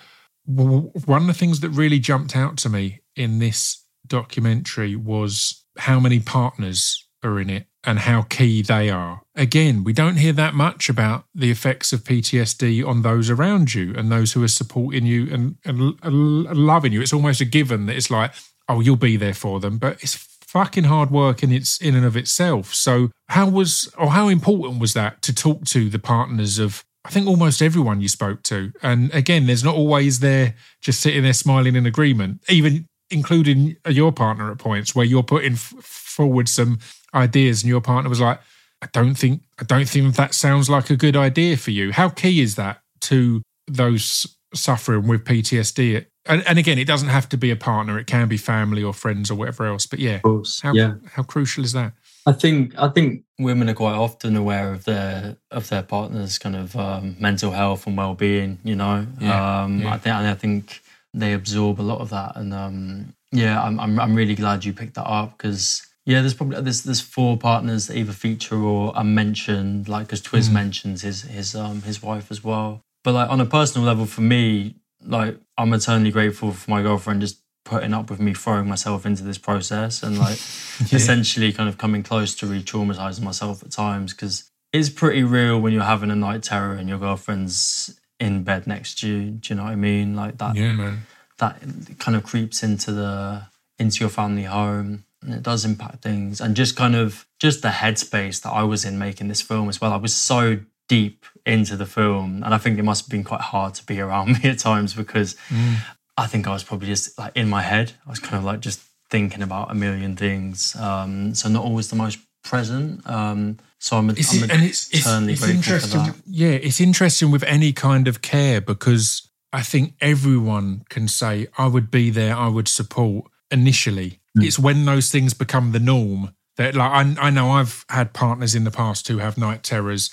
One 0.46 1.22
of 1.22 1.28
the 1.28 1.34
things 1.34 1.62
that 1.62 1.70
really 1.70 2.00
jumped 2.00 2.36
out 2.36 2.58
to 2.58 2.70
me 2.70 3.02
in 3.16 3.40
this 3.40 3.84
documentary 4.06 4.96
was 4.96 5.64
how 5.78 6.00
many 6.00 6.20
partners 6.20 7.08
are 7.24 7.40
in 7.40 7.50
it 7.50 7.68
and 7.84 8.00
how 8.00 8.24
key 8.24 8.62
they 8.62 8.90
are. 8.90 9.22
Again, 9.36 9.84
we 9.84 9.94
don't 9.94 10.18
hear 10.18 10.34
that 10.34 10.54
much 10.54 10.90
about 10.90 11.26
the 11.34 11.52
effects 11.52 11.92
of 11.92 12.04
PTSD 12.04 12.86
on 12.86 13.02
those 13.02 13.30
around 13.30 13.74
you 13.74 13.94
and 13.96 14.12
those 14.12 14.34
who 14.34 14.44
are 14.44 14.50
supporting 14.50 15.06
you 15.06 15.34
and, 15.34 15.58
and, 15.66 15.96
l- 16.04 16.56
loving 16.56 16.94
you. 16.94 17.02
It's 17.02 17.14
almost 17.14 17.42
a 17.42 17.46
given 17.46 17.86
that 17.88 17.96
it's 17.96 18.12
like, 18.12 18.34
oh, 18.70 18.80
you'll 18.80 18.96
be 18.96 19.18
there 19.18 19.34
for 19.34 19.60
them, 19.60 19.78
but 19.78 20.02
it's 20.02 20.16
fucking 20.54 20.86
hard 20.86 21.10
work 21.12 21.44
in 21.44 21.52
its 21.52 21.82
in 21.82 21.96
and 21.96 22.06
of 22.06 22.16
itself. 22.16 22.74
So, 22.74 23.10
how 23.30 23.50
was 23.50 23.92
or 23.98 24.12
how 24.12 24.28
important 24.30 24.80
was 24.80 24.94
that 24.94 25.22
to 25.24 25.34
talk 25.34 25.66
to 25.66 25.90
the 25.90 26.00
partners 26.00 26.60
of? 26.60 26.84
I 27.06 27.10
think 27.10 27.28
almost 27.28 27.62
everyone 27.62 28.00
you 28.00 28.08
spoke 28.08 28.44
to, 28.44 28.72
and 28.82 29.14
again, 29.14 29.46
there's 29.46 29.64
not 29.64 29.76
always 29.76 30.20
there 30.20 30.56
just 30.82 31.02
sitting 31.02 31.24
there 31.24 31.34
smiling 31.34 31.76
in 31.76 31.86
agreement, 31.86 32.42
even 32.48 32.86
including 33.10 33.76
your 33.88 34.12
partner 34.12 34.52
at 34.52 34.58
points 34.58 34.96
where 34.96 35.06
you're 35.06 35.24
putting 35.24 35.54
f- 35.54 35.74
forward 35.82 36.48
some 36.48 36.80
ideas, 37.14 37.62
and 37.62 37.70
your 37.70 37.82
partner 37.82 38.10
was 38.10 38.22
like, 38.22 38.40
"I 38.82 38.88
don't 38.94 39.16
think, 39.16 39.44
I 39.60 39.64
don't 39.66 39.88
think 39.88 40.16
that 40.16 40.34
sounds 40.34 40.70
like 40.70 40.90
a 40.90 40.96
good 40.96 41.18
idea 41.18 41.58
for 41.58 41.72
you." 41.72 41.92
How 41.92 42.08
key 42.08 42.42
is 42.42 42.56
that 42.56 42.80
to 43.02 43.42
those 43.68 44.26
suffering 44.54 45.08
with 45.08 45.26
PTSD? 45.26 46.06
And, 46.26 46.48
and 46.48 46.58
again, 46.58 46.80
it 46.80 46.88
doesn't 46.88 47.10
have 47.10 47.28
to 47.30 47.38
be 47.38 47.52
a 47.52 47.58
partner; 47.58 48.00
it 48.00 48.08
can 48.08 48.30
be 48.30 48.38
family 48.38 48.82
or 48.82 48.94
friends 48.94 49.30
or 49.30 49.36
whatever 49.36 49.66
else. 49.66 49.86
But 49.86 50.00
yeah, 50.00 50.22
how 50.62 50.74
yeah. 50.74 50.94
how 51.12 51.24
crucial 51.24 51.66
is 51.66 51.74
that? 51.74 51.92
I 52.26 52.32
think 52.32 52.74
I 52.78 52.88
think 52.88 53.24
women 53.40 53.70
are 53.70 53.74
quite 53.74 53.96
often 53.96 54.36
aware 54.36 54.72
of 54.74 54.86
their 54.86 55.38
of 55.52 55.70
their 55.70 55.84
partner's 55.84 56.38
kind 56.38 56.56
of 56.56 56.76
um, 56.76 57.16
mental 57.20 57.52
health 57.52 57.88
and 57.88 57.98
well 57.98 58.14
being. 58.14 58.60
You 58.64 58.76
know, 58.76 59.08
Yeah, 59.20 59.64
um, 59.64 59.80
yeah. 59.82 59.94
I 59.94 59.98
think 59.98 60.16
I 60.16 60.34
think 60.36 60.82
they 61.14 61.34
absorb 61.34 61.80
a 61.80 61.84
lot 61.84 62.00
of 62.00 62.10
that. 62.10 62.36
And 62.36 62.54
um, 62.54 63.14
yeah, 63.32 63.62
I'm, 63.62 63.80
I'm 63.80 64.00
I'm 64.00 64.16
really 64.16 64.36
glad 64.36 64.66
you 64.66 64.74
picked 64.74 64.96
that 64.96 65.08
up 65.08 65.38
because 65.38 65.86
yeah, 66.06 66.22
there's 66.22 66.34
probably 66.34 66.62
there's 66.62 66.84
there's 66.84 67.02
four 67.02 67.38
partners 67.38 67.88
that 67.88 67.98
either 67.98 68.12
feature 68.14 68.58
or 68.62 68.96
are 68.96 69.04
mentioned. 69.04 69.88
Like 69.88 70.08
because 70.08 70.22
Twiz 70.22 70.50
Mm. 70.50 70.54
mentions 70.54 71.02
his 71.02 71.24
his 71.24 71.56
um 71.56 71.82
his 71.84 72.02
wife 72.02 72.30
as 72.32 72.44
well. 72.44 72.82
But 73.04 73.14
like 73.14 73.30
on 73.30 73.42
a 73.42 73.46
personal 73.46 73.86
level, 73.86 74.06
for 74.06 74.22
me, 74.22 74.76
like 75.02 75.38
I'm 75.58 75.74
eternally 75.74 76.12
grateful 76.12 76.52
for 76.54 76.70
my 76.72 76.82
girlfriend 76.82 77.22
just 77.22 77.40
putting 77.66 77.94
up 77.94 78.10
with 78.10 78.20
me 78.20 78.34
throwing 78.34 78.68
myself 78.68 79.06
into 79.06 79.24
this 79.24 79.38
process 79.38 80.04
and 80.04 80.18
like 80.20 80.38
essentially 80.92 81.54
kind 81.54 81.70
of 81.70 81.78
coming 81.78 82.04
close 82.04 82.36
to 82.36 82.46
re-traumatizing 82.46 83.22
myself 83.22 83.64
at 83.64 83.72
times 83.72 84.14
because 84.14 84.50
it's 84.74 84.90
pretty 84.90 85.24
real 85.24 85.60
when 85.62 85.72
you're 85.72 85.84
having 85.84 86.12
a 86.12 86.16
night 86.16 86.44
terror 86.44 86.74
and 86.74 86.90
your 86.90 86.98
girlfriend's 86.98 88.00
in 88.20 88.44
bed 88.44 88.68
next 88.68 89.00
to 89.00 89.08
you. 89.08 89.32
Do 89.32 89.54
you 89.54 89.58
know 89.58 89.64
what 89.64 89.72
I 89.72 89.76
mean? 89.76 90.16
Like 90.16 90.38
that 90.40 90.56
Yeah, 90.56 90.74
man. 90.74 91.04
that 91.38 91.62
kind 92.00 92.16
of 92.18 92.24
creeps 92.24 92.64
into 92.64 92.92
the 92.92 93.44
into 93.80 94.00
your 94.02 94.10
family 94.10 94.44
home 94.44 95.06
and 95.22 95.34
it 95.34 95.44
does 95.44 95.64
impact 95.66 96.02
things 96.04 96.42
and 96.42 96.56
just 96.56 96.76
kind 96.76 96.96
of 96.96 97.26
just 97.40 97.62
the 97.62 97.70
headspace 97.70 98.42
that 98.42 98.52
I 98.52 98.64
was 98.64 98.84
in 98.86 98.98
making 99.00 99.28
this 99.30 99.42
film 99.42 99.70
as 99.70 99.80
well. 99.80 99.94
I 99.94 99.98
was 99.98 100.14
so 100.16 100.60
deep 100.90 101.26
into 101.46 101.76
the 101.78 101.86
film 101.86 102.44
and 102.44 102.54
I 102.54 102.58
think 102.58 102.78
it 102.78 102.84
must 102.84 103.06
have 103.06 103.10
been 103.10 103.24
quite 103.24 103.42
hard 103.42 103.74
to 103.76 103.86
be 103.86 104.00
around 104.00 104.40
me 104.44 104.50
at 104.50 104.60
times 104.60 104.94
because 104.94 105.36
Mm. 105.50 105.78
I 106.18 106.28
think 106.28 106.48
I 106.48 106.52
was 106.52 106.64
probably 106.64 106.88
just 106.88 107.18
like 107.18 107.36
in 107.36 107.50
my 107.50 107.62
head. 107.62 107.94
I 108.06 108.10
was 108.10 108.20
kind 108.20 108.36
of 108.36 108.44
like 108.44 108.60
just 108.60 108.82
thinking 109.10 109.42
about 109.42 109.72
a 109.72 109.76
million 109.76 110.16
things. 110.16 110.76
Um, 110.76 111.34
so 111.36 111.50
not 111.50 111.64
always 111.64 111.90
the 111.90 111.96
most 111.96 112.20
present. 112.44 113.08
Um, 113.10 113.58
so 113.80 113.98
I'm, 113.98 114.10
It's, 114.12 114.34
I'm 114.34 114.50
and 114.50 114.64
it's, 114.64 114.88
it's, 114.94 115.08
it's 115.08 115.48
interesting. 115.48 116.14
Yeah, 116.26 116.50
it's 116.50 116.80
interesting 116.80 117.32
with 117.32 117.44
any 117.44 117.74
kind 117.74 118.08
of 118.08 118.22
care 118.22 118.62
because 118.62 119.30
I 119.52 119.62
think 119.62 119.96
everyone 120.02 120.86
can 120.90 121.08
say, 121.08 121.48
I 121.58 121.68
would 121.68 121.92
be 121.92 122.10
there, 122.10 122.36
I 122.36 122.48
would 122.48 122.68
support 122.68 123.26
initially. 123.52 124.20
Hmm. 124.36 124.44
It's 124.44 124.58
when 124.58 124.86
those 124.86 125.12
things 125.12 125.34
become 125.34 125.74
the 125.74 125.80
norm 125.80 126.34
that, 126.58 126.76
like, 126.76 126.92
I, 126.92 127.28
I 127.28 127.30
know 127.30 127.52
I've 127.52 127.86
had 127.90 128.14
partners 128.14 128.56
in 128.56 128.64
the 128.64 128.72
past 128.72 129.08
who 129.08 129.18
have 129.18 129.38
night 129.38 129.64
terrors 129.64 130.12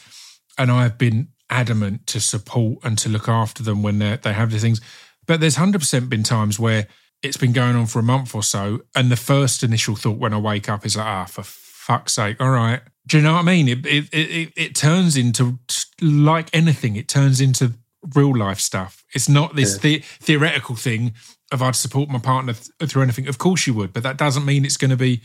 and 0.58 0.70
I've 0.70 0.98
been 0.98 1.28
adamant 1.48 2.06
to 2.06 2.20
support 2.20 2.78
and 2.84 2.96
to 2.98 3.08
look 3.08 3.28
after 3.28 3.62
them 3.62 3.82
when 3.82 3.98
they 3.98 4.16
they 4.16 4.32
have 4.32 4.50
these 4.50 4.62
things. 4.62 4.80
But 5.30 5.38
there's 5.38 5.58
100% 5.58 6.08
been 6.08 6.24
times 6.24 6.58
where 6.58 6.88
it's 7.22 7.36
been 7.36 7.52
going 7.52 7.76
on 7.76 7.86
for 7.86 8.00
a 8.00 8.02
month 8.02 8.34
or 8.34 8.42
so. 8.42 8.80
And 8.96 9.12
the 9.12 9.16
first 9.16 9.62
initial 9.62 9.94
thought 9.94 10.18
when 10.18 10.34
I 10.34 10.38
wake 10.38 10.68
up 10.68 10.84
is 10.84 10.96
like, 10.96 11.06
ah, 11.06 11.24
for 11.24 11.44
fuck's 11.44 12.14
sake, 12.14 12.40
all 12.40 12.50
right. 12.50 12.80
Do 13.06 13.18
you 13.18 13.22
know 13.22 13.34
what 13.34 13.42
I 13.42 13.44
mean? 13.44 13.68
It 13.68 13.86
it 13.86 14.12
it, 14.12 14.52
it, 14.56 14.74
turns 14.74 15.16
into 15.16 15.60
like 16.02 16.48
anything. 16.52 16.96
It 16.96 17.06
turns 17.06 17.40
into 17.40 17.74
real 18.12 18.36
life 18.36 18.58
stuff. 18.58 19.04
It's 19.14 19.28
not 19.28 19.54
this 19.54 19.78
the, 19.78 19.98
theoretical 20.18 20.74
thing 20.74 21.14
of 21.52 21.62
I'd 21.62 21.76
support 21.76 22.08
my 22.08 22.18
partner 22.18 22.54
th- 22.54 22.90
through 22.90 23.02
anything. 23.02 23.28
Of 23.28 23.38
course 23.38 23.68
you 23.68 23.74
would, 23.74 23.92
but 23.92 24.02
that 24.02 24.16
doesn't 24.16 24.44
mean 24.44 24.64
it's 24.64 24.76
going 24.76 24.90
to 24.90 24.96
be 24.96 25.22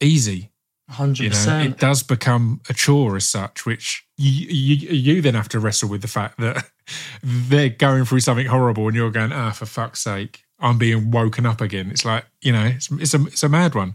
easy. 0.00 0.52
Hundred 0.88 1.24
You 1.24 1.30
know, 1.46 1.58
it 1.58 1.76
does 1.76 2.02
become 2.02 2.62
a 2.70 2.72
chore 2.72 3.16
as 3.16 3.28
such, 3.28 3.66
which 3.66 4.06
you, 4.16 4.46
you 4.48 4.88
you 4.88 5.20
then 5.20 5.34
have 5.34 5.50
to 5.50 5.60
wrestle 5.60 5.90
with 5.90 6.00
the 6.00 6.08
fact 6.08 6.38
that 6.38 6.64
they're 7.22 7.68
going 7.68 8.04
through 8.04 8.20
something 8.20 8.46
horrible, 8.46 8.86
and 8.86 8.96
you're 8.96 9.10
going, 9.10 9.32
ah, 9.32 9.50
for 9.50 9.66
fuck's 9.66 10.00
sake, 10.00 10.44
I'm 10.60 10.78
being 10.78 11.10
woken 11.10 11.46
up 11.46 11.60
again. 11.60 11.90
It's 11.90 12.04
like 12.04 12.24
you 12.42 12.52
know, 12.52 12.64
it's 12.66 12.90
it's 12.92 13.14
a 13.14 13.22
it's 13.26 13.42
a 13.42 13.48
mad 13.48 13.74
one. 13.74 13.94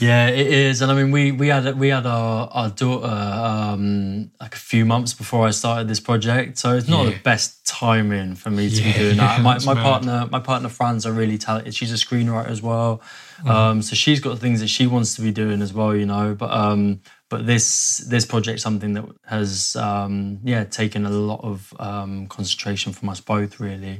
Yeah, 0.00 0.28
it 0.28 0.46
is, 0.48 0.82
and 0.82 0.90
I 0.90 0.94
mean, 0.94 1.10
we 1.12 1.30
we 1.32 1.48
had 1.48 1.78
we 1.78 1.88
had 1.88 2.06
our 2.06 2.48
our 2.52 2.70
daughter 2.70 3.06
um, 3.06 4.30
like 4.40 4.54
a 4.54 4.58
few 4.58 4.84
months 4.84 5.14
before 5.14 5.46
I 5.46 5.50
started 5.50 5.86
this 5.88 6.00
project, 6.00 6.58
so 6.58 6.74
it's 6.76 6.88
not 6.88 7.04
Yeah. 7.04 7.10
the 7.10 7.18
best 7.18 7.66
timing 7.66 8.34
for 8.34 8.50
me 8.50 8.68
to 8.70 8.74
Yeah, 8.82 8.92
be 8.92 8.98
doing 8.98 9.16
that. 9.18 9.42
My 9.42 9.58
my 9.64 9.74
partner 9.74 10.28
my 10.30 10.40
partner 10.40 10.68
Fran's 10.68 11.06
are 11.06 11.12
really 11.12 11.38
talented. 11.38 11.74
She's 11.74 11.92
a 11.92 11.96
screenwriter 11.96 12.48
as 12.48 12.62
well, 12.62 13.00
Mm. 13.44 13.50
um, 13.50 13.82
so 13.82 13.94
she's 13.96 14.20
got 14.20 14.38
things 14.38 14.60
that 14.60 14.68
she 14.68 14.86
wants 14.86 15.14
to 15.16 15.22
be 15.22 15.30
doing 15.32 15.62
as 15.62 15.72
well, 15.72 15.94
you 15.96 16.06
know. 16.06 16.34
But 16.34 16.50
um, 16.52 17.00
but 17.32 17.40
this 17.52 17.66
this 18.12 18.24
project's 18.32 18.62
something 18.62 18.92
that 18.96 19.06
has 19.36 19.50
um, 19.88 20.14
yeah 20.44 20.64
taken 20.80 21.06
a 21.06 21.10
lot 21.10 21.40
of 21.52 21.72
um, 21.88 22.26
concentration 22.36 22.92
from 22.92 23.08
us 23.08 23.20
both, 23.20 23.52
really. 23.58 23.96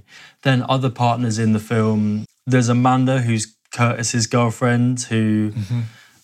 Then 0.47 0.59
other 0.75 0.91
partners 0.91 1.37
in 1.45 1.53
the 1.53 1.59
film, 1.73 2.27
there's 2.53 2.69
Amanda 2.69 3.15
who's 3.27 3.45
Curtis's 3.79 4.27
girlfriend 4.37 4.95
who 5.11 5.53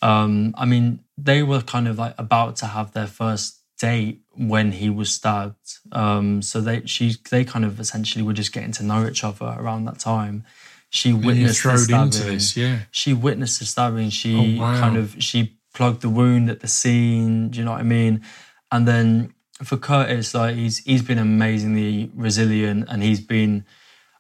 um, 0.03 0.55
I 0.57 0.65
mean, 0.73 1.01
they 1.17 1.43
were 1.43 1.63
kind 1.63 1.89
of 1.89 1.99
like 1.99 2.15
about 2.19 2.57
to 2.57 2.67
have 2.67 2.93
their 2.93 3.07
first 3.21 3.49
date 3.81 4.21
when 4.53 4.73
he 4.73 4.89
was 4.91 5.09
stabbed. 5.19 5.69
Um, 5.93 6.43
so 6.43 6.61
they 6.61 6.83
she 6.95 7.15
they 7.31 7.45
kind 7.45 7.65
of 7.65 7.81
essentially 7.81 8.25
were 8.25 8.35
just 8.43 8.53
getting 8.53 8.73
to 8.73 8.85
know 8.85 9.07
each 9.09 9.25
other 9.25 9.57
around 9.59 9.87
that 9.87 9.99
time. 9.99 10.45
She 10.91 11.13
witnessed 11.13 11.63
the 11.65 11.77
stabbing. 11.79 12.07
into 12.07 12.23
this, 12.25 12.57
yeah. 12.57 12.79
She 12.91 13.13
witnessed 13.13 13.59
the 13.59 13.67
stabbing. 13.67 14.11
She 14.11 14.35
Oh, 14.35 14.63
wow. 14.63 14.81
kind 14.81 14.97
of 14.97 15.17
she 15.19 15.58
plugged 15.75 16.03
the 16.03 16.09
wound 16.09 16.51
at 16.51 16.61
the 16.61 16.69
scene. 16.69 17.51
Do 17.51 17.59
you 17.59 17.65
know 17.65 17.73
what 17.73 17.81
I 17.81 17.85
mean? 17.85 18.23
And 18.71 18.87
then 18.87 19.35
for 19.63 19.77
Curtis, 19.77 20.35
like 20.35 20.57
he's 20.57 20.79
he's 20.79 21.03
been 21.03 21.19
amazingly 21.19 22.11
resilient, 22.15 22.87
and 22.89 23.03
he's 23.03 23.21
been. 23.21 23.65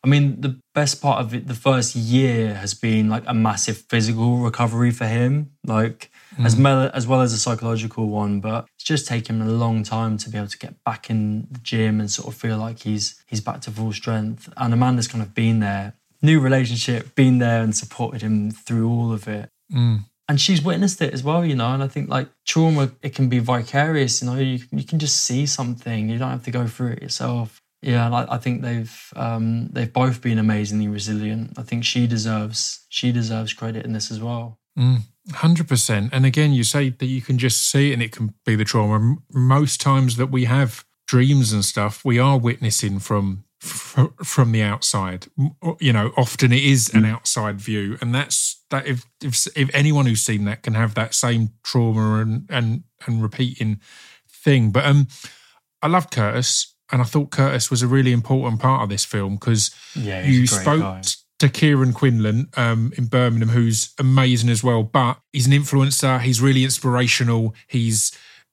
I 0.04 0.06
mean, 0.06 0.40
the 0.40 0.60
best 0.74 1.02
part 1.02 1.20
of 1.20 1.34
it, 1.34 1.48
the 1.48 1.54
first 1.54 1.96
year 1.96 2.54
has 2.54 2.72
been 2.72 3.08
like 3.08 3.24
a 3.26 3.34
massive 3.34 3.78
physical 3.78 4.36
recovery 4.36 4.92
for 4.92 5.06
him, 5.06 5.50
like 5.66 6.12
hmm. 6.36 6.46
as, 6.46 6.54
well, 6.54 6.88
as 6.94 7.04
well 7.08 7.20
as 7.20 7.32
a 7.32 7.38
psychological 7.38 8.08
one. 8.08 8.38
But 8.38 8.66
it's 8.76 8.84
just 8.84 9.08
taken 9.08 9.40
him 9.40 9.48
a 9.48 9.50
long 9.50 9.82
time 9.82 10.16
to 10.18 10.30
be 10.30 10.38
able 10.38 10.46
to 10.46 10.58
get 10.58 10.82
back 10.84 11.10
in 11.10 11.48
the 11.50 11.58
gym 11.58 11.98
and 11.98 12.08
sort 12.08 12.28
of 12.28 12.40
feel 12.40 12.58
like 12.58 12.78
he's 12.78 13.22
he's 13.26 13.40
back 13.40 13.60
to 13.62 13.72
full 13.72 13.92
strength. 13.92 14.48
And 14.56 14.72
Amanda's 14.72 15.08
kind 15.08 15.22
of 15.22 15.34
been 15.34 15.58
there, 15.58 15.94
new 16.22 16.38
relationship, 16.38 17.16
been 17.16 17.38
there 17.38 17.60
and 17.60 17.76
supported 17.76 18.22
him 18.22 18.52
through 18.52 18.88
all 18.88 19.12
of 19.12 19.26
it. 19.26 19.50
Hmm. 19.70 19.96
And 20.28 20.40
she's 20.40 20.62
witnessed 20.62 21.00
it 21.00 21.14
as 21.14 21.22
well, 21.22 21.44
you 21.44 21.54
know. 21.54 21.72
And 21.72 21.82
I 21.82 21.88
think 21.88 22.10
like 22.10 22.28
trauma, 22.46 22.90
it 23.02 23.14
can 23.14 23.28
be 23.28 23.38
vicarious, 23.38 24.20
you 24.20 24.28
know. 24.28 24.36
You 24.36 24.60
you 24.70 24.84
can 24.84 24.98
just 24.98 25.22
see 25.22 25.46
something. 25.46 26.08
You 26.08 26.18
don't 26.18 26.30
have 26.30 26.44
to 26.44 26.50
go 26.50 26.66
through 26.66 26.92
it 26.92 27.02
yourself. 27.02 27.62
Yeah, 27.80 28.08
like, 28.08 28.26
I, 28.28 28.38
think 28.38 28.62
they've 28.62 29.12
um, 29.14 29.68
they've 29.68 29.92
both 29.92 30.20
been 30.20 30.38
amazingly 30.38 30.88
resilient. 30.88 31.56
I 31.56 31.62
think 31.62 31.84
she 31.84 32.08
deserves 32.08 32.84
she 32.88 33.12
deserves 33.12 33.52
credit 33.52 33.84
in 33.84 33.92
this 33.92 34.10
as 34.10 34.20
well. 34.20 34.58
Hundred 35.32 35.68
percent. 35.68 36.10
And 36.12 36.26
again, 36.26 36.52
you 36.52 36.64
say 36.64 36.90
that 36.90 37.06
you 37.06 37.20
can 37.20 37.38
just 37.38 37.70
see 37.70 37.90
it, 37.90 37.94
and 37.94 38.02
it 38.02 38.12
can 38.12 38.34
be 38.44 38.56
the 38.56 38.64
trauma. 38.64 39.16
Most 39.32 39.80
times 39.80 40.16
that 40.16 40.30
we 40.30 40.46
have 40.46 40.84
dreams 41.06 41.52
and 41.52 41.64
stuff, 41.64 42.04
we 42.04 42.18
are 42.18 42.38
witnessing 42.38 42.98
from 42.98 43.44
f- 43.62 44.08
from 44.24 44.52
the 44.52 44.62
outside. 44.62 45.26
You 45.80 45.92
know, 45.92 46.12
often 46.16 46.52
it 46.52 46.62
is 46.62 46.88
an 46.94 47.04
outside 47.04 47.60
view, 47.60 47.98
and 48.00 48.14
that's 48.14 48.62
that. 48.70 48.86
If 48.86 49.04
if 49.22 49.46
if 49.56 49.70
anyone 49.74 50.06
who's 50.06 50.20
seen 50.22 50.44
that 50.44 50.62
can 50.62 50.74
have 50.74 50.94
that 50.94 51.14
same 51.14 51.50
trauma 51.62 52.20
and 52.20 52.46
and 52.50 52.84
and 53.06 53.22
repeating 53.22 53.80
thing, 54.28 54.70
but 54.70 54.84
um, 54.86 55.08
I 55.82 55.86
love 55.88 56.10
Curtis, 56.10 56.74
and 56.92 57.00
I 57.02 57.04
thought 57.04 57.30
Curtis 57.30 57.70
was 57.70 57.82
a 57.82 57.86
really 57.88 58.12
important 58.12 58.60
part 58.60 58.82
of 58.82 58.88
this 58.88 59.04
film 59.04 59.34
because 59.36 59.70
Yeah, 59.94 60.24
you 60.24 60.46
spoke 60.46 60.80
guy. 60.80 61.02
to 61.40 61.48
Kieran 61.48 61.92
Quinlan 61.92 62.48
um, 62.56 62.92
in 62.96 63.06
Birmingham, 63.06 63.50
who's 63.50 63.92
amazing 63.98 64.50
as 64.50 64.62
well. 64.64 64.82
But 64.82 65.18
he's 65.32 65.46
an 65.46 65.52
influencer. 65.52 66.20
He's 66.20 66.40
really 66.40 66.64
inspirational. 66.64 67.54
He's 67.66 68.12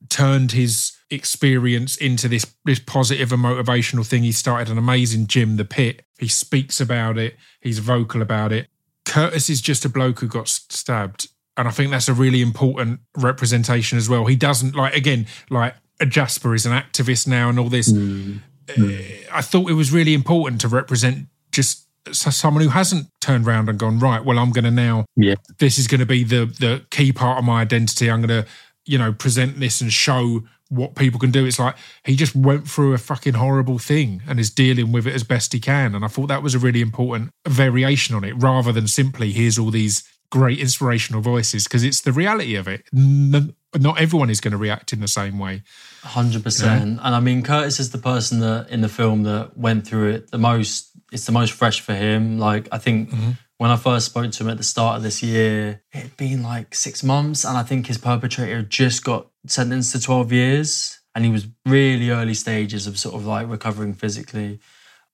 turned 0.10 0.52
his 0.52 0.92
experience 1.10 1.96
into 1.96 2.28
this 2.28 2.46
this 2.66 2.80
positive 2.80 3.32
and 3.32 3.44
motivational 3.44 4.06
thing. 4.06 4.24
He 4.24 4.32
started 4.32 4.70
an 4.70 4.78
amazing 4.78 5.28
gym, 5.28 5.58
The 5.58 5.66
Pit. 5.66 6.04
He 6.20 6.28
speaks 6.28 6.82
about 6.82 7.18
it. 7.18 7.36
He's 7.62 7.80
vocal 7.80 8.22
about 8.22 8.52
it. 8.52 8.68
Curtis 9.06 9.50
is 9.50 9.62
just 9.62 9.86
a 9.86 9.90
bloke 9.90 10.20
who 10.20 10.28
got 10.28 10.48
stabbed, 10.48 11.30
and 11.58 11.68
I 11.68 11.72
think 11.72 11.92
that's 11.92 12.10
a 12.10 12.14
really 12.14 12.42
important 12.42 13.02
representation 13.18 13.98
as 13.98 14.10
well. 14.10 14.26
He 14.26 14.36
doesn't 14.36 14.76
like 14.76 14.96
again 14.96 15.28
like 15.50 15.76
a 16.00 16.06
Jasper 16.06 16.54
is 16.54 16.66
an 16.66 16.74
activist 16.74 17.28
now 17.28 17.50
and 17.50 17.60
all 17.60 17.70
this. 17.70 17.92
Hmm. 17.92 18.38
Eh, 18.70 19.24
I 19.32 19.42
thought 19.42 19.70
it 19.70 19.74
was 19.74 19.92
really 19.92 20.14
important 20.14 20.62
to 20.62 20.68
represent 20.68 21.28
just 21.52 21.88
someone 22.12 22.64
who 22.64 22.70
hasn't 22.70 23.08
turned 23.22 23.48
around 23.48 23.70
and 23.70 23.80
gone 23.80 24.00
right. 24.00 24.24
Well, 24.24 24.38
I'm 24.40 24.52
going 24.52 24.66
to 24.66 24.72
now. 24.72 25.06
Yeah. 25.16 25.36
This 25.60 25.78
is 25.78 25.88
going 25.88 26.00
to 26.00 26.06
be 26.06 26.24
the 26.24 26.46
the 26.46 26.86
key 26.90 27.12
part 27.12 27.38
of 27.38 27.46
my 27.46 27.62
identity. 27.62 28.10
I'm 28.10 28.22
going 28.22 28.44
to, 28.44 28.50
you 28.86 28.98
know, 28.98 29.14
present 29.14 29.60
this 29.60 29.82
and 29.82 29.92
show 29.92 30.44
what 30.70 30.96
people 30.96 31.20
can 31.20 31.32
do. 31.32 31.46
It's 31.46 31.60
like 31.60 31.76
he 32.04 32.16
just 32.16 32.36
went 32.36 32.68
through 32.68 32.94
a 32.94 32.98
fucking 32.98 33.36
horrible 33.36 33.78
thing 33.78 34.22
and 34.28 34.40
is 34.40 34.50
dealing 34.50 34.92
with 34.92 35.06
it 35.08 35.14
as 35.14 35.24
best 35.24 35.54
he 35.54 35.60
can. 35.60 35.96
And 35.96 36.04
I 36.04 36.08
thought 36.08 36.28
that 36.28 36.44
was 36.44 36.56
a 36.56 36.60
really 36.60 36.82
important 36.82 37.32
variation 37.48 38.16
on 38.16 38.24
it, 38.24 38.34
rather 38.34 38.72
than 38.72 38.88
simply 38.88 39.32
here's 39.32 39.60
all 39.60 39.72
these 39.72 40.04
great 40.32 40.60
inspirational 40.60 41.22
voices 41.22 41.66
because 41.66 41.84
it's 41.84 42.02
the 42.02 42.12
reality 42.12 42.56
of 42.56 42.68
it. 42.68 42.84
Not 42.92 44.02
everyone 44.02 44.30
is 44.30 44.42
going 44.42 44.54
to 44.54 44.58
react 44.58 44.92
in 44.92 45.02
the 45.02 45.08
same 45.08 45.38
way. 45.38 45.62
Hundred 46.02 46.44
percent. 46.44 47.00
And 47.02 47.16
I 47.16 47.20
mean, 47.20 47.44
Curtis 47.44 47.80
is 47.80 47.92
the 47.92 47.98
person 48.00 48.40
that 48.40 48.70
in 48.70 48.82
the 48.82 48.90
film 48.90 49.24
that 49.24 49.58
went 49.58 49.88
through 49.88 50.10
it 50.10 50.32
the 50.32 50.38
most. 50.38 50.92
It's 51.12 51.26
the 51.26 51.32
most 51.32 51.54
fresh 51.54 51.80
for 51.82 51.94
him. 51.94 52.40
Like 52.40 52.68
I 52.72 52.80
think 52.80 53.12
mm-hmm. 53.12 53.32
When 53.58 53.72
I 53.72 53.78
first 53.78 54.08
spoke 54.08 54.32
to 54.32 54.44
him 54.44 54.50
at 54.50 54.58
the 54.58 54.64
start 54.64 54.98
of 54.98 55.04
this 55.04 55.24
year, 55.24 55.82
it 55.94 55.98
had 55.98 56.18
been 56.18 56.44
like 56.44 56.76
six 56.76 57.04
months, 57.04 57.44
and 57.46 57.58
I 57.58 57.64
think 57.64 57.88
his 57.88 57.98
perpetrator 57.98 58.58
had 58.58 58.70
just 58.70 59.04
got 59.04 59.28
sentenced 59.48 59.92
to 59.94 60.02
twelve 60.02 60.32
years, 60.32 61.00
and 61.14 61.24
he 61.26 61.32
was 61.32 61.48
really 61.66 62.10
early 62.10 62.34
stages 62.34 62.88
of 62.88 62.98
sort 63.00 63.16
of 63.16 63.26
like 63.26 63.48
recovering 63.50 63.94
physically. 63.94 64.60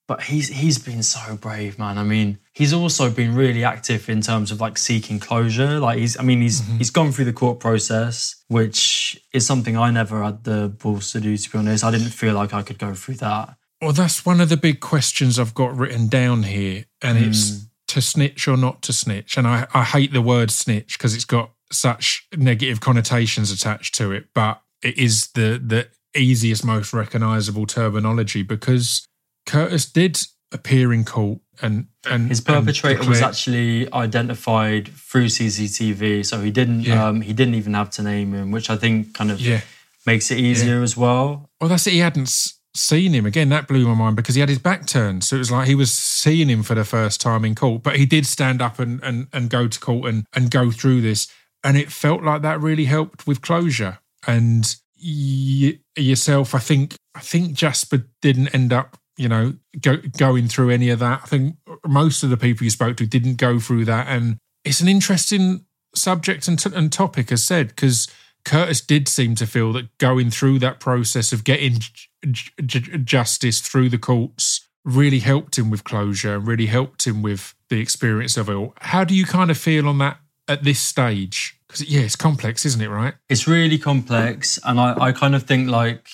But 0.07 0.24
he's 0.24 0.49
he's 0.49 0.78
been 0.80 1.03
so 1.03 1.38
brave, 1.38 1.78
man. 1.80 1.97
I 1.97 2.03
mean, 2.03 2.39
he's 2.53 2.74
also 2.74 3.09
been 3.09 3.34
really 3.34 3.63
active 3.63 4.09
in 4.09 4.20
terms 4.22 4.51
of 4.51 4.59
like 4.59 4.78
seeking 4.78 5.20
closure. 5.20 5.80
Like 5.80 5.99
he's, 5.99 6.20
I 6.20 6.24
mean, 6.24 6.41
he's 6.41 6.59
he's 6.78 6.89
gone 6.89 7.11
through 7.13 7.26
the 7.26 7.34
court 7.34 7.59
process, 7.61 8.43
which 8.49 9.18
is 9.32 9.45
something 9.45 9.78
I 9.78 9.89
never 9.91 10.22
had 10.24 10.43
the 10.43 10.68
balls 10.68 11.11
to 11.13 11.22
do. 11.22 11.38
To 11.38 11.49
be 11.51 11.57
honest, 11.57 11.84
I 11.84 11.91
didn't 11.91 12.09
feel 12.09 12.34
like 12.34 12.53
I 12.53 12.61
could 12.63 12.80
go 12.80 12.93
through 12.93 13.16
that. 13.16 13.55
Well, 13.82 13.93
that's 13.93 14.26
one 14.26 14.41
of 14.41 14.49
the 14.49 14.57
big 14.57 14.80
questions 14.80 15.39
I've 15.39 15.53
got 15.53 15.78
written 15.78 16.07
down 16.07 16.43
here, 16.43 16.86
and 17.01 17.18
Hmm. 17.18 17.24
it's 17.26 17.68
to 17.92 18.02
snitch 18.02 18.48
or 18.48 18.58
not 18.58 18.82
to 18.84 18.94
snitch. 18.94 19.38
And 19.38 19.48
I, 19.48 19.68
I 19.74 19.84
hate 19.84 20.14
the 20.14 20.22
word 20.22 20.52
snitch 20.52 20.98
because 20.98 21.14
it's 21.14 21.26
got 21.26 21.52
such 21.72 22.28
negative 22.36 22.80
connotations 22.80 23.52
attached 23.52 23.96
to 23.96 24.12
it, 24.12 24.28
but 24.34 24.62
it 24.82 24.98
is 24.98 25.30
the 25.34 25.62
the 25.64 25.88
easiest, 26.16 26.66
most 26.66 26.94
recognizable 26.94 27.66
terminology 27.66 28.44
because 28.44 29.08
Curtis 29.46 29.86
did 29.86 30.20
appear 30.52 30.92
in 30.92 31.06
court 31.06 31.39
and 31.62 31.88
and 32.10 32.30
His 32.30 32.39
and 32.39 32.48
perpetrator 32.48 33.08
was 33.08 33.22
actually 33.22 33.92
identified 33.94 34.89
through 34.89 35.28
CCTV, 35.28 36.26
so 36.26 36.42
he 36.42 36.52
didn't 36.52 36.82
Yeah. 36.82 37.08
um, 37.08 37.22
he 37.22 37.34
didn't 37.34 37.56
even 37.56 37.74
have 37.74 37.89
to 37.92 38.04
name 38.04 38.34
him, 38.34 38.52
which 38.52 38.70
I 38.70 38.78
think 38.78 39.14
kind 39.14 39.32
of 39.32 39.39
yeah. 39.39 39.62
makes 40.06 40.32
it 40.32 40.39
easier 40.39 40.82
as 40.82 40.98
well. 40.98 41.50
Well, 41.60 41.70
that's 41.70 41.88
it. 41.88 41.94
He 41.94 42.00
hadn't 42.00 42.30
seen 42.76 43.13
him 43.13 43.26
again. 43.26 43.49
That 43.49 43.67
blew 43.67 43.88
my 43.88 43.93
mind 43.93 44.15
because 44.15 44.36
he 44.36 44.39
had 44.39 44.49
his 44.49 44.59
back 44.59 44.86
turned, 44.86 45.24
so 45.24 45.36
it 45.36 45.39
was 45.39 45.51
like 45.51 45.67
he 45.67 45.76
was 45.76 45.91
seeing 45.91 46.49
him 46.49 46.63
for 46.63 46.76
the 46.76 46.86
first 46.86 47.22
time 47.22 47.45
in 47.45 47.55
court. 47.55 47.84
But 47.84 47.97
he 47.97 48.05
did 48.05 48.26
stand 48.26 48.61
up 48.61 48.80
and 48.80 49.03
and 49.03 49.28
and 49.34 49.49
go 49.49 49.67
to 49.67 49.80
court 49.80 50.09
and 50.09 50.26
and 50.34 50.51
go 50.51 50.72
through 50.72 51.01
this, 51.01 51.28
and 51.63 51.78
it 51.78 51.91
felt 51.91 52.24
like 52.24 52.41
that 52.41 52.61
really 52.61 52.86
helped 52.86 53.28
with 53.28 53.41
closure. 53.41 53.99
And 54.28 54.76
y- 55.03 55.80
yourself, 55.97 56.53
I 56.53 56.59
think, 56.59 56.95
I 57.15 57.19
think 57.22 57.53
Jasper 57.53 58.05
didn't 58.22 58.49
end 58.49 58.74
up. 58.74 58.97
You 59.17 59.28
know, 59.30 59.53
go, 59.80 59.97
going 60.17 60.47
through 60.47 60.69
any 60.72 60.89
of 60.89 60.99
that. 60.99 61.22
I 61.24 61.28
think 61.28 61.57
most 61.86 62.24
of 62.24 62.30
the 62.30 62.38
people 62.38 62.63
you 62.63 62.69
spoke 62.72 62.97
to 62.97 63.05
didn't 63.05 63.36
go 63.36 63.59
through 63.59 63.86
that, 63.86 64.07
and 64.07 64.38
it's 64.63 64.82
an 64.82 64.88
interesting 64.88 65.65
subject 65.93 66.47
and, 66.47 66.57
t- 66.57 66.72
and 66.74 66.91
topic, 66.91 67.32
as 67.32 67.43
said, 67.43 67.67
because 67.67 68.07
Curtis 68.44 68.82
did 68.82 69.08
seem 69.08 69.36
to 69.36 69.46
feel 69.46 69.74
that 69.74 69.98
going 69.98 70.30
through 70.30 70.60
that 70.60 70.80
process 70.80 71.32
of 71.32 71.44
getting 71.44 71.80
j- 71.80 72.52
j- 72.66 72.98
justice 72.98 73.62
through 73.62 73.89
the 73.89 73.98
courts 73.98 74.68
really 74.84 75.20
helped 75.20 75.58
him 75.58 75.70
with 75.70 75.84
closure, 75.84 76.36
and 76.36 76.48
really 76.48 76.66
helped 76.66 77.06
him 77.06 77.22
with 77.22 77.54
the 77.70 77.80
experience 77.80 78.38
of 78.38 78.50
it 78.50 78.54
all. 78.54 78.74
How 78.82 79.04
do 79.04 79.14
you 79.14 79.26
kind 79.26 79.52
of 79.52 79.58
feel 79.58 79.88
on 79.88 80.00
that 80.00 80.18
at 80.48 80.64
this 80.64 80.80
stage? 80.80 81.58
Because, 81.68 81.88
yeah, 81.88 82.02
it's 82.02 82.16
complex, 82.16 82.66
isn't 82.66 82.82
it, 82.82 82.89
right? 82.89 83.14
It's 83.30 83.48
really 83.48 83.78
complex, 83.78 84.60
and 84.64 84.80
I, 84.80 84.96
I 85.00 85.12
kind 85.12 85.36
of 85.36 85.44
think 85.44 85.70
like 85.70 86.10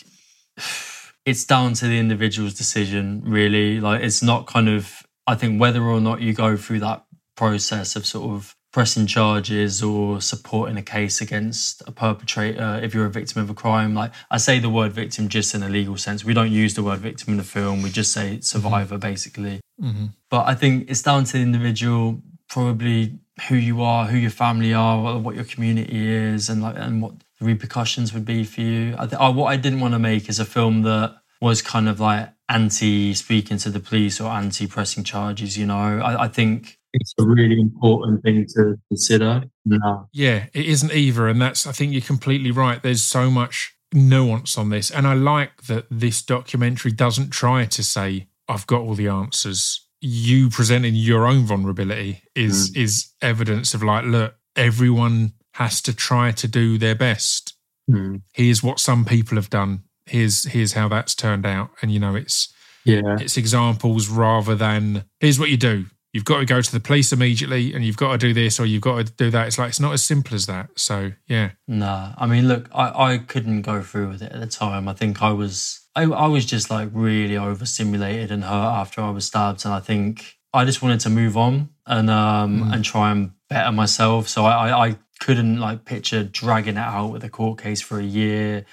it's 1.26 1.46
down 1.46 1.74
to 1.76 1.88
the 1.88 1.98
individual's 1.98 2.54
decision, 2.54 3.22
really. 3.26 3.80
Like 3.80 4.04
it's 4.04 4.22
not 4.22 4.48
kind 4.48 4.68
of 4.70 5.04
I 5.28 5.36
think 5.36 5.60
whether 5.60 5.84
or 5.84 6.00
not 6.00 6.22
you 6.22 6.34
go 6.34 6.58
through 6.58 6.80
that 6.80 7.06
process 7.36 7.96
of 7.96 8.06
sort 8.06 8.32
of 8.32 8.56
pressing 8.72 9.08
charges 9.08 9.82
or 9.82 10.22
supporting 10.22 10.78
a 10.78 10.82
case 10.82 11.22
against 11.22 11.82
a 11.88 11.92
perpetrator 11.92 12.80
if 12.84 12.94
you're 12.94 13.06
a 13.06 13.10
victim 13.10 13.42
of 13.42 13.50
a 13.50 13.54
crime. 13.54 13.94
Like 13.94 14.12
I 14.30 14.38
say 14.38 14.60
the 14.60 14.70
word 14.70 14.94
victim 14.94 15.30
just 15.30 15.56
in 15.56 15.64
a 15.64 15.70
legal 15.70 15.98
sense. 15.98 16.24
We 16.24 16.34
don't 16.34 16.52
use 16.52 16.74
the 16.74 16.84
word 16.84 17.00
victim 17.00 17.32
in 17.34 17.38
the 17.38 17.44
film. 17.44 17.82
We 17.82 17.90
just 17.90 18.12
say 18.12 18.40
survivor 18.42 18.96
mm-hmm. 18.96 19.10
basically. 19.10 19.62
Mm-hmm. 19.82 20.06
But 20.30 20.48
I 20.48 20.56
think 20.56 20.90
it's 20.90 21.02
down 21.02 21.24
to 21.26 21.34
the 21.34 21.42
individual, 21.42 22.22
probably 22.50 23.20
who 23.48 23.56
you 23.56 23.82
are, 23.82 24.06
who 24.08 24.18
your 24.18 24.32
family 24.32 24.74
are, 24.74 25.02
what, 25.02 25.22
what 25.22 25.36
your 25.36 25.46
community 25.46 26.08
is, 26.08 26.50
and 26.50 26.62
like 26.62 26.76
and 26.78 27.02
what 27.02 27.14
the 27.40 27.46
repercussions 27.46 28.14
would 28.14 28.26
be 28.26 28.44
for 28.44 28.62
you. 28.62 28.96
I, 28.98 29.06
th- 29.06 29.20
I 29.20 29.30
what 29.30 29.48
I 29.48 29.58
didn't 29.58 29.80
want 29.80 29.94
to 29.94 30.00
make 30.00 30.28
is 30.28 30.40
a 30.40 30.46
film 30.46 30.82
that 30.84 31.16
was 31.40 31.62
kind 31.62 31.88
of 31.88 32.00
like 32.00 32.30
anti 32.50 33.14
speaking 33.14 33.58
to 33.60 33.70
the 33.70 33.80
police 33.80 34.20
or 34.20 34.32
anti 34.32 34.68
pressing 34.68 35.04
charges. 35.04 35.58
You 35.58 35.68
know, 35.68 36.00
I, 36.00 36.24
I 36.24 36.28
think 36.28 36.77
it's 37.00 37.14
a 37.20 37.26
really 37.26 37.60
important 37.60 38.24
thing 38.24 38.46
to 38.56 38.76
consider. 38.90 39.44
No. 39.66 40.10
Yeah, 40.14 40.48
it 40.54 40.66
isn't 40.66 40.94
either. 40.94 41.28
And 41.28 41.42
that's, 41.42 41.66
I 41.66 41.72
think 41.72 41.94
you're 41.94 42.02
completely 42.02 42.52
right. 42.52 42.82
There's 42.82 43.04
so 43.04 43.30
much 43.32 43.76
nuance 43.94 44.58
on 44.58 44.70
this. 44.70 44.92
And 44.92 45.08
I 45.08 45.14
like 45.14 45.64
that 45.64 45.86
this 45.90 46.22
documentary 46.22 46.92
doesn't 46.92 47.30
try 47.32 47.66
to 47.66 47.84
say, 47.84 48.28
I've 48.48 48.68
got 48.68 48.82
all 48.82 48.96
the 48.96 49.08
answers. 49.08 49.88
You 50.00 50.50
presenting 50.50 50.96
your 50.96 51.26
own 51.26 51.46
vulnerability 51.46 52.24
is 52.36 52.72
mm. 52.72 52.78
is 52.78 53.14
evidence 53.22 53.74
of 53.74 53.82
like, 53.84 54.06
look, 54.06 54.36
everyone 54.56 55.34
has 55.56 55.82
to 55.82 55.96
try 55.96 56.32
to 56.32 56.48
do 56.48 56.78
their 56.78 56.96
best. 56.96 57.56
Mm. 57.90 58.22
Here's 58.34 58.62
what 58.62 58.80
some 58.80 59.06
people 59.06 59.38
have 59.38 59.50
done. 59.50 59.84
Here's 60.06 60.44
here's 60.44 60.74
how 60.74 60.88
that's 60.88 61.16
turned 61.16 61.46
out. 61.46 61.72
And 61.82 61.92
you 61.92 62.00
know, 62.00 62.16
it's 62.16 62.54
Yeah. 62.86 63.18
it's 63.20 63.38
examples 63.38 64.08
rather 64.08 64.56
than 64.56 65.06
here's 65.20 65.40
what 65.40 65.50
you 65.50 65.58
do. 65.58 65.86
You've 66.18 66.26
got 66.26 66.40
to 66.40 66.46
go 66.46 66.62
to 66.62 66.72
the 66.72 66.80
police 66.80 67.14
immediately 67.14 67.76
and 67.76 67.86
you've 67.86 67.96
got 67.96 68.14
to 68.14 68.18
do 68.18 68.34
this 68.34 68.60
or 68.60 68.66
you've 68.66 68.82
got 68.82 69.06
to 69.06 69.14
do 69.14 69.30
that. 69.30 69.46
It's 69.46 69.60
like 69.60 69.70
it's 69.70 69.80
not 69.80 69.94
as 69.94 70.04
simple 70.04 70.34
as 70.34 70.48
that. 70.48 70.72
So 70.76 71.12
yeah. 71.28 71.52
Nah, 71.68 72.16
I 72.18 72.26
mean, 72.26 72.48
look, 72.48 72.68
I, 72.74 73.14
I 73.14 73.18
couldn't 73.20 73.62
go 73.62 73.84
through 73.84 74.08
with 74.08 74.24
it 74.24 74.32
at 74.32 74.40
the 74.40 74.48
time. 74.48 74.88
I 74.88 74.94
think 74.94 75.22
I 75.22 75.32
was, 75.32 75.80
I, 75.96 76.06
I 76.06 76.26
was 76.26 76.44
just 76.44 76.72
like 76.72 76.90
really 76.92 77.38
overstimulated 77.38 78.32
and 78.32 78.44
hurt 78.44 78.52
after 78.52 79.00
I 79.00 79.12
was 79.12 79.26
stabbed, 79.26 79.64
and 79.64 79.76
I 79.76 79.80
think 79.80 80.40
I 80.56 80.66
just 80.66 80.82
wanted 80.82 81.02
to 81.02 81.12
move 81.12 81.38
on 81.38 81.70
and 81.86 82.10
um 82.10 82.72
and 82.74 82.84
try 82.84 83.12
and 83.12 83.34
better 83.48 83.72
myself. 83.72 84.28
So 84.28 84.44
I, 84.44 84.70
I, 84.70 84.88
I 84.88 84.96
couldn't 85.20 85.60
like 85.60 85.86
picture 85.86 86.24
dragging 86.24 86.78
it 86.78 86.80
out 86.80 87.12
with 87.12 87.24
a 87.26 87.30
court 87.30 87.62
case 87.62 87.80
for 87.80 88.00
a 88.00 88.04
year. 88.04 88.66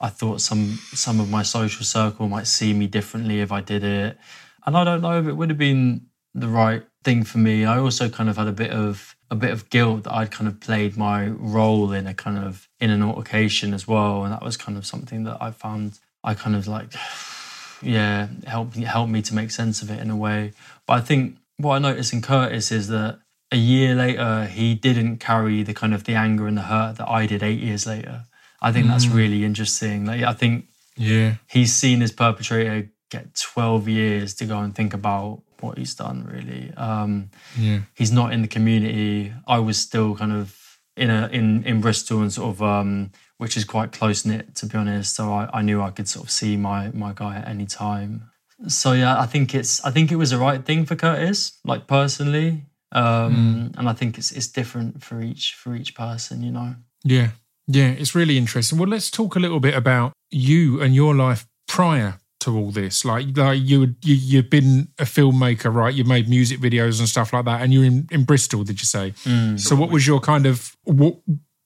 I 0.00 0.08
thought 0.08 0.40
some 0.40 0.78
some 0.92 1.18
of 1.18 1.28
my 1.28 1.42
social 1.42 1.84
circle 1.84 2.28
might 2.28 2.46
see 2.46 2.72
me 2.72 2.86
differently 2.86 3.40
if 3.40 3.50
I 3.50 3.60
did 3.60 3.82
it, 3.82 4.16
and 4.64 4.76
I 4.76 4.84
don't 4.84 5.00
know 5.00 5.18
if 5.18 5.26
it 5.26 5.32
would 5.32 5.50
have 5.50 5.58
been 5.58 6.06
the 6.32 6.48
right 6.48 6.84
thing 7.04 7.24
for 7.24 7.38
me. 7.38 7.64
I 7.64 7.78
also 7.78 8.08
kind 8.08 8.28
of 8.28 8.36
had 8.36 8.48
a 8.48 8.52
bit 8.52 8.70
of 8.70 9.16
a 9.30 9.34
bit 9.34 9.50
of 9.50 9.70
guilt 9.70 10.04
that 10.04 10.12
I'd 10.12 10.30
kind 10.30 10.46
of 10.46 10.60
played 10.60 10.96
my 10.96 11.26
role 11.26 11.92
in 11.92 12.06
a 12.06 12.14
kind 12.14 12.38
of 12.38 12.68
in 12.80 12.90
an 12.90 13.02
altercation 13.02 13.72
as 13.72 13.88
well, 13.88 14.24
and 14.24 14.32
that 14.32 14.42
was 14.42 14.56
kind 14.56 14.76
of 14.76 14.86
something 14.86 15.24
that 15.24 15.38
I 15.40 15.50
found 15.50 15.98
I 16.24 16.34
kind 16.34 16.54
of 16.54 16.66
like, 16.68 16.92
yeah, 17.82 18.28
helped 18.46 18.76
helped 18.76 19.10
me 19.10 19.22
to 19.22 19.34
make 19.34 19.50
sense 19.50 19.82
of 19.82 19.90
it 19.90 20.00
in 20.00 20.10
a 20.10 20.16
way. 20.16 20.52
But 20.86 20.94
I 20.94 21.00
think 21.00 21.38
what 21.56 21.76
I 21.76 21.78
noticed 21.78 22.12
in 22.12 22.22
Curtis 22.22 22.70
is 22.72 22.88
that 22.88 23.20
a 23.50 23.56
year 23.56 23.94
later 23.94 24.46
he 24.46 24.74
didn't 24.74 25.18
carry 25.18 25.62
the 25.62 25.74
kind 25.74 25.94
of 25.94 26.04
the 26.04 26.14
anger 26.14 26.46
and 26.46 26.56
the 26.56 26.62
hurt 26.62 26.96
that 26.96 27.08
I 27.08 27.26
did 27.26 27.42
eight 27.42 27.60
years 27.60 27.86
later. 27.86 28.24
I 28.60 28.72
think 28.72 28.86
that's 28.86 29.06
mm. 29.06 29.14
really 29.14 29.44
interesting. 29.44 30.06
Like 30.06 30.22
I 30.22 30.32
think 30.32 30.66
Yeah. 30.96 31.34
he's 31.48 31.74
seen 31.74 32.00
his 32.00 32.12
perpetrator 32.12 32.90
get 33.10 33.34
12 33.34 33.88
years 33.88 34.34
to 34.34 34.46
go 34.46 34.58
and 34.60 34.74
think 34.74 34.94
about 34.94 35.42
what 35.62 35.78
he's 35.78 35.94
done 35.94 36.24
really 36.34 36.72
um 36.76 37.30
Yeah. 37.58 37.80
he's 37.94 38.12
not 38.12 38.32
in 38.32 38.42
the 38.42 38.48
community 38.48 39.32
i 39.46 39.58
was 39.58 39.78
still 39.78 40.14
kind 40.16 40.32
of 40.32 40.56
in 40.96 41.10
a 41.10 41.28
in 41.32 41.64
in 41.64 41.80
bristol 41.80 42.20
and 42.22 42.32
sort 42.32 42.54
of 42.54 42.62
um 42.62 43.10
which 43.38 43.56
is 43.56 43.64
quite 43.64 43.92
close 43.92 44.24
knit 44.28 44.54
to 44.56 44.66
be 44.66 44.76
honest 44.78 45.14
so 45.16 45.32
I, 45.32 45.48
I 45.58 45.62
knew 45.62 45.80
i 45.82 45.90
could 45.90 46.08
sort 46.08 46.24
of 46.26 46.30
see 46.30 46.56
my 46.56 46.90
my 46.92 47.12
guy 47.14 47.36
at 47.36 47.48
any 47.48 47.66
time 47.66 48.30
so 48.68 48.92
yeah 48.92 49.18
i 49.18 49.26
think 49.26 49.54
it's 49.54 49.84
i 49.84 49.90
think 49.90 50.12
it 50.12 50.16
was 50.16 50.30
the 50.30 50.38
right 50.38 50.64
thing 50.64 50.84
for 50.86 50.96
curtis 50.96 51.58
like 51.64 51.86
personally 51.86 52.64
um 52.92 53.72
and 53.78 53.88
i 53.88 53.92
think 53.94 54.18
it's 54.18 54.30
it's 54.32 54.48
different 54.48 55.02
for 55.02 55.20
each 55.22 55.54
for 55.54 55.74
each 55.74 55.94
person 55.94 56.42
you 56.42 56.52
know 56.52 56.74
Yeah. 57.04 57.28
Yeah. 57.66 57.90
It's 58.00 58.14
really 58.14 58.36
interesting. 58.36 58.78
Well, 58.78 58.88
let's 58.90 59.10
talk 59.10 59.36
a 59.36 59.40
little 59.40 59.60
bit 59.60 59.74
about 59.74 60.12
you 60.30 60.80
and 60.82 60.94
your 60.94 61.14
life 61.14 61.46
prior 61.68 62.18
to 62.42 62.56
all 62.56 62.70
this. 62.70 63.04
Like, 63.04 63.36
like 63.36 63.60
you, 63.62 63.94
you 64.02 64.14
you've 64.14 64.50
been 64.50 64.88
a 64.98 65.04
filmmaker, 65.04 65.74
right? 65.74 65.92
You 65.94 66.04
made 66.04 66.28
music 66.28 66.60
videos 66.60 66.98
and 67.00 67.08
stuff 67.08 67.32
like 67.32 67.44
that, 67.46 67.62
and 67.62 67.72
you're 67.72 67.84
in, 67.84 68.08
in 68.10 68.24
Bristol, 68.24 68.64
did 68.64 68.80
you 68.80 68.86
say? 68.86 69.12
So, 69.58 69.76
what 69.76 69.90
was 69.90 70.06
your 70.06 70.20
kind 70.20 70.46
of 70.46 70.76
what 70.84 71.16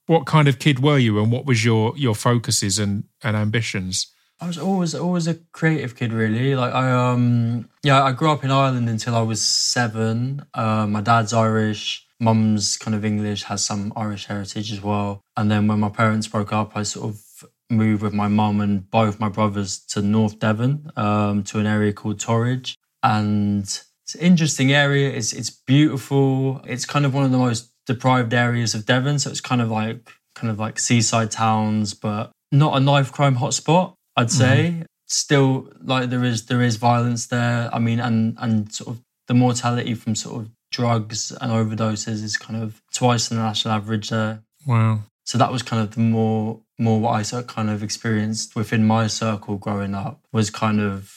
what 0.07 0.25
kind 0.25 0.47
of 0.47 0.59
kid 0.59 0.79
were 0.79 0.97
you, 0.97 1.21
and 1.21 1.31
what 1.31 1.45
was 1.45 1.63
your 1.63 1.93
your 1.97 2.15
focuses 2.15 2.79
and 2.79 3.03
and 3.23 3.35
ambitions? 3.35 4.07
I 4.39 4.45
was 4.45 4.57
always 4.57 4.93
always 4.93 5.27
a 5.27 5.35
creative 5.51 5.95
kid, 5.95 6.13
really. 6.13 6.55
Like 6.55 6.73
I 6.73 6.91
um 6.91 7.69
yeah, 7.83 8.03
I 8.03 8.11
grew 8.11 8.31
up 8.31 8.43
in 8.43 8.51
Ireland 8.51 8.87
until 8.89 9.15
I 9.15 9.21
was 9.21 9.41
seven. 9.41 10.45
Uh, 10.53 10.85
my 10.85 11.01
dad's 11.01 11.33
Irish, 11.33 12.05
mum's 12.19 12.77
kind 12.77 12.95
of 12.95 13.03
English, 13.03 13.43
has 13.43 13.63
some 13.63 13.91
Irish 13.95 14.25
heritage 14.27 14.71
as 14.71 14.81
well. 14.81 15.21
And 15.35 15.49
then 15.49 15.67
when 15.67 15.79
my 15.79 15.89
parents 15.89 16.27
broke 16.27 16.53
up, 16.53 16.77
I 16.77 16.83
sort 16.83 17.09
of 17.09 17.21
moved 17.69 18.01
with 18.01 18.13
my 18.13 18.27
mum 18.27 18.61
and 18.61 18.89
both 18.89 19.19
my 19.19 19.29
brothers 19.29 19.79
to 19.79 20.01
North 20.01 20.39
Devon, 20.39 20.91
um, 20.95 21.43
to 21.43 21.59
an 21.59 21.65
area 21.65 21.93
called 21.93 22.19
Torridge. 22.19 22.75
And 23.03 23.63
it's 23.63 24.15
an 24.15 24.21
interesting 24.21 24.71
area. 24.71 25.09
It's 25.09 25.33
it's 25.33 25.49
beautiful. 25.49 26.61
It's 26.65 26.85
kind 26.85 27.05
of 27.05 27.13
one 27.13 27.25
of 27.25 27.31
the 27.31 27.37
most 27.37 27.71
deprived 27.85 28.33
areas 28.33 28.73
of 28.73 28.85
Devon. 28.85 29.19
So 29.19 29.29
it's 29.29 29.41
kind 29.41 29.61
of 29.61 29.69
like 29.69 30.09
kind 30.35 30.49
of 30.49 30.59
like 30.59 30.79
seaside 30.79 31.31
towns, 31.31 31.93
but 31.93 32.31
not 32.51 32.77
a 32.77 32.79
knife 32.79 33.11
crime 33.11 33.37
hotspot. 33.37 33.93
I'd 34.15 34.31
say 34.31 34.83
still 35.05 35.69
like 35.81 36.09
there 36.09 36.23
is 36.23 36.45
there 36.45 36.61
is 36.61 36.77
violence 36.77 37.27
there. 37.27 37.69
I 37.73 37.79
mean, 37.79 37.99
and 37.99 38.37
and 38.39 38.71
sort 38.71 38.95
of 38.95 39.03
the 39.27 39.33
mortality 39.33 39.93
from 39.93 40.15
sort 40.15 40.41
of 40.41 40.51
drugs 40.71 41.31
and 41.31 41.51
overdoses 41.51 42.23
is 42.23 42.37
kind 42.37 42.61
of 42.61 42.81
twice 42.93 43.29
the 43.29 43.35
national 43.35 43.73
average 43.73 44.09
there. 44.09 44.41
Wow. 44.65 45.01
So 45.27 45.37
that 45.37 45.51
was 45.51 45.61
kind 45.61 45.81
of 45.83 45.93
the 45.93 45.99
more 45.99 46.61
more 46.79 47.01
what 47.01 47.33
I 47.33 47.41
kind 47.43 47.69
of 47.69 47.83
experienced 47.83 48.55
within 48.55 48.85
my 48.87 49.07
circle 49.07 49.57
growing 49.57 49.93
up 49.93 50.21
was 50.31 50.49
kind 50.49 50.79
of 50.79 51.13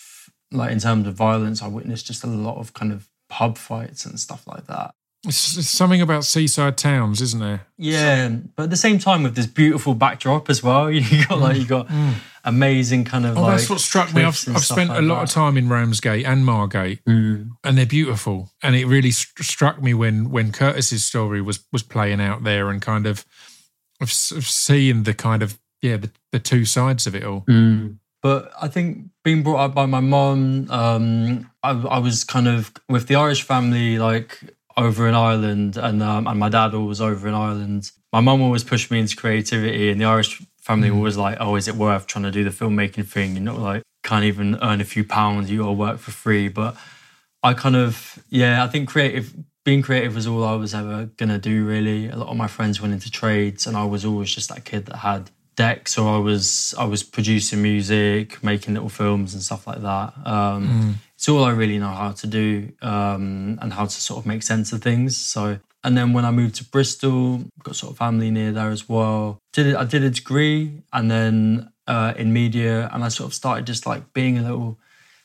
like 0.51 0.73
in 0.73 0.81
terms 0.81 1.07
of 1.07 1.15
violence, 1.15 1.63
I 1.63 1.69
witnessed 1.69 2.07
just 2.07 2.25
a 2.25 2.27
lot 2.27 2.57
of 2.59 2.73
kind 2.75 2.93
of 2.93 3.07
pub 3.29 3.57
fights 3.57 4.05
and 4.05 4.19
stuff 4.19 4.47
like 4.49 4.67
that. 4.67 4.95
It's, 5.25 5.57
it's 5.57 5.69
something 5.69 6.01
about 6.01 6.25
seaside 6.25 6.77
towns, 6.77 7.21
isn't 7.21 7.39
there? 7.41 7.67
Yeah, 7.79 8.31
but 8.57 8.65
at 8.65 8.71
the 8.71 8.77
same 8.77 8.99
time 8.99 9.23
with 9.23 9.37
this 9.37 9.47
beautiful 9.47 9.95
backdrop 9.95 10.51
as 10.51 10.61
well, 10.61 10.91
you 10.91 11.25
got 11.27 11.39
like 11.39 11.57
you 11.59 11.67
got 11.67 11.87
amazing 12.45 13.05
kind 13.05 13.27
of 13.27 13.37
Oh, 13.39 13.43
like. 13.43 13.59
that's 13.59 13.71
what 13.71 13.81
struck 13.81 14.13
me. 14.15 14.23
I've, 14.23 14.43
I've 14.49 14.65
spent 14.65 14.91
a 14.91 14.95
like 14.95 15.03
lot 15.05 15.23
of 15.23 15.31
time 15.31 15.57
in 15.57 15.69
Ramsgate 15.69 16.27
and 16.27 16.45
Margate, 16.45 17.05
Mm. 17.05 17.51
and 17.63 17.79
they're 17.79 17.87
beautiful. 17.87 18.51
And 18.63 18.75
it 18.75 18.87
really 18.87 19.11
st- 19.11 19.45
struck 19.47 19.81
me 19.83 19.95
when 19.95 20.31
when 20.31 20.51
Curtis's 20.53 21.05
story 21.05 21.41
was 21.43 21.65
was 21.73 21.83
playing 21.83 22.21
out 22.21 22.43
there, 22.43 22.71
and 22.71 22.81
kind 22.83 23.07
of 23.07 23.25
of, 24.01 24.09
s- 24.09 24.31
of 24.33 24.45
seeing 24.47 25.03
the 25.05 25.15
kind 25.15 25.43
of 25.43 25.59
yeah 25.83 25.97
the, 25.97 26.11
the 26.33 26.39
two 26.39 26.65
sides 26.65 27.07
of 27.07 27.15
it 27.15 27.25
all. 27.25 27.43
Mm. 27.49 27.99
But 28.23 28.53
I 28.61 28.69
think 28.69 29.07
being 29.25 29.43
brought 29.43 29.61
up 29.65 29.75
by 29.75 29.87
my 29.87 30.01
mom, 30.01 30.71
um, 30.71 31.51
I, 31.63 31.71
I 31.71 31.99
was 31.99 32.23
kind 32.23 32.47
of 32.49 32.71
with 32.89 33.07
the 33.09 33.15
Irish 33.17 33.43
family, 33.45 33.99
like 33.99 34.39
over 34.77 35.09
in 35.09 35.15
Ireland, 35.15 35.77
and 35.79 36.03
um, 36.03 36.27
and 36.27 36.39
my 36.39 36.49
dad 36.51 36.73
was 36.75 37.01
over 37.01 37.27
in 37.29 37.35
Ireland. 37.35 37.91
My 38.13 38.21
mum 38.21 38.43
always 38.43 38.65
pushed 38.65 38.91
me 38.91 38.99
into 39.01 39.17
creativity, 39.17 39.91
and 39.91 40.01
the 40.01 40.05
Irish 40.05 40.43
family 40.61 40.91
Mm. 40.91 41.01
was 41.01 41.17
like, 41.17 41.39
"Oh, 41.41 41.57
is 41.57 41.67
it 41.69 41.77
worth 41.77 42.07
trying 42.07 42.25
to 42.25 42.31
do 42.31 42.45
the 42.45 42.51
filmmaking 42.51 43.07
thing? 43.07 43.33
You're 43.35 43.43
not 43.45 43.59
like 43.59 43.83
can't 44.03 44.25
even 44.25 44.59
earn 44.63 44.81
a 44.81 44.85
few 44.85 45.05
pounds. 45.05 45.51
You 45.51 45.61
got 45.61 45.67
to 45.67 45.73
work 45.73 45.99
for 45.99 46.11
free." 46.11 46.49
But 46.49 46.77
I 47.43 47.55
kind 47.55 47.77
of, 47.77 48.23
yeah, 48.29 48.63
I 48.63 48.67
think 48.69 48.91
creative, 48.91 49.33
being 49.65 49.83
creative 49.83 50.15
was 50.15 50.27
all 50.27 50.45
I 50.45 50.55
was 50.55 50.75
ever 50.75 51.11
gonna 51.17 51.39
do. 51.39 51.65
Really, 51.65 52.09
a 52.09 52.17
lot 52.17 52.29
of 52.29 52.37
my 52.37 52.49
friends 52.49 52.81
went 52.81 52.95
into 52.95 53.11
trades, 53.11 53.67
and 53.67 53.77
I 53.77 53.85
was 53.85 54.05
always 54.05 54.35
just 54.35 54.49
that 54.49 54.65
kid 54.65 54.87
that 54.87 54.97
had 54.97 55.31
decks, 55.57 55.99
or 55.99 56.17
I 56.17 56.19
was 56.19 56.75
I 56.79 56.85
was 56.85 57.03
producing 57.03 57.63
music, 57.63 58.43
making 58.43 58.75
little 58.75 58.89
films 58.89 59.35
and 59.35 59.43
stuff 59.43 59.67
like 59.67 59.83
that. 59.83 60.15
Um, 60.25 60.99
It's 61.17 61.29
all 61.29 61.45
I 61.45 61.51
really 61.51 61.79
know 61.79 61.91
how 61.91 62.13
to 62.13 62.27
do, 62.27 62.73
um, 62.81 63.59
and 63.61 63.73
how 63.75 63.85
to 63.85 63.91
sort 63.91 64.19
of 64.19 64.27
make 64.27 64.43
sense 64.43 64.73
of 64.73 64.83
things. 64.83 65.17
So. 65.17 65.59
And 65.83 65.97
then 65.97 66.13
when 66.13 66.27
I 66.27 66.31
moved 66.31 66.57
to 66.57 66.65
Bristol, 66.65 67.45
got 67.63 67.75
sort 67.75 67.93
of 67.93 67.97
family 67.97 68.31
near 68.31 68.53
there 68.53 68.69
as 68.69 68.87
well. 68.87 69.39
Did 69.55 69.67
it, 69.69 69.77
I 69.77 69.85
did 69.85 70.03
a 70.03 70.11
degree, 70.11 70.83
and 70.93 71.11
then 71.11 71.73
uh, 71.87 72.13
in 72.19 72.35
media, 72.35 72.91
and 72.93 73.03
I 73.03 73.09
sort 73.09 73.29
of 73.29 73.35
started 73.35 73.67
just 73.67 73.87
like 73.87 74.13
being 74.13 74.37
a 74.37 74.43
little 74.43 74.79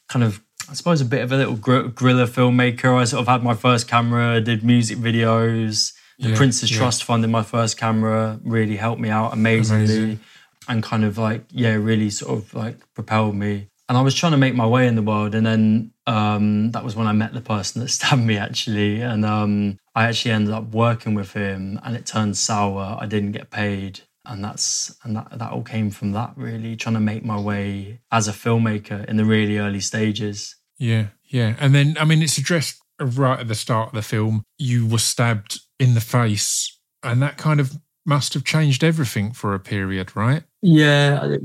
kind 0.08 0.24
of 0.24 0.42
I 0.70 0.74
suppose 0.74 1.02
a 1.02 1.06
bit 1.06 1.22
of 1.24 1.32
a 1.32 1.38
little 1.38 1.56
gr- 1.56 1.88
guerrilla 1.88 2.26
filmmaker. 2.26 2.96
I 3.00 3.04
sort 3.06 3.22
of 3.22 3.28
had 3.28 3.44
my 3.44 3.54
first 3.54 3.88
camera, 3.88 4.42
did 4.42 4.64
music 4.64 4.98
videos. 4.98 5.94
The 6.20 6.30
Yeah, 6.30 6.36
Prince's 6.38 6.72
yeah. 6.72 6.78
Trust 6.78 7.04
funded 7.04 7.30
my 7.30 7.44
first 7.44 7.78
camera, 7.78 8.40
really 8.44 8.78
helped 8.78 9.02
me 9.02 9.10
out 9.10 9.34
amazingly, 9.34 9.84
Amazing. 9.84 10.20
and 10.68 10.82
kind 10.84 11.04
of 11.04 11.18
like 11.18 11.44
yeah, 11.52 11.74
really 11.76 12.10
sort 12.10 12.38
of 12.40 12.54
like 12.54 12.78
propelled 12.94 13.36
me. 13.36 13.68
And 13.88 13.98
I 13.98 14.02
was 14.02 14.16
trying 14.16 14.32
to 14.32 14.38
make 14.40 14.56
my 14.56 14.66
way 14.66 14.88
in 14.88 14.96
the 14.96 15.04
world, 15.04 15.36
and 15.36 15.46
then 15.46 15.92
um, 16.08 16.72
that 16.72 16.84
was 16.84 16.96
when 16.96 17.06
I 17.06 17.12
met 17.12 17.34
the 17.34 17.42
person 17.42 17.82
that 17.82 17.90
stabbed 17.98 18.24
me 18.24 18.38
actually, 18.38 19.02
and 19.02 19.24
um, 19.26 19.78
I 19.94 20.06
actually 20.06 20.32
ended 20.32 20.54
up 20.54 20.72
working 20.72 21.14
with 21.14 21.34
him, 21.34 21.80
and 21.84 21.96
it 21.96 22.06
turned 22.08 22.38
sour. 22.38 22.98
I 23.00 23.06
didn't 23.06 23.34
get 23.34 23.52
paid, 23.52 24.00
and 24.28 24.44
that's 24.44 24.96
and 25.04 25.16
that 25.16 25.38
that 25.40 25.52
all 25.52 25.64
came 25.64 25.90
from 25.92 26.12
that 26.14 26.34
really 26.36 26.76
trying 26.76 26.96
to 26.96 27.00
make 27.02 27.24
my 27.26 27.40
way 27.40 28.02
as 28.12 28.28
a 28.28 28.32
filmmaker 28.32 29.06
in 29.08 29.18
the 29.18 29.26
really 29.26 29.58
early 29.58 29.80
stages. 29.80 30.56
Yeah, 30.78 31.08
yeah. 31.26 31.56
And 31.60 31.74
then, 31.74 31.96
I 32.00 32.06
mean, 32.06 32.22
it's 32.22 32.38
addressed 32.38 32.82
right 33.00 33.40
at 33.40 33.48
the 33.48 33.56
start 33.56 33.90
of 33.90 33.94
the 33.96 34.02
film. 34.02 34.44
You 34.58 34.86
were 34.86 34.98
stabbed 35.00 35.60
in 35.80 35.94
the 35.94 36.02
face, 36.02 36.78
and 37.04 37.22
that 37.22 37.38
kind 37.38 37.60
of 37.60 37.78
must 38.06 38.34
have 38.34 38.44
changed 38.44 38.84
everything 38.84 39.32
for 39.32 39.54
a 39.54 39.60
period, 39.60 40.16
right? 40.16 40.44
Yeah, 40.62 41.38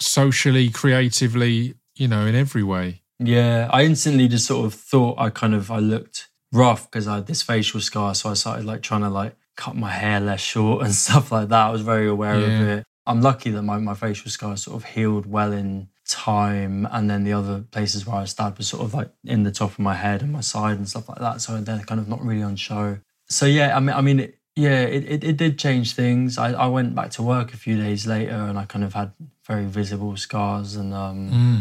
Socially, 0.00 0.68
creatively, 0.70 1.74
you 1.96 2.08
know, 2.08 2.26
in 2.26 2.34
every 2.34 2.62
way. 2.62 3.02
yeah. 3.20 3.68
I 3.72 3.84
instantly 3.84 4.26
just 4.28 4.46
sort 4.46 4.66
of 4.66 4.74
thought 4.74 5.18
I 5.18 5.30
kind 5.30 5.54
of 5.54 5.70
I 5.70 5.78
looked 5.78 6.28
rough 6.52 6.90
because 6.90 7.06
I 7.06 7.16
had 7.16 7.26
this 7.26 7.42
facial 7.42 7.80
scar, 7.80 8.14
so 8.14 8.30
I 8.30 8.34
started 8.34 8.64
like 8.64 8.82
trying 8.82 9.02
to 9.02 9.08
like 9.08 9.36
cut 9.56 9.76
my 9.76 9.90
hair 9.90 10.20
less 10.20 10.40
short 10.40 10.84
and 10.84 10.94
stuff 11.06 11.32
like 11.32 11.48
that. 11.48 11.66
I 11.66 11.70
was 11.70 11.82
very 11.82 12.08
aware 12.08 12.34
of 12.34 12.68
it. 12.68 12.84
I'm 13.06 13.20
lucky 13.20 13.50
that 13.50 13.62
my, 13.62 13.78
my 13.78 13.94
facial 13.94 14.30
scar 14.30 14.56
sort 14.56 14.76
of 14.76 14.88
healed 14.90 15.26
well 15.26 15.52
in 15.52 15.88
time, 16.08 16.86
and 16.90 17.10
then 17.10 17.24
the 17.24 17.32
other 17.32 17.64
places 17.70 18.06
where 18.06 18.16
I 18.16 18.20
was 18.20 18.30
stabbed 18.30 18.58
was 18.58 18.68
sort 18.68 18.84
of 18.84 18.94
like 18.94 19.10
in 19.24 19.42
the 19.42 19.50
top 19.50 19.70
of 19.70 19.78
my 19.78 19.94
head 19.94 20.22
and 20.22 20.32
my 20.32 20.40
side 20.40 20.76
and 20.76 20.88
stuff 20.88 21.08
like 21.08 21.18
that. 21.18 21.40
So 21.40 21.60
they're 21.60 21.80
kind 21.80 22.00
of 22.00 22.08
not 22.08 22.22
really 22.24 22.42
on 22.42 22.56
show. 22.56 22.98
So 23.28 23.46
yeah, 23.46 23.76
I 23.76 23.80
mean, 23.80 23.96
I 23.96 24.00
mean, 24.00 24.20
it, 24.20 24.38
yeah, 24.54 24.82
it, 24.82 25.04
it, 25.04 25.24
it 25.24 25.36
did 25.36 25.58
change 25.58 25.94
things. 25.94 26.38
I, 26.38 26.52
I 26.52 26.66
went 26.66 26.94
back 26.94 27.10
to 27.12 27.22
work 27.22 27.52
a 27.54 27.56
few 27.56 27.76
days 27.76 28.06
later, 28.06 28.34
and 28.34 28.58
I 28.58 28.66
kind 28.66 28.84
of 28.84 28.94
had 28.94 29.12
very 29.46 29.64
visible 29.64 30.16
scars, 30.16 30.76
and 30.76 30.92
um, 30.94 31.30
Mm. 31.30 31.60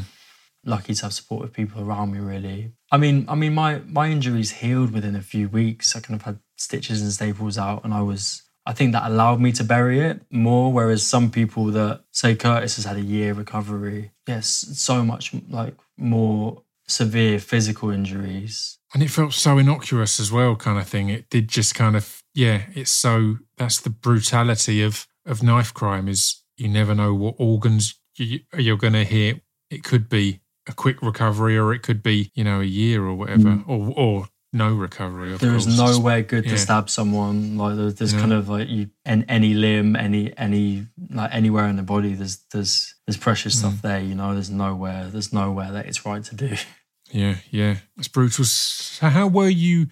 Lucky 0.65 0.93
to 0.93 1.03
have 1.03 1.13
supportive 1.13 1.53
people 1.53 1.81
around 1.81 2.11
me. 2.11 2.19
Really, 2.19 2.73
I 2.91 2.97
mean, 2.97 3.25
I 3.27 3.35
mean, 3.35 3.53
my 3.53 3.79
my 3.79 4.09
injuries 4.09 4.51
healed 4.51 4.91
within 4.91 5.15
a 5.15 5.21
few 5.21 5.49
weeks. 5.49 5.95
I 5.95 5.99
kind 5.99 6.19
of 6.19 6.23
had 6.23 6.39
stitches 6.57 7.01
and 7.01 7.11
staples 7.11 7.57
out, 7.57 7.83
and 7.83 7.93
I 7.93 8.01
was. 8.01 8.43
I 8.63 8.73
think 8.73 8.91
that 8.91 9.09
allowed 9.09 9.41
me 9.41 9.51
to 9.53 9.63
bury 9.63 10.01
it 10.01 10.21
more. 10.29 10.71
Whereas 10.71 11.01
some 11.01 11.31
people 11.31 11.65
that 11.71 12.03
say 12.11 12.35
Curtis 12.35 12.75
has 12.75 12.85
had 12.85 12.95
a 12.95 13.01
year 13.01 13.33
recovery, 13.33 14.11
yes, 14.27 14.47
so 14.47 15.03
much 15.03 15.33
like 15.49 15.75
more 15.97 16.61
severe 16.91 17.39
physical 17.39 17.89
injuries. 17.89 18.77
And 18.93 19.01
it 19.01 19.09
felt 19.09 19.33
so 19.33 19.57
innocuous 19.57 20.19
as 20.19 20.31
well, 20.31 20.55
kind 20.55 20.77
of 20.77 20.87
thing. 20.87 21.09
It 21.09 21.29
did 21.29 21.47
just 21.47 21.73
kind 21.73 21.95
of, 21.95 22.21
yeah, 22.33 22.63
it's 22.75 22.91
so, 22.91 23.37
that's 23.57 23.79
the 23.79 23.89
brutality 23.89 24.83
of, 24.83 25.07
of 25.25 25.41
knife 25.41 25.73
crime 25.73 26.07
is 26.07 26.43
you 26.57 26.67
never 26.67 26.93
know 26.93 27.13
what 27.13 27.35
organs 27.37 27.95
you, 28.17 28.41
you're 28.57 28.77
going 28.77 28.93
to 28.93 29.05
hit. 29.05 29.41
It 29.69 29.83
could 29.83 30.09
be 30.09 30.41
a 30.67 30.73
quick 30.73 31.01
recovery 31.01 31.57
or 31.57 31.73
it 31.73 31.81
could 31.81 32.01
be, 32.03 32.31
you 32.35 32.43
know, 32.43 32.61
a 32.61 32.65
year 32.65 33.03
or 33.03 33.15
whatever, 33.15 33.63
or, 33.67 33.93
or 33.95 34.27
no 34.53 34.73
recovery. 34.75 35.33
Of 35.33 35.39
There 35.39 35.55
is 35.55 35.65
course. 35.65 35.77
nowhere 35.77 36.21
good 36.21 36.45
Yeah. 36.45 36.51
to 36.51 36.57
stab 36.57 36.89
someone. 36.89 37.57
Like 37.57 37.77
there- 37.77 37.91
there's 37.91 38.13
Yeah. 38.13 38.19
kind 38.19 38.33
of 38.33 38.49
like 38.49 38.67
you 38.69 38.89
and 39.05 39.25
any 39.29 39.53
limb, 39.53 39.95
any 39.95 40.37
any 40.37 40.87
like 41.09 41.33
anywhere 41.33 41.67
in 41.67 41.77
the 41.77 41.83
body. 41.83 42.13
There's 42.15 42.39
there's 42.51 42.93
there's 43.07 43.17
precious 43.17 43.55
Mm. 43.55 43.59
stuff 43.59 43.81
there. 43.81 44.01
You 44.01 44.13
know, 44.15 44.33
there's 44.33 44.49
nowhere 44.49 45.09
there's 45.09 45.31
nowhere 45.33 45.71
that 45.71 45.85
it's 45.87 46.05
right 46.05 46.23
to 46.25 46.35
do. 46.35 46.55
Yeah, 47.11 47.35
yeah. 47.49 47.77
It's 47.97 48.07
brutal. 48.07 48.45
So 48.45 49.09
how 49.09 49.27
were 49.27 49.49
you, 49.49 49.87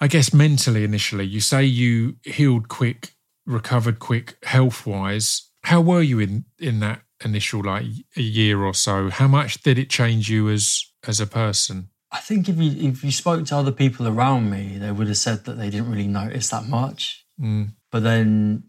I 0.00 0.06
guess, 0.08 0.32
mentally 0.32 0.84
initially? 0.84 1.24
You 1.26 1.40
say 1.40 1.64
you 1.64 2.16
healed 2.24 2.68
quick, 2.68 3.14
recovered 3.46 3.98
quick 3.98 4.36
health 4.44 4.86
wise. 4.86 5.50
How 5.64 5.80
were 5.80 6.02
you 6.02 6.18
in 6.20 6.44
in 6.58 6.80
that 6.80 7.02
initial 7.24 7.62
like 7.62 7.86
a 8.16 8.22
year 8.22 8.62
or 8.62 8.74
so? 8.74 9.10
How 9.10 9.28
much 9.28 9.62
did 9.62 9.78
it 9.78 9.90
change 9.90 10.28
you 10.28 10.48
as 10.50 10.84
as 11.06 11.20
a 11.20 11.26
person? 11.26 11.88
I 12.10 12.18
think 12.18 12.48
if 12.48 12.56
you 12.58 12.90
if 12.90 13.02
you 13.02 13.10
spoke 13.10 13.44
to 13.46 13.56
other 13.56 13.72
people 13.72 14.06
around 14.06 14.50
me, 14.50 14.78
they 14.78 14.92
would 14.92 15.08
have 15.08 15.16
said 15.16 15.44
that 15.44 15.54
they 15.54 15.70
didn't 15.70 15.90
really 15.90 16.06
notice 16.06 16.48
that 16.50 16.68
much. 16.68 17.26
Mm. 17.40 17.70
But 17.90 18.04
then, 18.04 18.64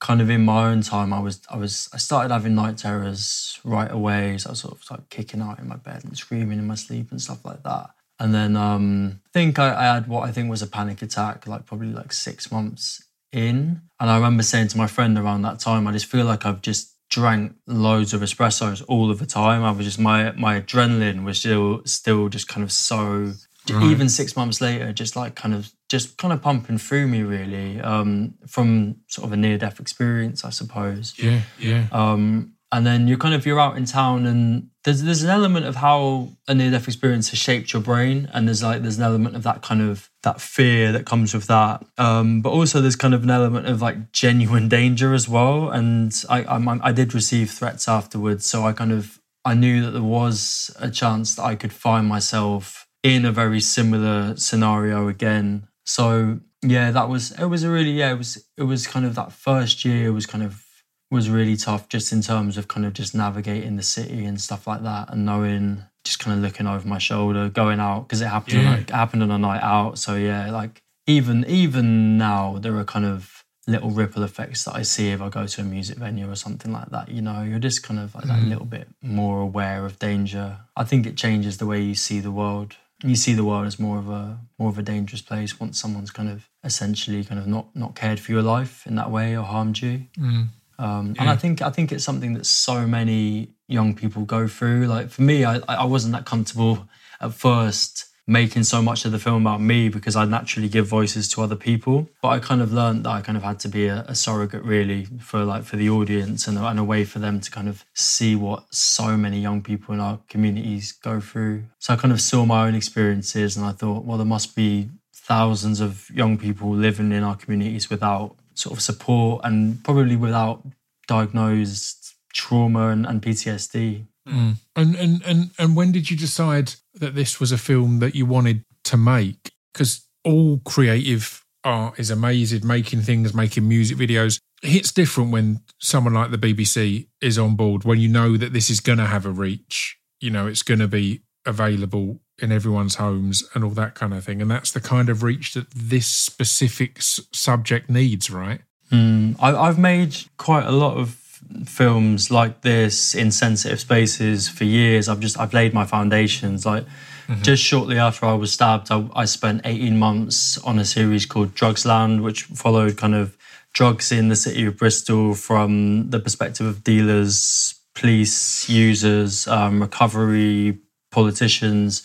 kind 0.00 0.20
of 0.20 0.28
in 0.28 0.44
my 0.44 0.70
own 0.70 0.82
time, 0.82 1.12
I 1.12 1.20
was 1.20 1.40
I 1.50 1.56
was 1.56 1.88
I 1.94 1.96
started 1.96 2.32
having 2.32 2.54
night 2.54 2.76
terrors 2.76 3.58
right 3.64 3.90
away. 3.90 4.36
So 4.38 4.50
I 4.50 4.52
was 4.52 4.60
sort 4.60 4.74
of 4.74 4.90
like 4.90 5.08
kicking 5.08 5.40
out 5.40 5.58
in 5.58 5.68
my 5.68 5.76
bed 5.76 6.04
and 6.04 6.16
screaming 6.16 6.58
in 6.58 6.66
my 6.66 6.74
sleep 6.74 7.10
and 7.10 7.22
stuff 7.22 7.44
like 7.44 7.62
that. 7.62 7.90
And 8.18 8.34
then 8.34 8.54
um, 8.54 9.20
I 9.26 9.30
think 9.32 9.58
I, 9.58 9.74
I 9.74 9.94
had 9.94 10.06
what 10.06 10.28
I 10.28 10.32
think 10.32 10.50
was 10.50 10.60
a 10.60 10.66
panic 10.66 11.00
attack, 11.00 11.46
like 11.46 11.64
probably 11.64 11.92
like 11.92 12.12
six 12.12 12.52
months 12.52 13.02
in. 13.32 13.80
And 13.98 14.10
I 14.10 14.16
remember 14.16 14.42
saying 14.42 14.68
to 14.68 14.78
my 14.78 14.86
friend 14.86 15.16
around 15.16 15.40
that 15.42 15.58
time, 15.58 15.86
I 15.86 15.92
just 15.92 16.06
feel 16.06 16.26
like 16.26 16.44
I've 16.44 16.60
just 16.60 16.89
drank 17.10 17.54
loads 17.66 18.14
of 18.14 18.20
espressos 18.22 18.82
all 18.88 19.10
of 19.10 19.18
the 19.18 19.26
time. 19.26 19.62
I 19.64 19.70
was 19.72 19.84
just 19.84 19.98
my 19.98 20.32
my 20.32 20.60
adrenaline 20.60 21.24
was 21.24 21.38
still 21.40 21.82
still 21.84 22.28
just 22.28 22.48
kind 22.48 22.64
of 22.64 22.72
so 22.72 23.32
Right. 23.70 23.82
even 23.90 24.08
six 24.08 24.36
months 24.36 24.60
later, 24.62 24.90
just 24.92 25.14
like 25.16 25.34
kind 25.34 25.54
of 25.54 25.70
just 25.90 26.16
kind 26.16 26.32
of 26.32 26.40
pumping 26.40 26.78
through 26.78 27.06
me 27.08 27.22
really 27.22 27.78
um, 27.80 28.34
from 28.48 28.96
sort 29.06 29.26
of 29.26 29.32
a 29.32 29.36
near 29.36 29.58
death 29.58 29.78
experience, 29.78 30.44
I 30.46 30.50
suppose. 30.50 31.12
Yeah, 31.18 31.42
yeah, 31.58 31.86
Um, 31.92 32.54
and 32.72 32.86
then 32.86 33.06
you're 33.06 33.18
kind 33.18 33.34
of 33.34 33.44
you're 33.44 33.60
out 33.60 33.76
in 33.76 33.84
town, 33.84 34.26
and 34.26 34.69
there's 34.84 35.02
there's 35.02 35.22
an 35.22 35.30
element 35.30 35.66
of 35.66 35.76
how 35.76 36.30
a 36.48 36.54
near 36.54 36.70
death 36.70 36.86
experience 36.86 37.30
has 37.30 37.38
shaped 37.38 37.72
your 37.72 37.82
brain, 37.82 38.30
and 38.32 38.48
there's 38.48 38.62
like 38.62 38.82
there's 38.82 38.96
an 38.96 39.04
element 39.04 39.36
of 39.36 39.42
that 39.42 39.62
kind 39.62 39.82
of 39.82 40.08
that 40.22 40.40
fear 40.40 40.90
that 40.92 41.04
comes 41.04 41.34
with 41.34 41.46
that. 41.48 41.84
Um, 41.98 42.40
but 42.40 42.50
also 42.50 42.80
there's 42.80 42.96
kind 42.96 43.12
of 43.12 43.22
an 43.22 43.30
element 43.30 43.66
of 43.66 43.82
like 43.82 44.12
genuine 44.12 44.68
danger 44.68 45.12
as 45.12 45.28
well. 45.28 45.70
And 45.70 46.12
I 46.30 46.44
I'm, 46.44 46.68
I 46.82 46.92
did 46.92 47.14
receive 47.14 47.50
threats 47.50 47.88
afterwards, 47.88 48.46
so 48.46 48.64
I 48.64 48.72
kind 48.72 48.92
of 48.92 49.20
I 49.44 49.54
knew 49.54 49.82
that 49.82 49.90
there 49.90 50.02
was 50.02 50.74
a 50.78 50.90
chance 50.90 51.34
that 51.34 51.44
I 51.44 51.56
could 51.56 51.72
find 51.72 52.06
myself 52.06 52.86
in 53.02 53.24
a 53.24 53.32
very 53.32 53.60
similar 53.60 54.36
scenario 54.36 55.08
again. 55.08 55.68
So 55.84 56.40
yeah, 56.62 56.90
that 56.90 57.08
was 57.08 57.32
it 57.32 57.46
was 57.46 57.64
a 57.64 57.70
really 57.70 57.92
yeah, 57.92 58.12
it 58.12 58.18
was 58.18 58.44
it 58.56 58.62
was 58.62 58.86
kind 58.86 59.04
of 59.04 59.14
that 59.16 59.32
first 59.32 59.84
year 59.84 60.12
was 60.12 60.26
kind 60.26 60.44
of 60.44 60.64
was 61.10 61.28
really 61.28 61.56
tough 61.56 61.88
just 61.88 62.12
in 62.12 62.22
terms 62.22 62.56
of 62.56 62.68
kind 62.68 62.86
of 62.86 62.92
just 62.92 63.14
navigating 63.14 63.76
the 63.76 63.82
city 63.82 64.24
and 64.24 64.40
stuff 64.40 64.66
like 64.66 64.82
that 64.82 65.12
and 65.12 65.26
knowing 65.26 65.84
just 66.04 66.18
kind 66.20 66.36
of 66.36 66.42
looking 66.42 66.66
over 66.66 66.86
my 66.86 66.98
shoulder, 66.98 67.48
going 67.48 67.80
out 67.80 68.02
because 68.08 68.20
it 68.20 68.26
happened 68.28 68.58
on, 68.58 68.64
Yeah. 68.64 68.70
like, 68.70 68.80
it 68.90 68.94
happened 68.94 69.22
on 69.22 69.30
a 69.30 69.38
night 69.38 69.62
out. 69.62 69.98
So 69.98 70.14
yeah, 70.14 70.50
like 70.50 70.82
even 71.06 71.44
even 71.46 72.16
now 72.16 72.58
there 72.58 72.76
are 72.76 72.84
kind 72.84 73.04
of 73.04 73.44
little 73.66 73.90
ripple 73.90 74.22
effects 74.22 74.64
that 74.64 74.74
I 74.74 74.82
see 74.82 75.10
if 75.10 75.20
I 75.20 75.28
go 75.28 75.46
to 75.46 75.60
a 75.60 75.64
music 75.64 75.98
venue 75.98 76.28
or 76.30 76.34
something 76.34 76.72
like 76.72 76.90
that. 76.90 77.08
You 77.10 77.22
know, 77.22 77.42
you're 77.42 77.58
just 77.58 77.82
kind 77.82 78.00
of 78.00 78.14
like 78.14 78.24
that 78.24 78.42
little 78.42 78.64
bit 78.64 78.88
more 79.02 79.40
aware 79.40 79.84
of 79.84 79.98
danger. 79.98 80.58
I 80.76 80.84
think 80.84 81.06
it 81.06 81.16
changes 81.16 81.58
the 81.58 81.66
way 81.66 81.80
you 81.80 81.94
see 81.94 82.20
the 82.20 82.30
world. 82.32 82.76
You 83.02 83.16
see 83.16 83.32
the 83.34 83.44
world 83.44 83.66
as 83.66 83.78
more 83.78 83.98
of 83.98 84.08
a 84.08 84.38
more 84.58 84.68
of 84.70 84.78
a 84.78 84.82
dangerous 84.82 85.22
place 85.22 85.58
once 85.60 85.80
someone's 85.80 86.10
kind 86.10 86.28
of 86.28 86.48
essentially 86.64 87.24
kind 87.24 87.40
of 87.40 87.46
not 87.46 87.74
not 87.74 87.94
cared 87.94 88.20
for 88.20 88.32
your 88.32 88.42
life 88.42 88.86
in 88.86 88.94
that 88.96 89.10
way 89.10 89.36
or 89.36 89.44
harmed 89.44 89.80
you. 89.82 90.06
Mm. 90.18 90.48
Um, 90.80 91.14
And 91.18 91.28
I 91.28 91.36
think 91.36 91.60
I 91.60 91.70
think 91.70 91.92
it's 91.92 92.04
something 92.04 92.32
that 92.36 92.46
so 92.46 92.86
many 92.86 93.48
young 93.68 93.94
people 93.94 94.22
go 94.24 94.48
through. 94.48 94.86
Like 94.86 95.10
for 95.10 95.22
me, 95.22 95.36
I 95.44 95.54
I 95.84 95.86
wasn't 95.94 96.12
that 96.16 96.24
comfortable 96.24 96.74
at 97.20 97.32
first 97.34 98.06
making 98.26 98.62
so 98.62 98.80
much 98.80 99.04
of 99.04 99.10
the 99.12 99.18
film 99.18 99.44
about 99.46 99.60
me 99.60 99.88
because 99.88 100.14
I 100.14 100.24
naturally 100.24 100.68
give 100.68 100.86
voices 100.86 101.28
to 101.30 101.42
other 101.42 101.56
people. 101.56 102.08
But 102.22 102.28
I 102.28 102.38
kind 102.38 102.62
of 102.62 102.72
learned 102.72 103.04
that 103.04 103.10
I 103.18 103.20
kind 103.22 103.36
of 103.36 103.42
had 103.42 103.58
to 103.60 103.68
be 103.68 103.88
a, 103.88 104.04
a 104.08 104.14
surrogate 104.14 104.62
really 104.62 105.00
for 105.18 105.44
like 105.44 105.64
for 105.64 105.76
the 105.76 105.90
audience 105.90 106.46
and, 106.48 106.56
and 106.56 106.78
a 106.78 106.84
way 106.84 107.04
for 107.04 107.18
them 107.18 107.40
to 107.40 107.50
kind 107.50 107.68
of 107.68 107.84
see 107.92 108.36
what 108.36 108.60
so 108.70 109.16
many 109.16 109.40
young 109.40 109.62
people 109.62 109.94
in 109.94 110.00
our 110.00 110.18
communities 110.28 110.92
go 110.92 111.20
through. 111.20 111.64
So 111.78 111.94
I 111.94 111.96
kind 111.96 112.12
of 112.12 112.20
saw 112.20 112.46
my 112.46 112.66
own 112.66 112.74
experiences 112.74 113.56
and 113.56 113.66
I 113.66 113.72
thought, 113.72 114.04
well, 114.04 114.16
there 114.16 114.26
must 114.36 114.54
be 114.54 114.90
thousands 115.12 115.80
of 115.80 116.08
young 116.14 116.38
people 116.38 116.68
living 116.70 117.12
in 117.12 117.22
our 117.22 117.36
communities 117.36 117.90
without 117.90 118.36
sort 118.54 118.76
of 118.76 118.82
support 118.82 119.42
and 119.44 119.82
probably 119.84 120.16
without 120.16 120.64
diagnosed 121.06 122.14
trauma 122.32 122.88
and, 122.88 123.06
and 123.06 123.22
PTSD. 123.22 124.06
Mm. 124.28 124.56
And, 124.76 124.94
and 124.96 125.22
and 125.24 125.50
and 125.58 125.76
when 125.76 125.92
did 125.92 126.10
you 126.10 126.16
decide 126.16 126.74
that 126.94 127.14
this 127.14 127.40
was 127.40 127.52
a 127.52 127.58
film 127.58 127.98
that 128.00 128.14
you 128.14 128.26
wanted 128.26 128.64
to 128.84 128.96
make? 128.96 129.52
Because 129.72 130.06
all 130.24 130.60
creative 130.64 131.44
art 131.64 131.98
is 131.98 132.10
amazing, 132.10 132.66
making 132.66 133.02
things, 133.02 133.34
making 133.34 133.68
music 133.68 133.96
videos. 133.96 134.40
It's 134.62 134.92
different 134.92 135.32
when 135.32 135.60
someone 135.78 136.14
like 136.14 136.30
the 136.30 136.38
BBC 136.38 137.08
is 137.20 137.38
on 137.38 137.56
board, 137.56 137.84
when 137.84 137.98
you 137.98 138.08
know 138.08 138.36
that 138.36 138.52
this 138.52 138.70
is 138.70 138.80
going 138.80 138.98
to 138.98 139.06
have 139.06 139.26
a 139.26 139.30
reach. 139.30 139.98
You 140.20 140.30
know, 140.30 140.46
it's 140.46 140.62
going 140.62 140.80
to 140.80 140.88
be 140.88 141.22
available 141.46 142.20
in 142.42 142.52
everyone's 142.52 142.96
homes 142.96 143.42
and 143.54 143.64
all 143.64 143.70
that 143.70 143.94
kind 143.94 144.14
of 144.14 144.24
thing. 144.24 144.40
And 144.40 144.50
that's 144.50 144.72
the 144.72 144.80
kind 144.80 145.08
of 145.08 145.22
reach 145.22 145.54
that 145.54 145.70
this 145.70 146.06
specific 146.06 146.98
s- 146.98 147.20
subject 147.32 147.90
needs, 147.90 148.30
right? 148.30 148.60
Mm, 148.90 149.36
I, 149.38 149.54
I've 149.54 149.78
made 149.78 150.16
quite 150.36 150.66
a 150.66 150.72
lot 150.72 150.96
of 150.96 151.16
films 151.64 152.30
like 152.30 152.62
this 152.62 153.14
in 153.14 153.30
sensitive 153.30 153.80
spaces 153.80 154.48
for 154.48 154.64
years. 154.64 155.08
I've 155.08 155.20
just 155.20 155.38
I've 155.38 155.54
laid 155.54 155.74
my 155.74 155.84
foundations. 155.84 156.66
Like 156.66 156.84
mm-hmm. 156.84 157.42
just 157.42 157.62
shortly 157.62 157.98
after 157.98 158.26
I 158.26 158.34
was 158.34 158.52
stabbed, 158.52 158.90
I, 158.90 159.08
I, 159.14 159.24
spent 159.24 159.62
18 159.64 159.98
months 159.98 160.58
on 160.58 160.78
a 160.78 160.84
series 160.84 161.26
called 161.26 161.54
Drugsland, 161.54 162.22
which 162.22 162.44
followed 162.44 162.96
kind 162.96 163.14
of 163.14 163.36
drugs 163.72 164.12
in 164.12 164.28
the 164.28 164.36
city 164.36 164.64
of 164.66 164.76
Bristol 164.76 165.34
from 165.34 166.10
the 166.10 166.20
perspective 166.20 166.66
of 166.66 166.84
dealers, 166.84 167.74
police, 167.94 168.68
users, 168.68 169.46
um, 169.46 169.80
recovery, 169.80 170.78
politicians, 171.10 172.02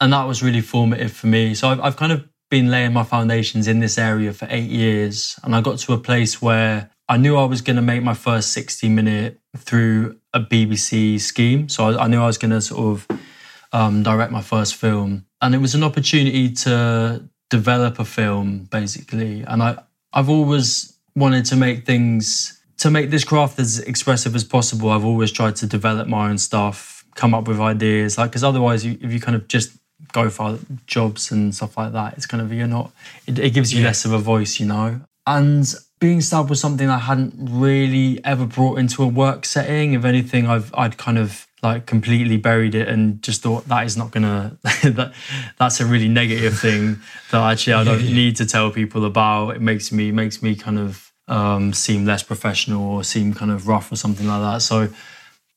and 0.00 0.12
that 0.12 0.24
was 0.24 0.42
really 0.42 0.60
formative 0.60 1.12
for 1.12 1.26
me. 1.26 1.54
So 1.54 1.68
I've, 1.68 1.80
I've 1.80 1.96
kind 1.96 2.12
of 2.12 2.24
been 2.50 2.70
laying 2.70 2.92
my 2.92 3.02
foundations 3.02 3.68
in 3.68 3.80
this 3.80 3.98
area 3.98 4.32
for 4.32 4.46
eight 4.50 4.70
years, 4.70 5.38
and 5.42 5.54
I 5.54 5.60
got 5.60 5.78
to 5.80 5.92
a 5.92 5.98
place 5.98 6.40
where 6.40 6.90
I 7.08 7.16
knew 7.16 7.36
I 7.36 7.44
was 7.44 7.62
going 7.62 7.76
to 7.76 7.82
make 7.82 8.02
my 8.02 8.14
first 8.14 8.52
60 8.52 8.88
minute 8.88 9.40
through 9.56 10.18
a 10.34 10.40
BBC 10.40 11.20
scheme. 11.20 11.68
So 11.68 11.84
I, 11.84 12.04
I 12.04 12.06
knew 12.06 12.20
I 12.20 12.26
was 12.26 12.38
going 12.38 12.50
to 12.50 12.60
sort 12.60 13.00
of 13.10 13.20
um, 13.72 14.02
direct 14.02 14.30
my 14.30 14.42
first 14.42 14.74
film. 14.74 15.24
And 15.40 15.54
it 15.54 15.58
was 15.58 15.74
an 15.74 15.82
opportunity 15.82 16.50
to 16.52 17.28
develop 17.50 17.98
a 17.98 18.04
film, 18.04 18.68
basically. 18.70 19.42
And 19.42 19.62
I, 19.62 19.78
I've 20.12 20.28
always 20.28 20.98
wanted 21.16 21.46
to 21.46 21.56
make 21.56 21.86
things, 21.86 22.60
to 22.78 22.90
make 22.90 23.10
this 23.10 23.24
craft 23.24 23.58
as 23.58 23.78
expressive 23.80 24.34
as 24.34 24.44
possible. 24.44 24.90
I've 24.90 25.04
always 25.04 25.32
tried 25.32 25.56
to 25.56 25.66
develop 25.66 26.08
my 26.08 26.28
own 26.28 26.38
stuff, 26.38 27.04
come 27.14 27.34
up 27.34 27.48
with 27.48 27.60
ideas. 27.60 28.18
Like, 28.18 28.30
because 28.30 28.44
otherwise, 28.44 28.84
you, 28.84 28.98
if 29.00 29.12
you 29.12 29.20
kind 29.20 29.34
of 29.34 29.48
just 29.48 29.78
go 30.12 30.30
for 30.30 30.58
jobs 30.86 31.30
and 31.30 31.54
stuff 31.54 31.76
like 31.76 31.92
that, 31.92 32.14
it's 32.14 32.26
kind 32.26 32.40
of, 32.40 32.52
you're 32.52 32.66
not, 32.66 32.92
it, 33.26 33.38
it 33.38 33.50
gives 33.50 33.72
you 33.72 33.80
yeah. 33.80 33.88
less 33.88 34.04
of 34.04 34.12
a 34.12 34.18
voice, 34.18 34.60
you 34.60 34.66
know? 34.66 35.00
And 35.26 35.74
being 36.00 36.20
stabbed 36.20 36.48
was 36.48 36.60
something 36.60 36.88
I 36.88 36.98
hadn't 36.98 37.34
really 37.38 38.24
ever 38.24 38.46
brought 38.46 38.78
into 38.78 39.02
a 39.02 39.06
work 39.06 39.44
setting. 39.44 39.94
If 39.94 40.04
anything, 40.04 40.46
I've 40.46 40.72
I'd 40.74 40.96
kind 40.96 41.18
of 41.18 41.46
like 41.62 41.86
completely 41.86 42.36
buried 42.36 42.74
it 42.74 42.86
and 42.86 43.20
just 43.20 43.42
thought 43.42 43.66
that 43.66 43.84
is 43.84 43.96
not 43.96 44.12
gonna 44.12 44.56
that 44.62 45.12
that's 45.58 45.80
a 45.80 45.86
really 45.86 46.08
negative 46.08 46.58
thing 46.58 47.00
that 47.32 47.42
actually 47.42 47.72
I 47.72 47.84
don't 47.84 48.00
yeah, 48.00 48.08
yeah. 48.08 48.14
need 48.14 48.36
to 48.36 48.46
tell 48.46 48.70
people 48.70 49.04
about. 49.04 49.56
It 49.56 49.60
makes 49.60 49.90
me 49.90 50.12
makes 50.12 50.42
me 50.42 50.54
kind 50.54 50.78
of 50.78 51.12
um, 51.26 51.72
seem 51.72 52.06
less 52.06 52.22
professional 52.22 52.82
or 52.90 53.04
seem 53.04 53.34
kind 53.34 53.50
of 53.50 53.68
rough 53.68 53.92
or 53.92 53.96
something 53.96 54.26
like 54.26 54.40
that. 54.40 54.62
So, 54.62 54.88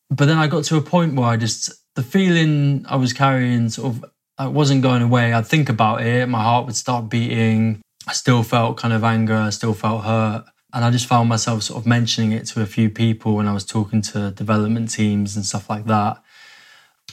but 0.09 0.25
then 0.25 0.37
I 0.37 0.47
got 0.47 0.65
to 0.65 0.75
a 0.75 0.81
point 0.81 1.15
where 1.15 1.27
I 1.27 1.37
just 1.37 1.71
the 1.95 2.03
feeling 2.03 2.85
I 2.89 2.95
was 2.95 3.13
carrying 3.13 3.69
sort 3.69 3.93
of 3.95 4.10
I 4.41 4.47
wasn't 4.47 4.81
going 4.81 5.03
away. 5.03 5.33
I'd 5.33 5.45
think 5.45 5.69
about 5.69 6.01
it, 6.01 6.27
my 6.27 6.41
heart 6.41 6.65
would 6.65 6.75
start 6.75 7.09
beating. 7.09 7.79
I 8.07 8.13
still 8.13 8.41
felt 8.41 8.75
kind 8.75 8.91
of 8.91 9.03
anger, 9.03 9.35
I 9.35 9.51
still 9.51 9.75
felt 9.75 10.03
hurt. 10.03 10.45
And 10.73 10.83
I 10.83 10.89
just 10.89 11.05
found 11.05 11.29
myself 11.29 11.61
sort 11.61 11.79
of 11.79 11.85
mentioning 11.85 12.31
it 12.31 12.47
to 12.47 12.61
a 12.63 12.65
few 12.65 12.89
people 12.89 13.35
when 13.35 13.47
I 13.47 13.53
was 13.53 13.63
talking 13.63 14.01
to 14.01 14.31
development 14.31 14.89
teams 14.89 15.35
and 15.35 15.45
stuff 15.45 15.69
like 15.69 15.85
that. 15.85 16.23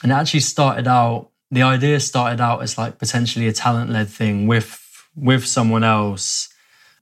And 0.02 0.10
it 0.10 0.14
actually 0.14 0.40
started 0.40 0.86
out, 0.88 1.30
the 1.50 1.60
idea 1.60 2.00
started 2.00 2.40
out 2.40 2.62
as 2.62 2.78
like 2.78 2.98
potentially 2.98 3.46
a 3.46 3.52
talent 3.52 3.90
led 3.90 4.08
thing 4.08 4.46
with 4.46 4.82
with 5.14 5.44
someone 5.44 5.84
else. 5.84 6.48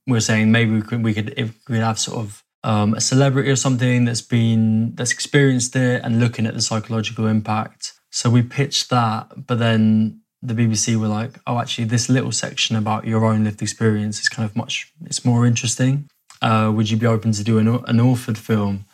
We 0.08 0.16
are 0.18 0.20
saying 0.20 0.50
maybe 0.50 0.72
we 0.72 0.82
could 0.82 1.04
we 1.04 1.14
could 1.14 1.34
if 1.36 1.48
we 1.68 1.76
could 1.76 1.84
have 1.84 2.00
sort 2.00 2.18
of 2.18 2.42
um, 2.64 2.94
a 2.94 3.00
celebrity 3.00 3.50
or 3.50 3.56
something 3.56 4.06
that's 4.06 4.22
been 4.22 4.94
that's 4.96 5.12
experienced 5.12 5.76
it 5.76 6.02
and 6.02 6.18
looking 6.18 6.46
at 6.46 6.54
the 6.54 6.62
psychological 6.62 7.26
impact. 7.26 7.92
So 8.16 8.30
we 8.30 8.40
pitched 8.40 8.88
that, 8.88 9.46
but 9.46 9.58
then 9.58 10.22
the 10.40 10.54
BBC 10.54 10.96
were 10.96 11.06
like, 11.06 11.38
oh, 11.46 11.58
actually, 11.58 11.84
this 11.84 12.08
little 12.08 12.32
section 12.32 12.74
about 12.74 13.06
your 13.06 13.26
own 13.26 13.44
lived 13.44 13.60
experience 13.60 14.20
is 14.20 14.30
kind 14.30 14.48
of 14.48 14.56
much, 14.56 14.90
it's 15.04 15.22
more 15.22 15.44
interesting. 15.44 16.08
Uh, 16.40 16.72
would 16.74 16.90
you 16.90 16.96
be 16.96 17.04
open 17.04 17.32
to 17.32 17.44
do 17.44 17.58
an, 17.58 17.68
an 17.68 17.98
authored 17.98 18.38
film 18.38 18.86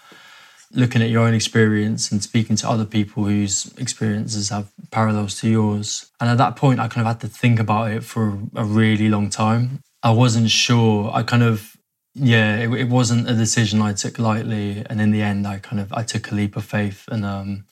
looking 0.73 1.03
at 1.03 1.09
your 1.09 1.23
own 1.25 1.35
experience 1.35 2.11
and 2.11 2.21
speaking 2.21 2.57
to 2.57 2.69
other 2.69 2.85
people 2.85 3.23
whose 3.23 3.73
experiences 3.79 4.49
have 4.49 4.73
parallels 4.91 5.39
to 5.39 5.49
yours? 5.49 6.11
And 6.21 6.29
at 6.29 6.39
that 6.39 6.57
point, 6.57 6.81
I 6.81 6.89
kind 6.89 7.07
of 7.07 7.13
had 7.13 7.21
to 7.21 7.29
think 7.29 7.61
about 7.61 7.93
it 7.93 8.03
for 8.03 8.41
a 8.57 8.65
really 8.65 9.09
long 9.09 9.31
time. 9.31 9.83
I 10.03 10.11
wasn't 10.11 10.51
sure. 10.51 11.13
I 11.15 11.23
kind 11.23 11.45
of, 11.45 11.77
yeah, 12.17 12.57
it, 12.57 12.73
it 12.73 12.89
wasn't 12.89 13.31
a 13.31 13.35
decision 13.35 13.83
I 13.83 13.93
took 13.93 14.19
lightly. 14.19 14.85
And 14.91 15.01
in 15.01 15.13
the 15.13 15.23
end, 15.23 15.47
I 15.47 15.61
kind 15.61 15.81
of, 15.81 15.93
I 15.93 16.03
took 16.03 16.33
a 16.33 16.35
leap 16.35 16.57
of 16.57 16.65
faith 16.65 17.05
and, 17.07 17.25
um, 17.25 17.67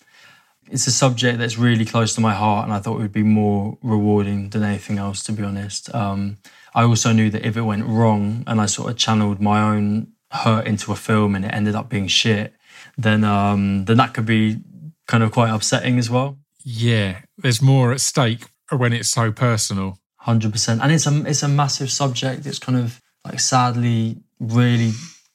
it's 0.71 0.87
a 0.87 0.93
subject 0.93 1.39
that's 1.39 1.59
really 1.59 1.85
close 1.85 2.15
to 2.15 2.21
my 2.21 2.35
heart, 2.35 2.65
and 2.65 2.73
I 2.73 2.79
thought 2.79 2.97
it 2.97 3.03
would 3.03 3.13
be 3.13 3.23
more 3.23 3.77
rewarding 3.83 4.51
than 4.51 4.63
anything 4.63 4.99
else, 4.99 5.23
to 5.25 5.33
be 5.33 5.43
honest. 5.43 5.93
Um, 5.95 6.39
I 6.75 6.85
also 6.85 7.13
knew 7.13 7.31
that 7.31 7.45
if 7.45 7.57
it 7.57 7.63
went 7.63 7.87
wrong 7.87 8.45
and 8.47 8.61
I 8.61 8.67
sort 8.67 8.91
of 8.91 8.97
channeled 8.97 9.41
my 9.41 9.61
own 9.61 10.13
hurt 10.31 10.67
into 10.67 10.93
a 10.93 10.97
film 10.97 11.35
and 11.35 11.45
it 11.45 11.49
ended 11.49 11.75
up 11.75 11.89
being 11.89 12.07
shit, 12.07 12.55
then 12.97 13.25
um, 13.25 13.85
then 13.87 13.97
that 13.97 14.15
could 14.15 14.27
be 14.27 14.61
kind 15.09 15.23
of 15.23 15.33
quite 15.33 15.51
upsetting 15.51 15.99
as 15.99 16.09
well. 16.09 16.39
Yeah, 16.63 17.21
there's 17.37 17.61
more 17.61 17.93
at 17.93 18.01
stake 18.01 18.47
when 18.71 18.93
it's 18.93 19.09
so 19.09 19.33
personal. 19.33 19.99
Hundred 20.17 20.53
percent, 20.53 20.83
and 20.83 20.93
it's 20.93 21.07
a 21.07 21.25
it's 21.27 21.43
a 21.43 21.49
massive 21.49 21.91
subject. 21.91 22.47
It's 22.47 22.59
kind 22.59 22.79
of 22.79 23.01
like 23.25 23.41
sadly 23.41 24.19
really 24.39 24.93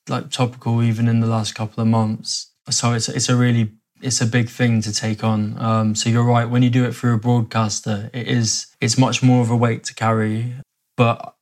like 0.08 0.30
topical 0.30 0.84
even 0.84 1.08
in 1.08 1.20
the 1.20 1.28
last 1.28 1.56
couple 1.56 1.82
of 1.82 1.88
months. 1.88 2.52
So 2.70 2.94
it's 2.94 3.10
it's 3.10 3.28
a 3.28 3.36
really 3.36 3.72
it's 4.06 4.22
a 4.22 4.26
big 4.26 4.50
thing 4.50 4.82
to 4.82 4.94
take 4.94 5.24
on. 5.24 5.58
Um, 5.60 5.96
so 5.96 6.10
you're 6.10 6.24
right. 6.24 6.48
When 6.48 6.62
you 6.62 6.70
do 6.70 6.86
it 6.86 6.96
through 6.96 7.16
a 7.16 7.18
broadcaster, 7.18 8.10
it 8.14 8.28
is 8.28 8.68
it's 8.80 8.98
much 8.98 9.24
more 9.24 9.42
of 9.42 9.50
a 9.50 9.56
weight 9.56 9.84
to 9.86 9.96
carry. 9.96 10.54
But 10.96 11.36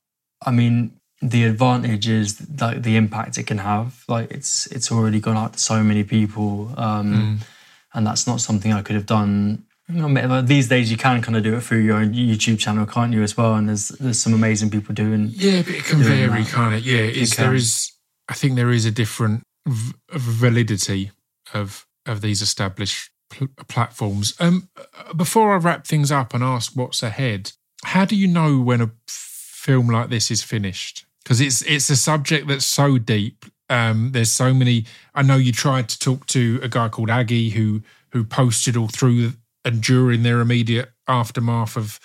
I 0.44 0.50
mean, 0.50 0.98
the 1.20 1.44
advantage 1.44 2.08
is 2.08 2.40
like 2.60 2.82
the 2.82 2.96
impact 2.96 3.36
it 3.36 3.46
can 3.46 3.58
have. 3.58 4.04
Like 4.08 4.30
it's 4.30 4.66
it's 4.68 4.90
already 4.90 5.20
gone 5.20 5.36
out 5.36 5.52
to 5.52 5.58
so 5.58 5.82
many 5.82 6.04
people, 6.04 6.72
um, 6.76 7.12
mm. 7.12 7.46
and 7.92 8.06
that's 8.06 8.26
not 8.26 8.40
something 8.40 8.72
I 8.72 8.82
could 8.82 8.96
have 8.96 9.06
done. 9.06 9.66
You 9.88 10.08
know, 10.08 10.40
these 10.40 10.68
days 10.68 10.90
you 10.90 10.96
can 10.96 11.20
kind 11.20 11.36
of 11.36 11.42
do 11.42 11.54
it 11.56 11.62
through 11.62 11.80
your 11.80 11.98
own 11.98 12.14
YouTube 12.14 12.58
channel, 12.58 12.86
can't 12.86 13.12
you? 13.12 13.22
As 13.22 13.36
well, 13.36 13.54
and 13.54 13.68
there's 13.68 13.88
there's 13.88 14.18
some 14.18 14.32
amazing 14.32 14.70
people 14.70 14.94
doing. 14.94 15.30
Yeah, 15.34 15.60
but 15.60 15.74
it 15.74 15.84
can 15.84 16.02
vary, 16.02 16.42
that. 16.42 16.52
can't 16.52 16.74
it? 16.74 16.82
Yeah, 16.82 17.00
is 17.00 17.36
there 17.36 17.54
is. 17.54 17.92
I 18.26 18.32
think 18.32 18.56
there 18.56 18.70
is 18.70 18.86
a 18.86 18.90
different 18.90 19.42
v- 19.66 19.92
validity 20.10 21.10
of 21.52 21.84
of 22.06 22.20
these 22.20 22.42
established 22.42 23.10
pl- 23.30 23.48
platforms. 23.68 24.34
Um, 24.40 24.68
before 25.16 25.54
I 25.54 25.56
wrap 25.56 25.86
things 25.86 26.10
up 26.10 26.34
and 26.34 26.42
ask 26.42 26.72
what's 26.74 27.02
ahead, 27.02 27.52
how 27.84 28.04
do 28.04 28.16
you 28.16 28.26
know 28.26 28.60
when 28.60 28.80
a 28.80 28.90
film 29.06 29.88
like 29.88 30.10
this 30.10 30.30
is 30.30 30.42
finished? 30.42 31.06
Because 31.22 31.40
it's 31.40 31.62
it's 31.62 31.90
a 31.90 31.96
subject 31.96 32.48
that's 32.48 32.66
so 32.66 32.98
deep. 32.98 33.46
Um, 33.70 34.12
there's 34.12 34.30
so 34.30 34.52
many. 34.52 34.84
I 35.14 35.22
know 35.22 35.36
you 35.36 35.52
tried 35.52 35.88
to 35.88 35.98
talk 35.98 36.26
to 36.26 36.60
a 36.62 36.68
guy 36.68 36.88
called 36.88 37.10
Aggie 37.10 37.50
who 37.50 37.82
who 38.12 38.24
posted 38.24 38.76
all 38.76 38.88
through 38.88 39.32
and 39.64 39.82
during 39.82 40.22
their 40.22 40.40
immediate 40.40 40.90
aftermath 41.08 41.76
of 41.76 41.98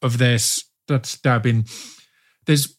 of 0.00 0.18
their 0.18 0.38
stabbing. 0.38 1.66
There's 2.46 2.76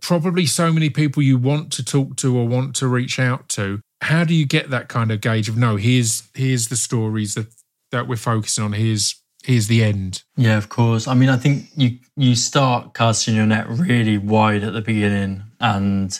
probably 0.00 0.46
so 0.46 0.72
many 0.72 0.90
people 0.90 1.22
you 1.22 1.38
want 1.38 1.72
to 1.72 1.84
talk 1.84 2.16
to 2.16 2.36
or 2.36 2.46
want 2.46 2.76
to 2.76 2.86
reach 2.86 3.18
out 3.18 3.48
to 3.50 3.80
how 4.02 4.24
do 4.24 4.34
you 4.34 4.46
get 4.46 4.70
that 4.70 4.88
kind 4.88 5.10
of 5.10 5.20
gauge 5.20 5.48
of 5.48 5.56
no 5.56 5.76
here's 5.76 6.28
here's 6.34 6.68
the 6.68 6.76
stories 6.76 7.34
that 7.34 7.46
that 7.90 8.06
we're 8.06 8.16
focusing 8.16 8.64
on. 8.64 8.72
Here's 8.72 9.20
here's 9.44 9.66
the 9.66 9.82
end. 9.82 10.22
Yeah 10.36 10.58
of 10.58 10.68
course. 10.68 11.08
I 11.08 11.14
mean 11.14 11.28
i 11.28 11.36
think 11.36 11.66
you 11.76 11.98
you 12.16 12.34
start 12.34 12.94
casting 12.94 13.34
your 13.34 13.46
net 13.46 13.66
really 13.68 14.18
wide 14.18 14.62
at 14.62 14.72
the 14.72 14.82
beginning 14.82 15.44
and 15.60 16.18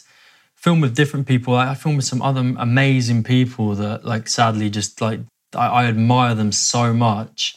film 0.54 0.80
with 0.80 0.96
different 0.96 1.26
people. 1.26 1.54
I 1.54 1.74
film 1.74 1.96
with 1.96 2.04
some 2.04 2.22
other 2.22 2.40
amazing 2.58 3.22
people 3.22 3.74
that 3.74 4.04
like 4.04 4.28
sadly 4.28 4.70
just 4.70 5.00
like 5.00 5.20
i, 5.54 5.66
I 5.66 5.84
admire 5.86 6.34
them 6.34 6.52
so 6.52 6.92
much. 6.92 7.56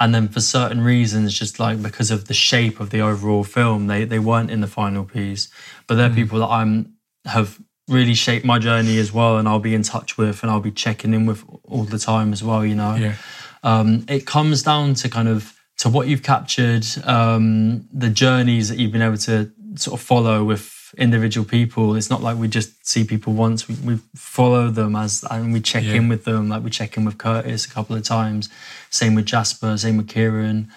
And 0.00 0.14
then 0.14 0.28
for 0.28 0.40
certain 0.40 0.80
reasons, 0.82 1.36
just 1.36 1.58
like 1.58 1.82
because 1.82 2.12
of 2.12 2.28
the 2.28 2.34
shape 2.34 2.78
of 2.78 2.90
the 2.90 3.00
overall 3.00 3.42
film, 3.42 3.88
they 3.88 4.04
they 4.04 4.20
weren't 4.20 4.50
in 4.50 4.60
the 4.60 4.68
final 4.68 5.04
piece. 5.04 5.48
But 5.88 5.96
they're 5.96 6.08
mm. 6.08 6.14
people 6.14 6.38
that 6.38 6.46
I'm 6.46 6.94
have 7.24 7.58
really 7.88 8.14
shaped 8.14 8.44
my 8.44 8.58
journey 8.58 8.98
as 8.98 9.12
well, 9.12 9.38
and 9.38 9.48
I'll 9.48 9.58
be 9.58 9.74
in 9.74 9.82
touch 9.82 10.16
with, 10.18 10.42
and 10.42 10.50
I'll 10.50 10.60
be 10.60 10.70
checking 10.70 11.14
in 11.14 11.26
with 11.26 11.44
all 11.64 11.84
the 11.84 11.98
time 11.98 12.32
as 12.32 12.42
well. 12.42 12.64
You 12.64 12.74
know, 12.74 12.94
Yeah. 12.94 13.14
um, 13.62 14.04
it 14.08 14.26
comes 14.26 14.62
down 14.62 14.94
to 14.94 15.08
kind 15.08 15.28
of 15.28 15.54
to 15.78 15.88
what 15.88 16.08
you've 16.08 16.24
captured, 16.24 16.84
um, 17.04 17.86
the 17.92 18.08
journeys 18.10 18.68
that 18.68 18.78
you've 18.78 18.90
been 18.92 19.02
able 19.02 19.16
to 19.18 19.50
sort 19.76 20.00
of 20.00 20.04
follow 20.04 20.42
with 20.44 20.74
individual 20.98 21.44
people. 21.46 21.94
It's 21.94 22.10
not 22.10 22.20
like 22.22 22.36
we 22.36 22.48
just 22.48 22.70
see 22.86 23.04
people 23.04 23.32
once; 23.32 23.68
we, 23.68 23.74
we 23.84 23.98
follow 24.16 24.70
them 24.70 24.96
as 24.96 25.24
and 25.30 25.52
we 25.52 25.60
check 25.60 25.84
Yeah. 25.84 25.94
in 25.94 26.08
with 26.08 26.24
them. 26.24 26.48
Like 26.48 26.62
we 26.64 26.70
check 26.70 26.96
in 26.96 27.04
with 27.04 27.16
Curtis 27.18 27.64
a 27.64 27.70
couple 27.70 27.94
of 27.96 28.02
times. 28.02 28.48
Same 28.90 29.14
with 29.14 29.26
Jasper. 29.26 29.76
Same 29.78 29.96
with 29.98 30.08
Kieran. 30.08 30.68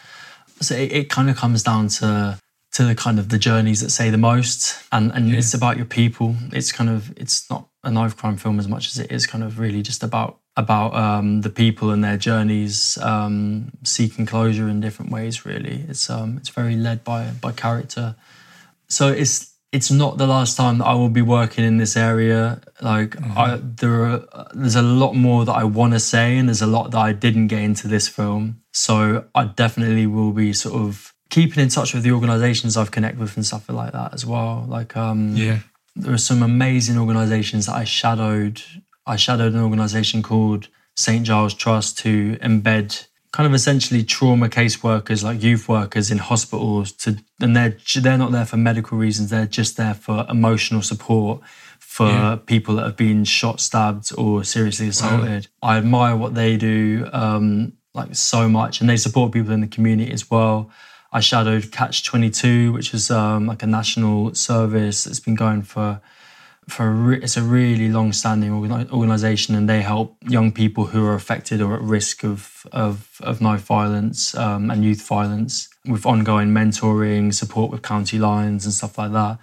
So 0.61 0.75
it, 0.75 0.91
it 0.91 1.09
kind 1.09 1.29
of 1.29 1.35
comes 1.37 1.63
down 1.63 1.87
to 1.99 2.37
to 2.73 2.85
the 2.85 2.95
kind 2.95 3.19
of 3.19 3.29
the 3.29 3.37
journeys 3.37 3.81
that 3.81 3.89
say 3.89 4.09
the 4.09 4.17
most, 4.17 4.83
and 4.91 5.11
and 5.11 5.33
it's 5.33 5.53
about 5.53 5.77
your 5.77 5.85
people. 5.85 6.35
It's 6.51 6.71
kind 6.71 6.89
of 6.89 7.11
it's 7.17 7.49
not 7.49 7.67
a 7.83 7.91
knife 7.91 8.15
crime 8.15 8.37
film 8.37 8.59
as 8.59 8.67
much 8.67 8.87
as 8.87 8.99
it 8.99 9.11
is 9.11 9.27
kind 9.27 9.43
of 9.43 9.59
really 9.59 9.81
just 9.81 10.03
about 10.03 10.39
about 10.57 10.93
um, 10.93 11.41
the 11.41 11.49
people 11.49 11.91
and 11.91 12.03
their 12.03 12.17
journeys, 12.17 12.97
um, 12.99 13.71
seeking 13.83 14.25
closure 14.25 14.67
in 14.67 14.81
different 14.81 15.11
ways. 15.11 15.45
Really, 15.45 15.85
it's 15.87 16.09
um, 16.09 16.37
it's 16.37 16.49
very 16.49 16.75
led 16.75 17.03
by 17.03 17.31
by 17.41 17.51
character. 17.51 18.15
So 18.87 19.07
it's 19.09 19.51
it's 19.71 19.89
not 19.89 20.17
the 20.17 20.27
last 20.27 20.57
time 20.57 20.79
that 20.79 20.85
I 20.85 20.93
will 20.93 21.09
be 21.09 21.21
working 21.21 21.63
in 21.63 21.77
this 21.77 21.95
area. 21.95 22.61
Like 22.81 23.15
I, 23.37 23.57
there 23.61 24.05
are, 24.05 24.47
there's 24.53 24.75
a 24.75 24.81
lot 24.81 25.13
more 25.13 25.45
that 25.45 25.53
I 25.53 25.63
want 25.63 25.93
to 25.93 25.99
say, 25.99 26.37
and 26.37 26.49
there's 26.49 26.61
a 26.61 26.67
lot 26.67 26.91
that 26.91 26.99
I 26.99 27.13
didn't 27.13 27.47
get 27.47 27.61
into 27.61 27.87
this 27.87 28.07
film. 28.07 28.61
So 28.73 29.25
I 29.33 29.45
definitely 29.45 30.07
will 30.07 30.31
be 30.31 30.51
sort 30.51 30.75
of 30.75 31.10
keeping 31.31 31.63
in 31.63 31.69
touch 31.69 31.93
with 31.95 32.03
the 32.03 32.11
organisations 32.11 32.77
I've 32.77 32.91
connected 32.91 33.19
with 33.19 33.35
and 33.37 33.45
stuff 33.45 33.67
like 33.69 33.93
that 33.93 34.13
as 34.13 34.23
well. 34.25 34.65
Like 34.67 34.95
um, 34.95 35.35
Yeah. 35.35 35.59
there 35.95 36.13
are 36.13 36.17
some 36.29 36.43
amazing 36.43 36.97
organisations 36.99 37.65
that 37.65 37.75
I 37.75 37.85
shadowed. 37.85 38.61
I 39.07 39.15
shadowed 39.15 39.53
an 39.53 39.61
organisation 39.61 40.21
called 40.21 40.67
St 40.95 41.25
Giles 41.25 41.55
Trust 41.55 41.97
to 41.99 42.37
embed 42.43 43.07
kind 43.33 43.47
of 43.47 43.53
essentially 43.53 44.03
trauma 44.03 44.49
caseworkers, 44.49 45.23
like 45.23 45.41
youth 45.41 45.67
workers 45.69 46.11
in 46.11 46.17
hospitals. 46.17 46.91
To 47.03 47.17
and 47.39 47.55
they're 47.55 47.77
they're 47.95 48.17
not 48.17 48.31
there 48.33 48.45
for 48.45 48.57
medical 48.57 48.97
reasons. 48.97 49.29
They're 49.29 49.45
just 49.47 49.77
there 49.77 49.93
for 49.95 50.25
emotional 50.29 50.81
support 50.81 51.39
for 51.79 52.07
Yeah. 52.07 52.35
people 52.45 52.75
that 52.75 52.83
have 52.83 52.97
been 52.97 53.23
shot, 53.23 53.59
stabbed, 53.61 54.11
or 54.17 54.43
seriously 54.43 54.89
assaulted. 54.89 55.47
I 55.61 55.77
admire 55.77 56.15
what 56.17 56.35
they 56.35 56.57
do, 56.57 57.07
um, 57.13 57.73
like 57.93 58.15
so 58.15 58.47
much, 58.49 58.81
and 58.81 58.89
they 58.89 58.97
support 58.97 59.31
people 59.31 59.53
in 59.53 59.61
the 59.61 59.67
community 59.75 60.11
as 60.11 60.29
well. 60.29 60.69
I 61.11 61.19
shadowed 61.19 61.71
Catch 61.71 62.03
Twenty 62.05 62.29
Two, 62.29 62.71
which 62.73 62.93
is 62.93 63.11
um, 63.11 63.47
like 63.47 63.63
a 63.63 63.67
national 63.67 64.33
service 64.33 65.03
that's 65.03 65.19
been 65.19 65.35
going 65.35 65.61
for 65.61 66.01
for 66.69 66.87
a 66.87 66.91
re- 66.91 67.19
it's 67.21 67.37
a 67.37 67.41
really 67.41 67.89
long-standing 67.89 68.51
organi- 68.51 68.89
organization, 68.91 69.55
and 69.55 69.67
they 69.67 69.81
help 69.81 70.15
young 70.27 70.51
people 70.51 70.85
who 70.85 71.05
are 71.05 71.15
affected 71.15 71.61
or 71.61 71.75
at 71.75 71.81
risk 71.81 72.23
of 72.23 72.65
of, 72.71 73.19
of 73.21 73.41
knife 73.41 73.63
violence 73.63 74.35
um, 74.35 74.71
and 74.71 74.83
youth 74.83 75.05
violence 75.05 75.69
with 75.85 76.05
ongoing 76.05 76.49
mentoring, 76.49 77.33
support 77.33 77.71
with 77.71 77.81
county 77.81 78.19
lines 78.19 78.65
and 78.65 78.73
stuff 78.73 78.97
like 78.97 79.11
that. 79.11 79.37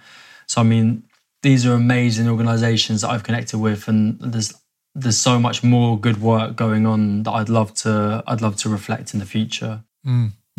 So 0.47 0.61
I 0.61 0.63
mean, 0.63 1.03
these 1.43 1.65
are 1.65 1.73
amazing 1.73 2.27
organizations 2.27 3.01
that 3.01 3.09
I've 3.09 3.23
connected 3.23 3.59
with, 3.59 3.87
and 3.87 4.19
there's 4.19 4.53
there's 4.95 5.17
so 5.17 5.39
much 5.39 5.63
more 5.63 5.99
good 5.99 6.19
work 6.21 6.55
going 6.55 6.85
on 6.87 7.23
that 7.23 7.31
I'd 7.31 7.49
love 7.49 7.73
to 7.75 8.23
I'd 8.25 8.41
love 8.41 8.55
to 8.57 8.69
reflect 8.69 9.13
in 9.13 9.19
the 9.19 9.25
future. 9.25 9.83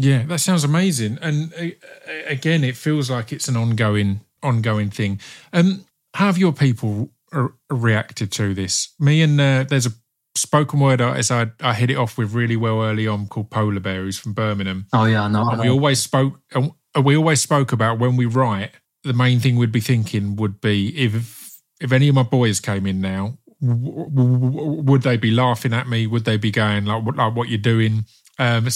Yeah, 0.01 0.25
that 0.27 0.39
sounds 0.41 0.65
amazing. 0.65 1.19
And 1.21 1.53
uh, 1.55 1.65
uh, 1.65 2.23
again, 2.27 2.65
it 2.65 2.77
feels 2.77 3.11
like 3.11 3.33
it's 3.33 3.49
an 3.49 3.57
ongoing, 3.57 4.21
ongoing 4.43 4.91
thing. 4.91 5.21
Um, 5.53 5.85
how 6.15 6.27
have 6.27 6.39
your 6.39 6.53
people 6.53 7.11
r- 7.33 7.53
reacted 7.69 8.33
to 8.33 8.55
this? 8.55 8.95
Me 8.99 9.21
and 9.23 9.41
uh, 9.41 9.65
there's 9.69 9.87
a 9.87 9.93
spoken 10.37 10.81
word 10.81 11.01
artist 11.01 11.31
I, 11.31 11.51
I 11.61 11.75
hit 11.75 11.91
it 11.91 11.97
off 11.97 12.17
with 12.17 12.33
really 12.33 12.57
well 12.57 12.83
early 12.83 13.07
on 13.07 13.27
called 13.27 13.51
Polarbear, 13.51 13.97
who's 13.97 14.19
from 14.19 14.33
Birmingham. 14.33 14.87
Oh 14.93 15.05
yeah, 15.05 15.29
no, 15.29 15.43
I 15.45 15.53
And 15.53 15.61
we 15.63 15.69
always 15.69 16.01
spoke. 16.01 16.41
and 16.55 16.73
We 17.05 17.17
always 17.17 17.43
spoke 17.43 17.73
about 17.73 17.99
when 17.99 18.17
we 18.17 18.27
write. 18.27 18.71
The 19.05 19.13
main 19.13 19.41
thing 19.41 19.57
we'd 19.57 19.73
be 19.73 19.81
thinking 19.81 20.37
would 20.37 20.61
be 20.61 20.97
if 20.97 21.61
if 21.81 21.93
any 21.93 22.09
of 22.09 22.15
my 22.15 22.23
boys 22.23 22.61
came 22.61 22.87
in 22.87 23.01
now, 23.01 23.39
w- 23.63 24.05
w- 24.11 24.51
w- 24.51 24.83
would 24.83 25.03
they 25.03 25.17
be 25.17 25.31
laughing 25.31 25.73
at 25.73 25.89
me? 25.89 26.07
Would 26.07 26.25
they 26.27 26.37
be 26.37 26.51
going 26.51 26.85
like 26.85 27.03
what 27.05 27.17
like 27.17 27.35
what 27.35 27.49
you're 27.49 27.59
doing? 27.59 28.05
Um, 28.41 28.67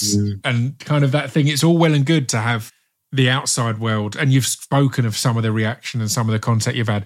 And 0.43 0.77
kind 0.79 1.03
of 1.03 1.11
that 1.11 1.31
thing. 1.31 1.47
It's 1.47 1.63
all 1.63 1.77
well 1.77 1.93
and 1.95 2.05
good 2.05 2.29
to 2.29 2.37
have 2.37 2.71
the 3.11 3.29
outside 3.29 3.77
world, 3.79 4.15
and 4.15 4.31
you've 4.31 4.45
spoken 4.45 5.05
of 5.05 5.17
some 5.17 5.37
of 5.37 5.43
the 5.43 5.51
reaction 5.51 6.01
and 6.01 6.11
some 6.11 6.27
of 6.29 6.33
the 6.33 6.39
contact 6.39 6.75
you've 6.77 6.87
had. 6.89 7.05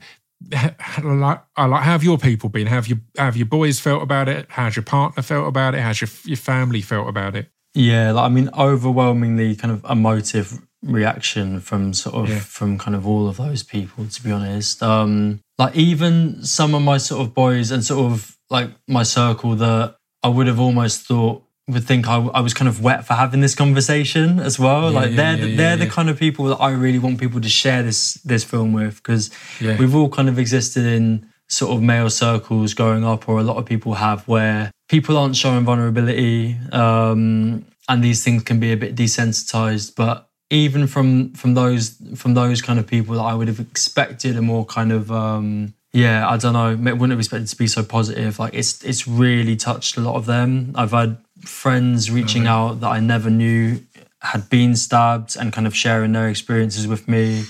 H- 0.54 0.72
h- 0.98 1.04
Like, 1.04 1.42
I 1.56 1.66
like, 1.66 1.84
how 1.84 1.92
have 1.92 2.04
your 2.04 2.18
people 2.18 2.50
been? 2.50 2.68
How 2.68 2.76
have 2.76 2.88
you 2.88 3.00
have 3.18 3.38
your 3.38 3.46
boys 3.46 3.80
felt 3.80 4.02
about 4.02 4.28
it? 4.28 4.46
How's 4.50 4.76
your 4.76 4.84
partner 4.84 5.24
felt 5.24 5.48
about 5.48 5.74
it? 5.76 5.82
How's 5.82 6.02
your 6.02 6.10
your 6.26 6.38
family 6.38 6.82
felt 6.82 7.08
about 7.08 7.36
it? 7.36 7.50
Yeah, 7.76 8.12
like, 8.14 8.26
I 8.26 8.30
mean, 8.34 8.50
overwhelmingly 8.58 9.56
kind 9.56 9.72
of 9.72 9.86
emotive 9.90 10.60
reaction 10.82 11.60
from 11.60 11.94
sort 11.94 12.16
of 12.16 12.30
Yeah. 12.30 12.40
from 12.40 12.78
kind 12.78 12.96
of 12.96 13.06
all 13.06 13.28
of 13.28 13.38
those 13.38 13.64
people. 13.64 14.06
To 14.08 14.24
be 14.24 14.32
honest, 14.32 14.82
um, 14.82 15.40
like 15.58 15.76
even 15.76 16.44
some 16.44 16.74
of 16.74 16.82
my 16.82 16.98
sort 16.98 17.22
of 17.22 17.34
boys 17.34 17.72
and 17.72 17.84
sort 17.84 18.12
of 18.12 18.38
like 18.50 18.70
my 18.88 19.04
circle 19.04 19.56
that 19.58 19.96
I 20.24 20.28
would 20.30 20.48
have 20.48 20.60
almost 20.60 21.06
thought 21.08 21.44
would 21.70 21.84
think 21.84 22.08
I, 22.08 22.18
I 22.18 22.42
was 22.42 22.54
kind 22.54 22.68
of 22.68 22.82
wet 22.82 23.06
for 23.06 23.14
having 23.14 23.42
this 23.42 23.56
conversation 23.56 24.40
as 24.40 24.60
well. 24.60 24.92
Yeah, 24.92 25.00
like 25.00 25.10
yeah, 25.12 25.16
they're 25.16 25.38
yeah, 25.38 25.46
the, 25.46 25.56
they're 25.56 25.78
the 25.78 25.88
kind 25.88 26.10
of 26.10 26.18
people 26.18 26.46
that 26.46 26.58
I 26.58 26.72
really 26.72 27.00
want 27.00 27.20
people 27.20 27.42
to 27.42 27.50
share 27.50 27.84
this 27.84 28.16
this 28.26 28.44
film 28.44 28.74
with 28.74 28.96
because 28.96 29.30
we've 29.62 29.96
all 29.96 30.10
kind 30.10 30.30
of 30.30 30.40
existed 30.40 30.86
in 30.86 31.30
sort 31.48 31.76
of 31.76 31.82
male 31.82 32.10
circles 32.10 32.74
growing 32.74 33.04
up, 33.04 33.28
or 33.30 33.40
a 33.40 33.44
lot 33.44 33.58
of 33.58 33.66
people 33.66 33.96
have, 33.96 34.28
where 34.28 34.72
people 34.88 35.18
aren't 35.18 35.36
showing 35.36 35.66
vulnerability, 35.66 36.58
um, 36.72 37.66
and 37.88 38.04
these 38.04 38.24
things 38.24 38.44
can 38.44 38.60
be 38.60 38.72
a 38.72 38.78
bit 38.78 38.96
desensitized. 38.96 39.96
But 39.96 40.28
even 40.50 40.88
from 40.88 41.34
from 41.34 41.54
those 41.54 41.98
from 42.16 42.34
those 42.34 42.62
kind 42.62 42.80
of 42.80 42.88
people 42.88 43.16
that 43.16 43.24
I 43.24 43.34
would 43.34 43.48
have 43.48 43.60
expected 43.60 44.36
a 44.38 44.42
more 44.42 44.66
kind 44.66 44.92
of 44.92 45.12
um, 45.12 45.74
yeah, 45.92 46.30
I 46.30 46.38
don't 46.38 46.54
know, 46.54 46.76
wouldn't 46.76 47.12
have 47.12 47.20
expected 47.20 47.48
to 47.48 47.56
be 47.56 47.68
so 47.68 47.84
positive. 47.84 48.38
Like 48.38 48.54
it's 48.54 48.84
it's 48.84 49.08
really 49.08 49.56
touched 49.56 49.98
a 49.98 50.02
lot 50.02 50.16
of 50.16 50.26
them. 50.26 50.72
I've 50.76 50.92
had 50.92 51.18
friends 51.42 52.12
reaching 52.12 52.48
out 52.48 52.82
that 52.82 52.90
I 52.90 53.00
never 53.00 53.30
knew 53.30 53.82
had 54.22 54.50
been 54.50 54.76
stabbed 54.76 55.36
and 55.38 55.54
kind 55.54 55.66
of 55.66 55.76
sharing 55.76 56.12
their 56.12 56.30
experiences 56.30 56.88
with 56.88 57.08
me. 57.08 57.44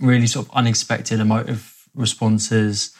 Really 0.00 0.26
sort 0.26 0.46
of 0.46 0.54
unexpected 0.54 1.20
emotive 1.20 1.88
responses. 1.94 2.94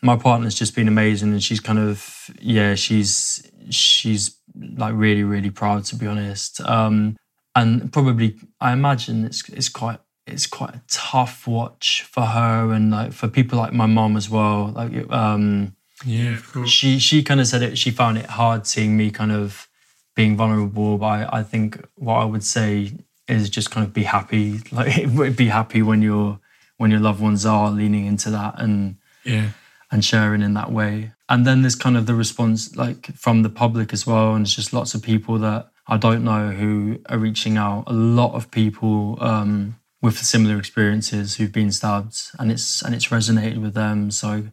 My 0.00 0.16
partner's 0.16 0.54
just 0.54 0.74
been 0.74 0.88
amazing 0.88 1.32
and 1.32 1.42
she's 1.42 1.60
kind 1.60 1.78
of 1.78 2.30
yeah, 2.40 2.74
she's 2.74 3.50
she's 3.70 4.36
like 4.76 4.94
really, 4.96 5.24
really 5.24 5.50
proud 5.50 5.84
to 5.86 5.96
be 5.96 6.06
honest. 6.06 6.60
Um 6.60 7.16
and 7.54 7.92
probably 7.92 8.36
I 8.60 8.72
imagine 8.72 9.24
it's 9.24 9.48
it's 9.48 9.68
quite 9.68 9.98
it's 10.26 10.46
quite 10.46 10.74
a 10.74 10.82
tough 10.88 11.46
watch 11.46 12.02
for 12.02 12.22
her 12.22 12.72
and 12.72 12.90
like 12.90 13.12
for 13.12 13.28
people 13.28 13.58
like 13.58 13.72
my 13.72 13.86
mom 13.86 14.16
as 14.16 14.30
well. 14.30 14.68
Like 14.68 15.10
um 15.10 15.74
Yeah, 16.04 16.34
of 16.34 16.52
course. 16.52 16.70
she 16.70 16.98
she 16.98 17.22
kind 17.22 17.40
of 17.40 17.46
said 17.46 17.62
it 17.62 17.76
she 17.78 17.90
found 17.90 18.18
it 18.18 18.26
hard 18.26 18.66
seeing 18.66 18.96
me 18.96 19.10
kind 19.10 19.32
of 19.32 19.68
being 20.14 20.36
vulnerable 20.36 20.98
but 20.98 21.06
I, 21.06 21.38
I 21.38 21.42
think 21.42 21.84
what 21.94 22.14
i 22.16 22.24
would 22.24 22.42
say 22.44 22.92
is 23.28 23.48
just 23.50 23.70
kind 23.70 23.86
of 23.86 23.92
be 23.92 24.04
happy 24.04 24.60
like 24.72 25.36
be 25.36 25.48
happy 25.48 25.82
when 25.82 26.02
your 26.02 26.40
when 26.76 26.90
your 26.90 27.00
loved 27.00 27.20
ones 27.20 27.44
are 27.44 27.70
leaning 27.70 28.06
into 28.06 28.30
that 28.30 28.54
and 28.60 28.96
Yeah, 29.24 29.50
and 29.90 30.04
sharing 30.04 30.42
in 30.42 30.54
that 30.54 30.70
way. 30.70 31.12
And 31.28 31.46
then 31.46 31.62
there's 31.62 31.74
kind 31.74 31.96
of 31.96 32.06
the 32.06 32.14
response 32.14 32.76
like 32.76 33.06
from 33.16 33.42
the 33.42 33.50
public 33.50 33.92
as 33.92 34.06
well 34.06 34.34
and 34.34 34.44
it's 34.46 34.54
just 34.54 34.72
lots 34.72 34.94
of 34.94 35.02
people 35.02 35.38
that 35.38 35.70
i 35.88 35.96
don't 35.96 36.22
know 36.24 36.50
who 36.50 37.00
are 37.08 37.18
reaching 37.18 37.56
out. 37.56 37.84
A 37.86 37.92
lot 37.92 38.34
of 38.34 38.50
people 38.50 39.18
um 39.20 39.76
with 40.00 40.16
similar 40.18 40.56
experiences 40.58 41.36
who've 41.36 41.52
been 41.52 41.72
stabbed 41.72 42.16
and 42.38 42.50
it's 42.52 42.82
and 42.82 42.94
it's 42.94 43.08
resonated 43.08 43.60
with 43.60 43.74
them. 43.74 44.10
So 44.10 44.44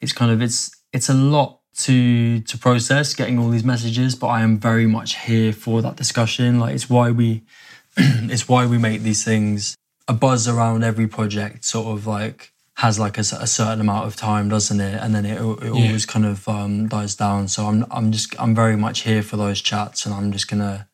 it's 0.00 0.12
kind 0.12 0.30
of 0.30 0.42
it's 0.42 0.70
it's 0.92 1.08
a 1.08 1.14
lot 1.14 1.60
to 1.76 2.40
to 2.40 2.58
process 2.58 3.14
getting 3.14 3.38
all 3.38 3.48
these 3.48 3.64
messages 3.64 4.14
but 4.14 4.26
i 4.26 4.42
am 4.42 4.58
very 4.58 4.86
much 4.86 5.16
here 5.16 5.52
for 5.52 5.80
that 5.82 5.96
discussion 5.96 6.58
like 6.58 6.74
it's 6.74 6.90
why 6.90 7.10
we 7.10 7.42
it's 7.96 8.48
why 8.48 8.66
we 8.66 8.76
make 8.78 9.02
these 9.02 9.24
things 9.24 9.76
a 10.08 10.12
buzz 10.12 10.48
around 10.48 10.82
every 10.82 11.06
project 11.06 11.64
sort 11.64 11.86
of 11.96 12.06
like 12.06 12.52
has 12.76 12.98
like 12.98 13.18
a, 13.18 13.20
a 13.20 13.46
certain 13.46 13.80
amount 13.80 14.06
of 14.06 14.16
time 14.16 14.48
doesn't 14.48 14.80
it 14.80 15.00
and 15.02 15.14
then 15.14 15.24
it, 15.24 15.40
it 15.40 15.64
Yeah. 15.64 15.70
always 15.70 16.06
kind 16.06 16.24
of 16.26 16.48
um, 16.48 16.88
dies 16.88 17.14
down 17.14 17.46
so 17.46 17.66
i'm 17.66 17.86
i'm 17.90 18.10
just 18.10 18.34
i'm 18.40 18.54
very 18.54 18.76
much 18.76 19.00
here 19.02 19.22
for 19.22 19.36
those 19.36 19.60
chats 19.60 20.06
and 20.06 20.14
i'm 20.14 20.32
just 20.32 20.48
gonna 20.48 20.88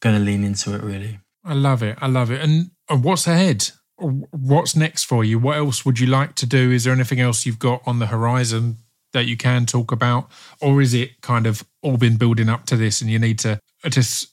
gonna 0.00 0.20
lean 0.20 0.42
into 0.42 0.74
it 0.74 0.82
really 0.82 1.18
I 1.46 1.52
love 1.52 1.82
it. 1.82 1.98
I 2.00 2.06
love 2.06 2.30
it. 2.30 2.40
And, 2.40 2.70
and 2.88 3.04
what's 3.04 3.26
ahead? 3.26 3.68
What's 3.98 4.74
next 4.74 5.04
for 5.04 5.22
you? 5.24 5.38
What 5.38 5.58
else 5.58 5.84
would 5.84 6.00
you 6.00 6.06
like 6.06 6.34
to 6.36 6.46
do? 6.46 6.70
Is 6.70 6.84
there 6.84 6.92
anything 6.94 7.20
else 7.20 7.44
you've 7.44 7.58
got 7.58 7.82
on 7.84 7.98
the 7.98 8.06
horizon 8.06 8.78
that 9.14 9.24
you 9.26 9.36
can 9.36 9.64
talk 9.66 9.90
about, 9.90 10.28
or 10.60 10.82
is 10.82 10.92
it 10.92 11.20
kind 11.22 11.46
of 11.46 11.64
all 11.82 11.96
been 11.96 12.16
building 12.18 12.48
up 12.50 12.66
to 12.66 12.76
this, 12.76 13.00
and 13.00 13.10
you 13.10 13.18
need 13.18 13.38
to 13.40 13.58
s- 13.84 14.26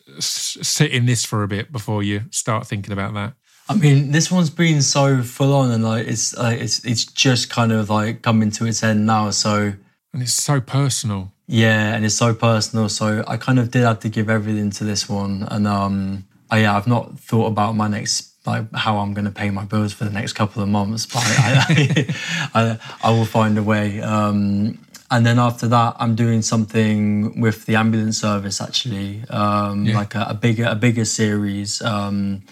sit 0.61 0.91
in 0.91 1.05
this 1.05 1.23
for 1.25 1.43
a 1.43 1.47
bit 1.47 1.71
before 1.71 2.03
you 2.03 2.23
start 2.31 2.67
thinking 2.67 2.91
about 2.91 3.13
that? 3.13 3.33
I 3.69 3.75
mean, 3.75 4.11
this 4.11 4.29
one's 4.29 4.49
been 4.49 4.81
so 4.81 5.23
full 5.23 5.53
on, 5.53 5.71
and 5.71 5.83
like 5.83 6.05
it's 6.07 6.35
like 6.37 6.59
it's 6.59 6.83
it's 6.83 7.05
just 7.05 7.49
kind 7.49 7.71
of 7.71 7.89
like 7.89 8.21
coming 8.21 8.51
to 8.51 8.65
its 8.65 8.83
end 8.83 9.05
now. 9.05 9.29
So 9.31 9.73
And 10.13 10.21
it's 10.21 10.33
so 10.33 10.59
personal. 10.59 11.31
yeah, 11.47 11.95
and 11.95 12.03
it's 12.03 12.15
so 12.15 12.33
personal. 12.33 12.89
So 12.89 13.23
I 13.27 13.37
kind 13.37 13.59
of 13.59 13.71
did 13.71 13.83
have 13.83 13.99
to 14.01 14.09
give 14.09 14.29
everything 14.29 14.71
to 14.71 14.83
this 14.83 15.07
one, 15.07 15.47
and 15.49 15.67
um, 15.67 16.25
I, 16.49 16.61
yeah, 16.63 16.75
I've 16.75 16.87
not 16.87 17.17
thought 17.19 17.47
about 17.47 17.75
my 17.75 17.87
next 17.87 18.30
like 18.45 18.65
how 18.73 18.97
I'm 18.97 19.13
going 19.13 19.25
to 19.25 19.31
pay 19.31 19.49
my 19.51 19.65
bills 19.65 19.93
for 19.93 20.03
the 20.05 20.11
next 20.11 20.33
couple 20.33 20.61
of 20.63 20.69
months, 20.69 21.05
but 21.13 21.21
I 21.23 21.65
I, 21.69 22.15
I, 22.55 22.79
I 23.03 23.09
will 23.11 23.25
find 23.25 23.57
a 23.57 23.63
way. 23.63 24.01
Um, 24.01 24.79
and 25.09 25.25
then 25.25 25.39
after 25.39 25.67
that, 25.67 25.95
I'm 25.99 26.15
doing 26.15 26.41
something 26.41 27.39
with 27.41 27.65
the 27.65 27.75
ambulance 27.75 28.17
service 28.19 28.61
actually, 28.61 29.23
um, 29.29 29.85
Yeah. 29.85 29.95
like 29.97 30.15
a, 30.15 30.27
a 30.29 30.33
bigger 30.33 30.65
a 30.65 30.75
bigger 30.75 31.05
series. 31.05 31.81
Um, 31.81 32.43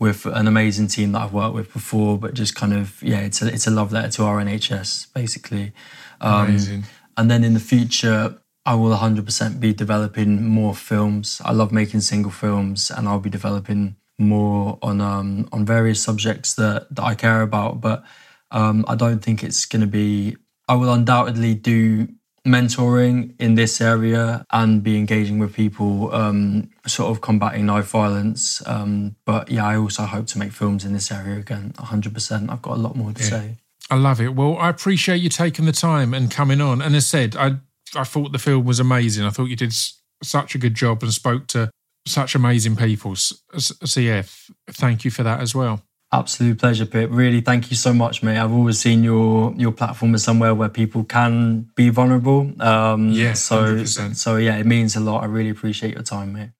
with 0.00 0.26
an 0.26 0.48
amazing 0.48 0.88
team 0.88 1.12
that 1.12 1.22
I've 1.22 1.32
worked 1.32 1.54
with 1.54 1.72
before, 1.72 2.18
but 2.18 2.34
just 2.34 2.56
kind 2.56 2.72
of 2.74 3.00
yeah, 3.02 3.20
it's 3.20 3.40
a 3.40 3.46
it's 3.46 3.66
a 3.68 3.70
love 3.70 3.92
letter 3.92 4.10
to 4.16 4.24
our 4.24 4.38
NHS 4.42 5.12
basically. 5.14 5.72
Um, 6.20 6.48
Amazing. 6.48 6.84
and 7.16 7.30
then 7.30 7.44
in 7.44 7.54
the 7.54 7.60
future, 7.60 8.36
I 8.66 8.74
will 8.74 8.94
100% 8.96 9.60
be 9.60 9.72
developing 9.72 10.44
more 10.46 10.74
films. 10.74 11.40
I 11.44 11.52
love 11.52 11.70
making 11.72 12.00
single 12.00 12.32
films, 12.32 12.90
and 12.90 13.06
I'll 13.08 13.20
be 13.20 13.30
developing 13.30 13.94
more 14.18 14.78
on 14.82 15.00
um, 15.00 15.48
on 15.52 15.64
various 15.64 16.02
subjects 16.02 16.54
that 16.54 16.94
that 16.94 17.02
I 17.02 17.14
care 17.14 17.42
about. 17.42 17.80
But 17.80 18.04
um, 18.50 18.84
I 18.88 18.94
don't 18.94 19.20
think 19.20 19.42
it's 19.42 19.66
going 19.66 19.82
to 19.82 19.88
be. 19.88 20.36
I 20.68 20.74
will 20.74 20.92
undoubtedly 20.92 21.54
do 21.54 22.08
mentoring 22.46 23.34
in 23.38 23.54
this 23.54 23.80
area 23.80 24.44
and 24.50 24.82
be 24.82 24.98
engaging 24.98 25.38
with 25.38 25.54
people, 25.54 26.14
um, 26.14 26.70
sort 26.86 27.10
of 27.10 27.20
combating 27.20 27.66
knife 27.66 27.88
violence. 27.88 28.66
Um, 28.66 29.16
but 29.24 29.50
yeah, 29.50 29.66
I 29.66 29.76
also 29.76 30.04
hope 30.04 30.26
to 30.28 30.38
make 30.38 30.52
films 30.52 30.84
in 30.84 30.92
this 30.92 31.10
area 31.10 31.38
again. 31.38 31.72
100%. 31.78 32.50
I've 32.50 32.62
got 32.62 32.74
a 32.74 32.80
lot 32.80 32.96
more 32.96 33.12
to 33.12 33.22
say. 33.22 33.56
I 33.90 33.96
love 33.96 34.20
it. 34.20 34.34
Well, 34.34 34.56
I 34.58 34.68
appreciate 34.68 35.22
you 35.22 35.28
taking 35.28 35.64
the 35.64 35.72
time 35.72 36.14
and 36.14 36.30
coming 36.30 36.60
on. 36.60 36.80
And 36.80 36.94
as 36.94 37.06
said, 37.06 37.36
I 37.36 37.56
I 37.96 38.04
thought 38.04 38.32
the 38.32 38.38
film 38.38 38.64
was 38.64 38.80
amazing. 38.80 39.24
I 39.24 39.30
thought 39.30 39.46
you 39.46 39.56
did 39.56 39.74
such 40.22 40.54
a 40.54 40.58
good 40.58 40.74
job 40.74 41.02
and 41.02 41.12
spoke 41.12 41.46
to 41.48 41.70
such 42.06 42.34
amazing 42.34 42.76
people. 42.76 43.12
S- 43.12 43.32
s- 43.54 43.72
So 43.84 44.00
yeah, 44.00 44.22
th- 44.22 44.50
thank 44.72 45.04
you 45.04 45.10
for 45.10 45.22
that 45.22 45.40
as 45.40 45.54
well. 45.54 45.82
Absolute 46.12 46.58
pleasure, 46.60 46.86
Pip. 46.86 47.10
Really, 47.12 47.40
thank 47.40 47.70
you 47.70 47.76
so 47.76 47.92
much, 47.92 48.22
mate. 48.22 48.38
I've 48.38 48.52
always 48.52 48.78
seen 48.78 49.02
your 49.02 49.52
your 49.56 49.72
platform 49.72 50.14
as 50.14 50.22
somewhere 50.22 50.54
where 50.54 50.68
people 50.68 51.02
can 51.04 51.66
be 51.74 51.88
vulnerable. 51.88 52.52
Um, 52.62 53.10
Yeah, 53.10 53.32
so 53.32 53.56
100%. 53.76 54.16
so 54.16 54.36
yeah, 54.36 54.56
it 54.58 54.66
means 54.66 54.94
a 54.96 55.00
lot. 55.00 55.22
I 55.24 55.26
really 55.26 55.50
appreciate 55.50 55.94
your 55.94 56.04
time, 56.04 56.32
mate. 56.34 56.50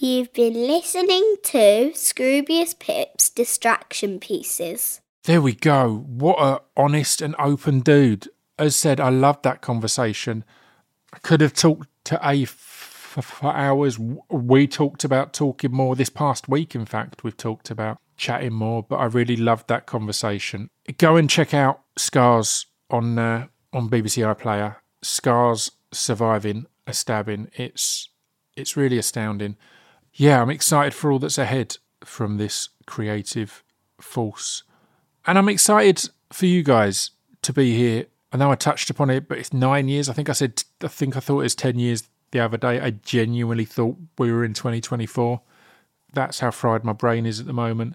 You've 0.00 0.32
been 0.32 0.54
listening 0.54 1.38
to 1.42 1.90
Scroobius 1.92 2.78
Pip's 2.78 3.30
Distraction 3.30 4.20
Pieces. 4.20 5.00
There 5.24 5.42
we 5.42 5.54
go. 5.54 6.04
What 6.06 6.38
a 6.38 6.60
honest 6.76 7.20
and 7.20 7.34
open 7.36 7.80
dude. 7.80 8.28
As 8.60 8.76
said, 8.76 9.00
I 9.00 9.08
loved 9.08 9.42
that 9.42 9.60
conversation. 9.60 10.44
I 11.12 11.18
could 11.18 11.40
have 11.40 11.52
talked 11.52 11.88
to 12.04 12.16
Aodh 12.18 12.44
f- 12.44 13.24
for 13.24 13.52
hours. 13.52 13.98
We 13.98 14.68
talked 14.68 15.02
about 15.02 15.32
talking 15.32 15.72
more 15.72 15.96
this 15.96 16.10
past 16.10 16.48
week. 16.48 16.76
In 16.76 16.86
fact, 16.86 17.24
we've 17.24 17.36
talked 17.36 17.68
about 17.68 17.98
chatting 18.16 18.52
more. 18.52 18.84
But 18.84 18.98
I 18.98 19.06
really 19.06 19.36
loved 19.36 19.66
that 19.66 19.86
conversation. 19.86 20.70
Go 20.98 21.16
and 21.16 21.28
check 21.28 21.52
out 21.52 21.80
Scars 21.96 22.66
on 22.88 23.18
uh, 23.18 23.48
on 23.72 23.90
BBC 23.90 24.22
iPlayer. 24.32 24.76
Scars 25.02 25.72
surviving 25.90 26.66
a 26.86 26.92
stabbing. 26.94 27.50
It's 27.56 28.10
it's 28.56 28.76
really 28.76 28.98
astounding. 28.98 29.56
Yeah, 30.18 30.42
I'm 30.42 30.50
excited 30.50 30.94
for 30.94 31.12
all 31.12 31.20
that's 31.20 31.38
ahead 31.38 31.76
from 32.04 32.38
this 32.38 32.70
creative 32.86 33.62
force. 34.00 34.64
And 35.24 35.38
I'm 35.38 35.48
excited 35.48 36.10
for 36.32 36.46
you 36.46 36.64
guys 36.64 37.12
to 37.42 37.52
be 37.52 37.76
here. 37.76 38.06
I 38.32 38.36
know 38.36 38.50
I 38.50 38.56
touched 38.56 38.90
upon 38.90 39.10
it, 39.10 39.28
but 39.28 39.38
it's 39.38 39.52
nine 39.52 39.86
years. 39.86 40.08
I 40.08 40.12
think 40.14 40.28
I 40.28 40.32
said, 40.32 40.64
I 40.82 40.88
think 40.88 41.16
I 41.16 41.20
thought 41.20 41.38
it 41.38 41.44
was 41.44 41.54
10 41.54 41.78
years 41.78 42.02
the 42.32 42.40
other 42.40 42.56
day. 42.56 42.80
I 42.80 42.90
genuinely 42.90 43.64
thought 43.64 43.96
we 44.18 44.32
were 44.32 44.44
in 44.44 44.54
2024. 44.54 45.40
That's 46.12 46.40
how 46.40 46.50
fried 46.50 46.82
my 46.82 46.94
brain 46.94 47.24
is 47.24 47.38
at 47.38 47.46
the 47.46 47.52
moment. 47.52 47.94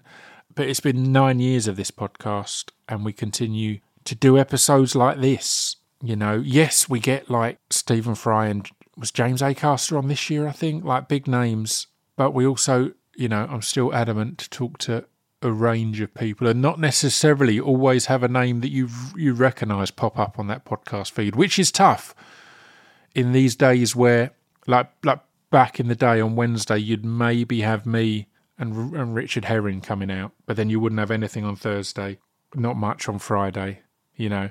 But 0.54 0.70
it's 0.70 0.80
been 0.80 1.12
nine 1.12 1.40
years 1.40 1.68
of 1.68 1.76
this 1.76 1.90
podcast, 1.90 2.70
and 2.88 3.04
we 3.04 3.12
continue 3.12 3.80
to 4.04 4.14
do 4.14 4.38
episodes 4.38 4.94
like 4.94 5.20
this. 5.20 5.76
You 6.02 6.16
know, 6.16 6.36
yes, 6.36 6.88
we 6.88 7.00
get 7.00 7.28
like 7.28 7.58
Stephen 7.68 8.14
Fry 8.14 8.46
and 8.46 8.66
was 8.96 9.10
James 9.10 9.42
Acaster 9.42 9.98
on 9.98 10.08
this 10.08 10.30
year, 10.30 10.48
I 10.48 10.52
think, 10.52 10.84
like 10.84 11.06
big 11.06 11.28
names. 11.28 11.88
But 12.16 12.32
we 12.32 12.46
also, 12.46 12.92
you 13.16 13.28
know, 13.28 13.46
I'm 13.50 13.62
still 13.62 13.94
adamant 13.94 14.38
to 14.38 14.50
talk 14.50 14.78
to 14.78 15.06
a 15.42 15.52
range 15.52 16.00
of 16.00 16.14
people 16.14 16.46
and 16.46 16.62
not 16.62 16.80
necessarily 16.80 17.60
always 17.60 18.06
have 18.06 18.22
a 18.22 18.28
name 18.28 18.60
that 18.60 18.70
you 18.70 18.88
you 19.14 19.34
recognise 19.34 19.90
pop 19.90 20.18
up 20.18 20.38
on 20.38 20.46
that 20.46 20.64
podcast 20.64 21.10
feed, 21.10 21.36
which 21.36 21.58
is 21.58 21.70
tough 21.70 22.14
in 23.14 23.32
these 23.32 23.54
days 23.54 23.94
where, 23.94 24.32
like, 24.66 24.90
like 25.04 25.20
back 25.50 25.78
in 25.78 25.88
the 25.88 25.94
day 25.94 26.20
on 26.20 26.34
Wednesday, 26.34 26.78
you'd 26.78 27.04
maybe 27.04 27.60
have 27.60 27.86
me 27.86 28.28
and, 28.58 28.94
and 28.94 29.14
Richard 29.14 29.44
Herring 29.44 29.80
coming 29.80 30.10
out, 30.10 30.32
but 30.46 30.56
then 30.56 30.70
you 30.70 30.80
wouldn't 30.80 30.98
have 30.98 31.10
anything 31.10 31.44
on 31.44 31.56
Thursday, 31.56 32.18
not 32.54 32.76
much 32.76 33.08
on 33.08 33.18
Friday, 33.18 33.80
you 34.16 34.28
know. 34.28 34.50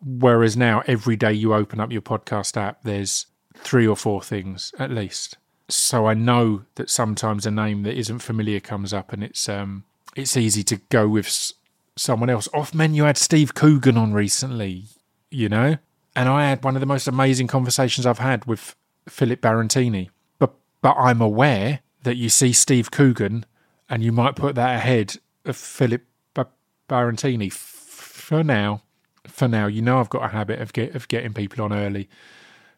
Whereas 0.00 0.56
now, 0.56 0.82
every 0.86 1.16
day 1.16 1.32
you 1.32 1.54
open 1.54 1.80
up 1.80 1.90
your 1.90 2.02
podcast 2.02 2.56
app, 2.56 2.82
there's 2.82 3.26
three 3.56 3.86
or 3.86 3.96
four 3.96 4.22
things 4.22 4.72
at 4.78 4.90
least. 4.90 5.38
So 5.68 6.06
I 6.06 6.14
know 6.14 6.64
that 6.74 6.90
sometimes 6.90 7.46
a 7.46 7.50
name 7.50 7.82
that 7.84 7.96
isn't 7.96 8.18
familiar 8.18 8.60
comes 8.60 8.92
up, 8.92 9.12
and 9.12 9.24
it's 9.24 9.48
um 9.48 9.84
it's 10.14 10.36
easy 10.36 10.62
to 10.64 10.76
go 10.90 11.08
with 11.08 11.26
s- 11.26 11.54
someone 11.96 12.28
else. 12.30 12.48
Off 12.52 12.74
menu 12.74 13.04
had 13.04 13.16
Steve 13.16 13.54
Coogan 13.54 13.96
on 13.96 14.12
recently, 14.12 14.84
you 15.30 15.48
know, 15.48 15.78
and 16.14 16.28
I 16.28 16.48
had 16.48 16.62
one 16.64 16.76
of 16.76 16.80
the 16.80 16.86
most 16.86 17.08
amazing 17.08 17.46
conversations 17.46 18.04
I've 18.06 18.18
had 18.18 18.44
with 18.44 18.76
Philip 19.08 19.40
Barantini. 19.40 20.10
But 20.38 20.54
but 20.82 20.96
I'm 20.98 21.22
aware 21.22 21.80
that 22.02 22.16
you 22.16 22.28
see 22.28 22.52
Steve 22.52 22.90
Coogan, 22.90 23.46
and 23.88 24.02
you 24.02 24.12
might 24.12 24.36
put 24.36 24.54
that 24.56 24.76
ahead 24.76 25.16
of 25.46 25.56
Philip 25.56 26.04
ba- 26.34 26.48
Barantini 26.88 27.46
f- 27.46 27.56
for 27.56 28.44
now. 28.44 28.82
For 29.26 29.48
now, 29.48 29.66
you 29.66 29.80
know 29.80 29.98
I've 30.00 30.10
got 30.10 30.24
a 30.24 30.28
habit 30.28 30.60
of 30.60 30.74
get 30.74 30.94
of 30.94 31.08
getting 31.08 31.32
people 31.32 31.64
on 31.64 31.72
early, 31.72 32.10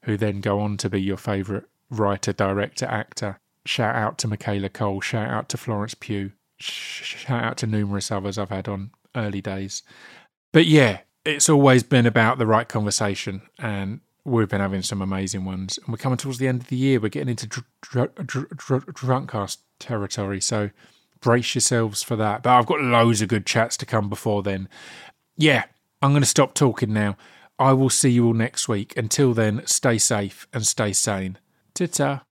who 0.02 0.16
then 0.16 0.40
go 0.40 0.60
on 0.60 0.76
to 0.76 0.88
be 0.88 1.02
your 1.02 1.16
favourite 1.16 1.64
writer, 1.90 2.32
director, 2.32 2.86
actor. 2.86 3.40
Shout 3.64 3.96
out 3.96 4.18
to 4.18 4.28
Michaela 4.28 4.68
Coel. 4.68 5.00
Shout 5.00 5.28
out 5.28 5.48
to 5.50 5.56
Florence 5.56 5.94
Pugh. 5.94 6.32
Shout 6.58 7.44
out 7.44 7.56
to 7.58 7.66
numerous 7.66 8.10
others 8.10 8.38
I've 8.38 8.50
had 8.50 8.68
on 8.68 8.90
early 9.14 9.40
days. 9.40 9.82
But 10.52 10.66
yeah, 10.66 11.00
it's 11.24 11.48
always 11.48 11.82
been 11.82 12.06
about 12.06 12.38
the 12.38 12.46
right 12.46 12.68
conversation, 12.68 13.42
and 13.58 14.00
we've 14.24 14.48
been 14.48 14.60
having 14.60 14.82
some 14.82 15.02
amazing 15.02 15.44
ones. 15.44 15.78
And 15.78 15.88
we're 15.88 15.98
coming 15.98 16.16
towards 16.16 16.38
the 16.38 16.48
end 16.48 16.62
of 16.62 16.68
the 16.68 16.76
year. 16.76 17.00
We're 17.00 17.08
getting 17.08 17.28
into 17.28 17.46
dr- 17.46 17.66
dr- 17.82 18.14
dr- 18.26 18.56
dr- 18.56 18.86
drunkcast 18.86 19.58
territory, 19.78 20.40
so 20.40 20.70
brace 21.20 21.54
yourselves 21.54 22.02
for 22.02 22.16
that. 22.16 22.42
But 22.42 22.50
I've 22.50 22.66
got 22.66 22.80
loads 22.80 23.20
of 23.20 23.28
good 23.28 23.46
chats 23.46 23.76
to 23.78 23.86
come 23.86 24.08
before 24.08 24.42
then. 24.42 24.68
Yeah, 25.36 25.64
I'm 26.00 26.12
going 26.12 26.22
to 26.22 26.28
stop 26.28 26.54
talking 26.54 26.92
now. 26.92 27.16
I 27.58 27.72
will 27.72 27.90
see 27.90 28.10
you 28.10 28.26
all 28.26 28.34
next 28.34 28.68
week. 28.68 28.96
Until 28.96 29.34
then, 29.34 29.66
stay 29.66 29.98
safe 29.98 30.46
and 30.52 30.66
stay 30.66 30.92
sane. 30.92 31.38
Ta 31.76 31.86
ta. 31.86 32.25